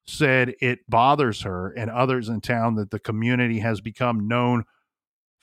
said 0.06 0.54
it 0.60 0.80
bothers 0.90 1.42
her 1.42 1.70
and 1.70 1.90
others 1.90 2.30
in 2.30 2.42
town 2.42 2.76
that 2.76 2.92
the 2.92 3.00
community 3.00 3.60
has 3.60 3.82
become 3.82 4.28
known 4.28 4.64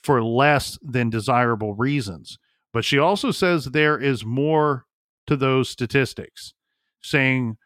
for 0.03 0.23
less 0.23 0.77
than 0.81 1.09
desirable 1.09 1.73
reasons. 1.73 2.37
But 2.73 2.85
she 2.85 2.97
also 2.97 3.31
says 3.31 3.65
there 3.65 3.99
is 3.99 4.25
more 4.25 4.85
to 5.27 5.35
those 5.35 5.69
statistics, 5.69 6.53
saying 7.01 7.57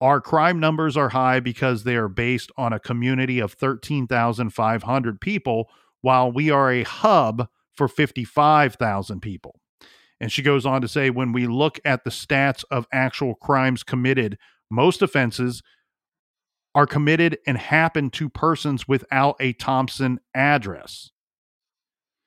our 0.00 0.20
crime 0.20 0.60
numbers 0.60 0.96
are 0.96 1.10
high 1.10 1.40
because 1.40 1.84
they 1.84 1.96
are 1.96 2.08
based 2.08 2.50
on 2.56 2.72
a 2.72 2.80
community 2.80 3.40
of 3.40 3.52
13,500 3.52 5.20
people, 5.20 5.68
while 6.00 6.30
we 6.30 6.50
are 6.50 6.70
a 6.70 6.84
hub 6.84 7.48
for 7.74 7.88
55,000 7.88 9.20
people. 9.20 9.60
And 10.20 10.30
she 10.32 10.42
goes 10.42 10.66
on 10.66 10.80
to 10.82 10.88
say 10.88 11.10
when 11.10 11.32
we 11.32 11.46
look 11.46 11.80
at 11.84 12.04
the 12.04 12.10
stats 12.10 12.64
of 12.70 12.86
actual 12.92 13.34
crimes 13.34 13.82
committed, 13.82 14.38
most 14.70 15.02
offenses 15.02 15.62
are 16.78 16.86
committed 16.86 17.36
and 17.44 17.58
happen 17.58 18.08
to 18.08 18.28
persons 18.28 18.86
without 18.86 19.34
a 19.40 19.52
Thompson 19.54 20.20
address. 20.32 21.10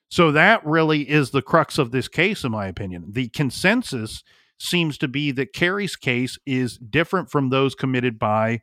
So 0.10 0.34
that 0.34 0.66
really 0.66 1.10
is 1.10 1.30
the 1.30 1.42
crux 1.42 1.78
of 1.78 1.92
this 1.92 2.10
case, 2.10 2.44
in 2.44 2.52
my 2.52 2.68
opinion. 2.68 3.06
The 3.14 3.30
consensus 3.30 4.26
seems 4.60 4.98
to 4.98 5.08
be 5.08 5.32
that 5.32 5.54
Carrie's 5.54 5.96
case 5.96 6.38
is 6.46 6.78
different 6.78 7.32
from 7.32 7.48
those 7.50 7.76
committed 7.76 8.20
by 8.20 8.60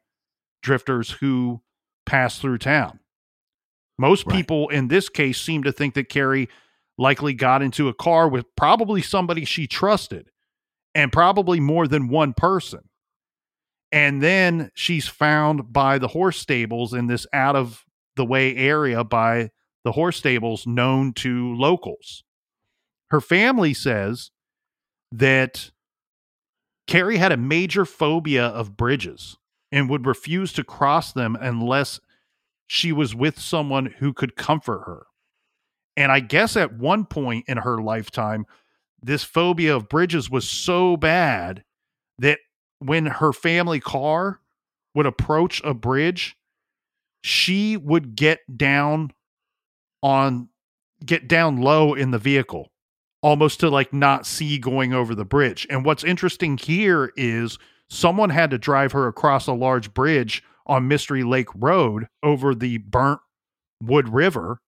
drifters 0.62 1.12
who 1.12 1.62
pass 2.04 2.38
through 2.38 2.58
town. 2.58 3.00
Most 3.98 4.26
right. 4.26 4.36
people 4.36 4.68
in 4.68 4.88
this 4.88 5.08
case 5.08 5.40
seem 5.40 5.62
to 5.62 5.72
think 5.72 5.94
that 5.94 6.10
Carrie 6.10 6.50
likely 6.98 7.32
got 7.32 7.62
into 7.62 7.88
a 7.88 7.94
car 7.94 8.28
with 8.28 8.44
probably 8.56 9.00
somebody 9.00 9.46
she 9.46 9.66
trusted 9.66 10.28
and 10.94 11.10
probably 11.10 11.60
more 11.60 11.88
than 11.88 12.08
one 12.08 12.34
person. 12.34 12.87
And 13.90 14.22
then 14.22 14.70
she's 14.74 15.08
found 15.08 15.72
by 15.72 15.98
the 15.98 16.08
horse 16.08 16.38
stables 16.38 16.92
in 16.92 17.06
this 17.06 17.26
out 17.32 17.56
of 17.56 17.84
the 18.16 18.24
way 18.24 18.54
area 18.54 19.04
by 19.04 19.50
the 19.84 19.92
horse 19.92 20.16
stables 20.16 20.66
known 20.66 21.12
to 21.14 21.54
locals. 21.54 22.24
Her 23.10 23.20
family 23.20 23.72
says 23.72 24.30
that 25.12 25.70
Carrie 26.86 27.16
had 27.16 27.32
a 27.32 27.36
major 27.36 27.84
phobia 27.84 28.46
of 28.46 28.76
bridges 28.76 29.36
and 29.72 29.88
would 29.88 30.06
refuse 30.06 30.52
to 30.54 30.64
cross 30.64 31.12
them 31.12 31.36
unless 31.40 32.00
she 32.66 32.92
was 32.92 33.14
with 33.14 33.40
someone 33.40 33.86
who 33.86 34.12
could 34.12 34.36
comfort 34.36 34.82
her. 34.84 35.06
And 35.96 36.12
I 36.12 36.20
guess 36.20 36.56
at 36.56 36.74
one 36.74 37.06
point 37.06 37.46
in 37.48 37.58
her 37.58 37.80
lifetime, 37.80 38.46
this 39.02 39.24
phobia 39.24 39.74
of 39.74 39.88
bridges 39.88 40.30
was 40.30 40.48
so 40.48 40.96
bad 40.96 41.64
that 42.18 42.38
when 42.80 43.06
her 43.06 43.32
family 43.32 43.80
car 43.80 44.40
would 44.94 45.06
approach 45.06 45.62
a 45.64 45.74
bridge, 45.74 46.36
she 47.22 47.76
would 47.76 48.16
get 48.16 48.40
down 48.56 49.12
on 50.02 50.48
get 51.04 51.28
down 51.28 51.60
low 51.60 51.94
in 51.94 52.10
the 52.10 52.18
vehicle 52.18 52.70
almost 53.22 53.60
to 53.60 53.70
like 53.70 53.92
not 53.92 54.26
see 54.26 54.58
going 54.58 54.92
over 54.92 55.14
the 55.14 55.24
bridge. 55.24 55.66
And 55.70 55.84
what's 55.84 56.04
interesting 56.04 56.56
here 56.56 57.12
is 57.16 57.58
someone 57.88 58.30
had 58.30 58.50
to 58.50 58.58
drive 58.58 58.92
her 58.92 59.06
across 59.06 59.46
a 59.46 59.52
large 59.52 59.92
bridge 59.92 60.42
on 60.66 60.88
Mystery 60.88 61.24
Lake 61.24 61.48
Road 61.54 62.08
over 62.22 62.54
the 62.54 62.78
burnt 62.78 63.20
Wood 63.82 64.08
River 64.08 64.60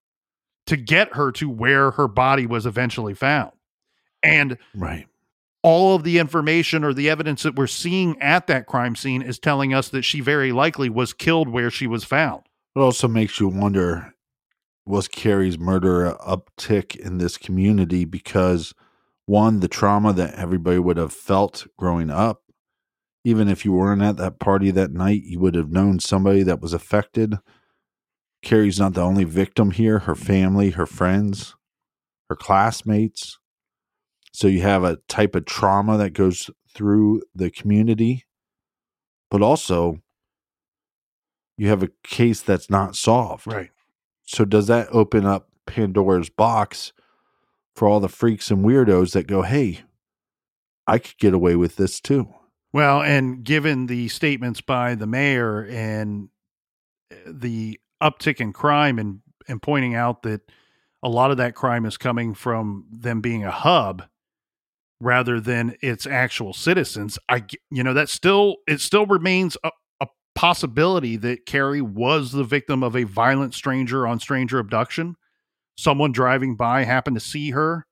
to 0.67 0.77
get 0.77 1.15
her 1.15 1.33
to 1.33 1.49
where 1.49 1.93
her 1.93 2.09
body 2.09 2.47
was 2.47 2.67
eventually 2.67 3.15
found. 3.15 3.53
And 4.23 4.59
right. 4.75 5.07
All 5.63 5.95
of 5.95 6.05
the 6.05 6.19
information 6.19 6.85
or 6.85 6.95
the 6.95 7.11
evidence 7.11 7.43
that 7.43 7.55
we're 7.55 7.67
seeing 7.67 8.21
at 8.21 8.47
that 8.47 8.67
crime 8.67 8.97
scene 8.97 9.21
is 9.21 9.39
telling 9.39 9.75
us 9.75 9.89
that 9.91 10.03
she 10.03 10.21
very 10.21 10.53
likely 10.53 10.89
was 10.89 11.13
killed 11.13 11.49
where 11.49 11.71
she 11.71 11.87
was 11.87 12.05
found. 12.05 12.43
It 12.75 12.81
also 12.81 13.09
makes 13.09 13.41
you 13.41 13.49
wonder 13.49 14.15
was 14.87 15.09
Carrie's 15.09 15.59
murder 15.59 16.17
uptick 16.27 16.97
in 16.97 17.19
this 17.19 17.37
community 17.37 18.05
because 18.05 18.75
one, 19.27 19.61
the 19.61 19.69
trauma 19.69 20.13
that 20.13 20.35
everybody 20.35 20.79
would 20.79 20.97
have 20.97 21.13
felt 21.13 21.67
growing 21.79 22.11
up, 22.11 22.43
even 23.25 23.49
if 23.49 23.65
you 23.65 23.73
weren't 23.73 24.03
at 24.03 24.17
that 24.17 24.39
party 24.39 24.71
that 24.71 24.93
night, 24.93 25.23
you 25.25 25.39
would 25.39 25.55
have 25.55 25.71
known 25.71 26.01
somebody 26.01 26.43
that 26.43 26.61
was 26.61 26.73
affected. 26.73 27.37
Carrie's 28.43 28.81
not 28.81 28.95
the 28.95 29.03
only 29.03 29.25
victim 29.25 29.73
here, 29.73 30.01
her 30.01 30.15
family, 30.15 30.71
her 30.71 30.87
friends, 30.87 31.55
her 32.29 32.37
classmates. 32.37 33.39
So 34.33 34.47
you 34.47 34.63
have 34.63 34.85
a 34.85 34.97
type 35.09 35.35
of 35.35 35.45
trauma 35.45 35.97
that 35.99 36.11
goes 36.11 36.51
through 36.73 37.23
the 37.35 37.51
community, 37.51 38.27
but 39.31 39.43
also 39.43 40.01
you 41.57 41.69
have 41.69 41.83
a 41.83 41.91
case 42.03 42.41
that's 42.41 42.71
not 42.71 42.97
solved. 42.97 43.47
Right. 43.47 43.71
So 44.25 44.45
does 44.45 44.67
that 44.69 44.89
open 44.93 45.27
up 45.27 45.49
Pandora's 45.67 46.31
box 46.31 46.93
for 47.75 47.89
all 47.89 48.01
the 48.01 48.09
freaks 48.09 48.51
and 48.51 48.65
weirdos 48.65 49.13
that 49.13 49.27
go, 49.27 49.43
"Hey, 49.43 49.81
I 50.87 50.99
could 50.99 51.19
get 51.19 51.35
away 51.35 51.57
with 51.57 51.77
this 51.77 52.01
too." 52.01 52.33
Well, 52.73 53.03
and 53.03 53.43
given 53.43 53.87
the 53.87 54.09
statements 54.09 54.61
by 54.61 54.95
the 54.95 55.07
mayor 55.07 55.63
and 55.65 56.29
eh, 57.11 57.17
the 57.27 57.81
uptick 58.01 58.41
in 58.41 58.53
crime 58.53 58.99
and 58.99 59.21
and 59.49 59.61
pointing 59.61 59.95
out 59.95 60.23
that 60.23 60.43
a 61.03 61.09
lot 61.09 61.31
of 61.31 61.39
that 61.39 61.55
crime 61.55 61.85
is 61.85 61.97
coming 61.97 62.35
from 62.35 62.87
them 62.93 63.21
being 63.21 63.45
a 63.45 63.51
hub 63.51 64.05
rather 65.01 65.41
than 65.41 65.77
its 65.81 66.07
actual 66.07 66.53
citizens, 66.53 67.19
I 67.29 67.45
you 67.71 67.83
know 67.83 67.95
that 67.95 68.09
still 68.09 68.57
it 68.67 68.81
still 68.81 69.07
remains 69.07 69.57
a, 69.65 69.71
possibility 70.35 71.17
that 71.17 71.45
Carrie 71.45 71.83
was 71.83 72.33
the 72.33 72.45
victim 72.45 72.83
of 72.83 72.97
a 72.97 73.05
violent 73.05 73.53
stranger 73.53 74.07
on 74.07 74.19
stranger 74.19 74.59
abduction. 74.59 75.17
Someone 75.77 76.13
driving 76.13 76.57
by 76.57 76.85
happened 76.85 77.17
to 77.17 77.21
see 77.21 77.51
her, 77.51 77.85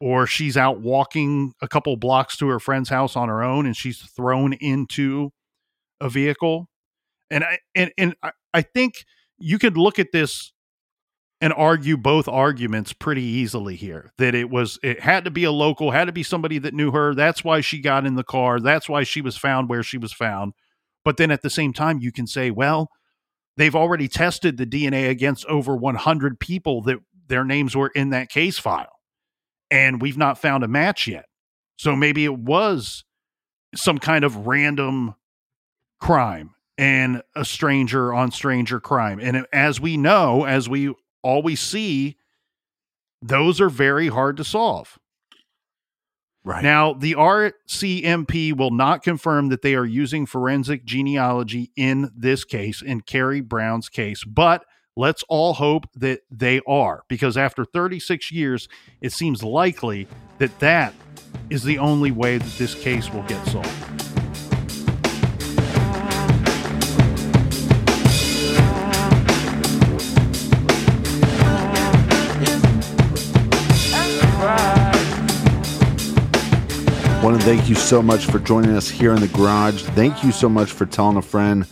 or 0.00 0.26
she's 0.26 0.56
out 0.56 0.80
walking 0.80 1.52
a 1.62 1.68
couple 1.68 1.96
blocks 1.96 2.36
to 2.38 2.48
her 2.48 2.58
friend's 2.58 2.88
house 2.88 3.14
on 3.14 3.28
her 3.28 3.40
own 3.40 3.66
and 3.66 3.76
she's 3.76 3.98
thrown 3.98 4.52
into 4.54 5.30
a 6.00 6.08
vehicle. 6.08 6.68
And 7.30 7.44
I 7.44 7.58
and, 7.76 7.92
and 7.96 8.14
I, 8.20 8.32
I 8.52 8.62
think 8.62 9.04
you 9.38 9.58
could 9.58 9.76
look 9.76 10.00
at 10.00 10.12
this 10.12 10.52
and 11.40 11.52
argue 11.52 11.96
both 11.96 12.28
arguments 12.28 12.92
pretty 12.92 13.22
easily 13.22 13.76
here 13.76 14.12
that 14.16 14.34
it 14.34 14.48
was 14.48 14.78
it 14.82 15.00
had 15.00 15.24
to 15.24 15.30
be 15.30 15.44
a 15.44 15.52
local 15.52 15.90
had 15.90 16.06
to 16.06 16.12
be 16.12 16.22
somebody 16.22 16.58
that 16.58 16.72
knew 16.72 16.90
her 16.92 17.14
that's 17.14 17.44
why 17.44 17.60
she 17.60 17.78
got 17.78 18.06
in 18.06 18.14
the 18.14 18.24
car 18.24 18.58
that's 18.58 18.88
why 18.88 19.02
she 19.02 19.20
was 19.20 19.36
found 19.36 19.68
where 19.68 19.82
she 19.82 19.98
was 19.98 20.12
found 20.12 20.54
but 21.06 21.18
then 21.18 21.30
at 21.30 21.42
the 21.42 21.50
same 21.50 21.72
time, 21.72 22.00
you 22.00 22.10
can 22.10 22.26
say, 22.26 22.50
well, 22.50 22.90
they've 23.56 23.76
already 23.76 24.08
tested 24.08 24.56
the 24.56 24.66
DNA 24.66 25.08
against 25.08 25.46
over 25.46 25.76
100 25.76 26.40
people 26.40 26.82
that 26.82 26.98
their 27.28 27.44
names 27.44 27.76
were 27.76 27.92
in 27.94 28.10
that 28.10 28.28
case 28.28 28.58
file. 28.58 28.98
And 29.70 30.02
we've 30.02 30.18
not 30.18 30.36
found 30.36 30.64
a 30.64 30.68
match 30.68 31.06
yet. 31.06 31.26
So 31.76 31.94
maybe 31.94 32.24
it 32.24 32.36
was 32.36 33.04
some 33.72 33.98
kind 33.98 34.24
of 34.24 34.48
random 34.48 35.14
crime 36.00 36.56
and 36.76 37.22
a 37.36 37.44
stranger 37.44 38.12
on 38.12 38.32
stranger 38.32 38.80
crime. 38.80 39.20
And 39.22 39.46
as 39.52 39.80
we 39.80 39.96
know, 39.96 40.42
as 40.42 40.68
we 40.68 40.92
always 41.26 41.60
see, 41.60 42.16
those 43.20 43.60
are 43.60 43.68
very 43.68 44.08
hard 44.08 44.36
to 44.36 44.44
solve. 44.44 44.98
Right. 46.44 46.62
Now, 46.62 46.92
the 46.92 47.14
RCMP 47.14 48.56
will 48.56 48.70
not 48.70 49.02
confirm 49.02 49.48
that 49.48 49.62
they 49.62 49.74
are 49.74 49.84
using 49.84 50.26
forensic 50.26 50.84
genealogy 50.84 51.72
in 51.74 52.12
this 52.16 52.44
case, 52.44 52.80
in 52.80 53.00
Carrie 53.00 53.40
Brown's 53.40 53.88
case, 53.88 54.22
but 54.22 54.64
let's 54.96 55.24
all 55.28 55.54
hope 55.54 55.88
that 55.96 56.20
they 56.30 56.60
are, 56.68 57.02
because 57.08 57.36
after 57.36 57.64
36 57.64 58.30
years, 58.30 58.68
it 59.00 59.12
seems 59.12 59.42
likely 59.42 60.06
that 60.38 60.56
that 60.60 60.94
is 61.50 61.64
the 61.64 61.78
only 61.78 62.12
way 62.12 62.38
that 62.38 62.58
this 62.58 62.76
case 62.76 63.12
will 63.12 63.24
get 63.24 63.44
solved. 63.48 64.15
Want 77.26 77.40
to 77.40 77.44
thank 77.44 77.68
you 77.68 77.74
so 77.74 78.00
much 78.00 78.26
for 78.26 78.38
joining 78.38 78.70
us 78.76 78.88
here 78.88 79.12
in 79.12 79.20
the 79.20 79.26
garage. 79.26 79.82
Thank 79.82 80.22
you 80.22 80.30
so 80.30 80.48
much 80.48 80.70
for 80.70 80.86
telling 80.86 81.16
a 81.16 81.22
friend. 81.22 81.66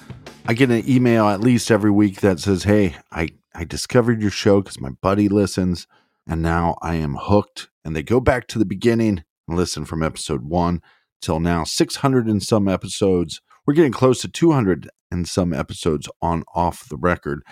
I 0.47 0.53
get 0.53 0.73
an 0.73 0.83
email 0.91 1.29
at 1.29 1.41
least 1.41 1.71
every 1.71 1.93
week 1.93 2.23
that 2.23 2.41
says, 2.41 2.65
Hey, 2.65 2.97
I, 3.13 3.29
I 3.55 3.63
discovered 3.63 4.21
your 4.21 4.33
show 4.33 4.61
because 4.61 4.81
my 4.81 4.91
buddy 5.01 5.29
listens, 5.29 5.87
and 6.27 6.43
now 6.43 6.77
I 6.83 6.97
am 6.97 7.15
hooked. 7.15 7.69
And 7.85 7.95
they 7.95 8.03
go 8.03 8.19
back 8.19 8.49
to 8.49 8.59
the 8.59 8.65
beginning 8.65 9.23
and 9.47 9.57
listen 9.57 9.85
from 9.85 10.03
episode 10.03 10.43
one 10.43 10.83
till 11.23 11.39
now, 11.39 11.63
600 11.63 12.27
and 12.27 12.43
some 12.43 12.67
episodes. 12.67 13.41
We're 13.65 13.75
getting 13.75 13.93
close 13.93 14.21
to 14.23 14.29
200 14.29 14.91
and 15.13 15.29
some 15.29 15.53
episodes 15.53 16.09
on 16.21 16.43
Off 16.57 16.89
the 16.89 16.97
Record. 16.97 17.45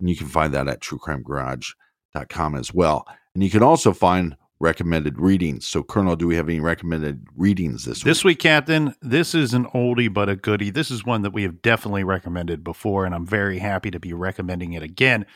And 0.00 0.10
you 0.10 0.16
can 0.16 0.26
find 0.26 0.52
that 0.54 0.66
at 0.66 0.80
truecrimegarage.com 0.80 2.56
as 2.56 2.74
well. 2.74 3.06
And 3.32 3.44
you 3.44 3.50
can 3.50 3.62
also 3.62 3.92
find 3.92 4.36
recommended 4.64 5.20
readings. 5.20 5.66
So, 5.66 5.82
Colonel, 5.82 6.16
do 6.16 6.26
we 6.26 6.36
have 6.36 6.48
any 6.48 6.58
recommended 6.58 7.26
readings 7.36 7.84
this 7.84 7.98
week? 7.98 8.04
This 8.04 8.24
week, 8.24 8.38
Captain, 8.38 8.94
this 9.02 9.34
is 9.34 9.52
an 9.52 9.66
oldie 9.66 10.12
but 10.12 10.30
a 10.30 10.36
goodie. 10.36 10.70
This 10.70 10.90
is 10.90 11.04
one 11.04 11.22
that 11.22 11.32
we 11.32 11.42
have 11.42 11.60
definitely 11.60 12.02
recommended 12.02 12.64
before, 12.64 13.04
and 13.04 13.14
I'm 13.14 13.26
very 13.26 13.58
happy 13.58 13.90
to 13.90 14.00
be 14.00 14.14
recommending 14.14 14.72
it 14.72 14.82
again 14.82 15.26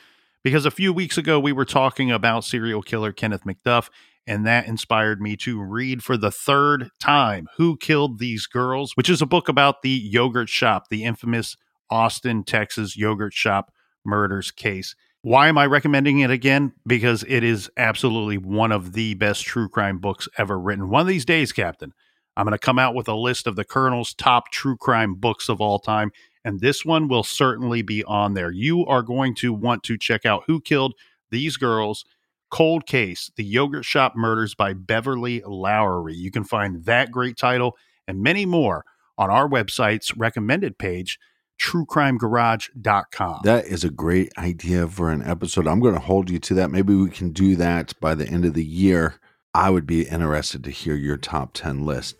because 0.42 0.64
a 0.64 0.70
few 0.70 0.94
weeks 0.94 1.18
ago 1.18 1.38
we 1.38 1.52
were 1.52 1.66
talking 1.66 2.10
about 2.10 2.44
serial 2.44 2.80
killer 2.80 3.12
Kenneth 3.12 3.44
McDuff, 3.44 3.90
and 4.26 4.46
that 4.46 4.66
inspired 4.66 5.20
me 5.20 5.36
to 5.36 5.60
read 5.60 6.02
for 6.02 6.16
the 6.16 6.30
third 6.30 6.90
time 6.98 7.48
Who 7.58 7.76
Killed 7.76 8.18
These 8.18 8.46
Girls, 8.46 8.92
which 8.94 9.10
is 9.10 9.20
a 9.20 9.26
book 9.26 9.48
about 9.48 9.82
the 9.82 9.90
yogurt 9.90 10.48
shop, 10.48 10.84
the 10.88 11.04
infamous 11.04 11.54
Austin, 11.90 12.44
Texas 12.44 12.96
yogurt 12.96 13.34
shop 13.34 13.72
murders 14.04 14.50
case. 14.50 14.94
Why 15.22 15.48
am 15.48 15.58
I 15.58 15.66
recommending 15.66 16.20
it 16.20 16.30
again? 16.30 16.72
Because 16.86 17.24
it 17.26 17.42
is 17.42 17.68
absolutely 17.76 18.38
one 18.38 18.70
of 18.70 18.92
the 18.92 19.14
best 19.14 19.44
true 19.44 19.68
crime 19.68 19.98
books 19.98 20.28
ever 20.38 20.58
written. 20.58 20.90
One 20.90 21.00
of 21.00 21.06
these 21.08 21.24
days, 21.24 21.52
Captain, 21.52 21.92
I'm 22.36 22.44
going 22.44 22.52
to 22.52 22.58
come 22.58 22.78
out 22.78 22.94
with 22.94 23.08
a 23.08 23.14
list 23.14 23.48
of 23.48 23.56
the 23.56 23.64
Colonel's 23.64 24.14
top 24.14 24.52
true 24.52 24.76
crime 24.76 25.16
books 25.16 25.48
of 25.48 25.60
all 25.60 25.80
time, 25.80 26.12
and 26.44 26.60
this 26.60 26.84
one 26.84 27.08
will 27.08 27.24
certainly 27.24 27.82
be 27.82 28.04
on 28.04 28.34
there. 28.34 28.52
You 28.52 28.86
are 28.86 29.02
going 29.02 29.34
to 29.36 29.52
want 29.52 29.82
to 29.84 29.98
check 29.98 30.24
out 30.24 30.44
Who 30.46 30.60
Killed 30.60 30.94
These 31.30 31.56
Girls. 31.56 32.04
Cold 32.50 32.86
Case, 32.86 33.30
The 33.36 33.44
Yogurt 33.44 33.84
Shop 33.84 34.14
Murders 34.16 34.54
by 34.54 34.72
Beverly 34.72 35.42
Lowry. 35.44 36.14
You 36.14 36.30
can 36.30 36.44
find 36.44 36.84
that 36.84 37.10
great 37.10 37.36
title 37.36 37.76
and 38.06 38.22
many 38.22 38.46
more 38.46 38.84
on 39.18 39.28
our 39.28 39.46
website's 39.46 40.16
recommended 40.16 40.78
page, 40.78 41.18
truecrimegarage.com. 41.60 43.40
That 43.44 43.66
is 43.66 43.84
a 43.84 43.90
great 43.90 44.32
idea 44.38 44.86
for 44.86 45.10
an 45.10 45.22
episode. 45.22 45.66
I'm 45.66 45.80
going 45.80 45.94
to 45.94 46.00
hold 46.00 46.30
you 46.30 46.38
to 46.38 46.54
that. 46.54 46.70
Maybe 46.70 46.94
we 46.94 47.10
can 47.10 47.30
do 47.32 47.56
that 47.56 47.98
by 48.00 48.14
the 48.14 48.26
end 48.26 48.44
of 48.44 48.54
the 48.54 48.64
year. 48.64 49.16
I 49.54 49.70
would 49.70 49.86
be 49.86 50.02
interested 50.02 50.62
to 50.64 50.70
hear 50.70 50.94
your 50.94 51.16
top 51.16 51.54
10 51.54 51.84
list. 51.84 52.16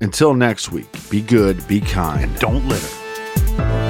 Until 0.00 0.32
next 0.34 0.72
week, 0.72 0.88
be 1.10 1.20
good, 1.20 1.66
be 1.68 1.80
kind. 1.80 2.34
Don't 2.38 2.66
litter. 2.66 3.89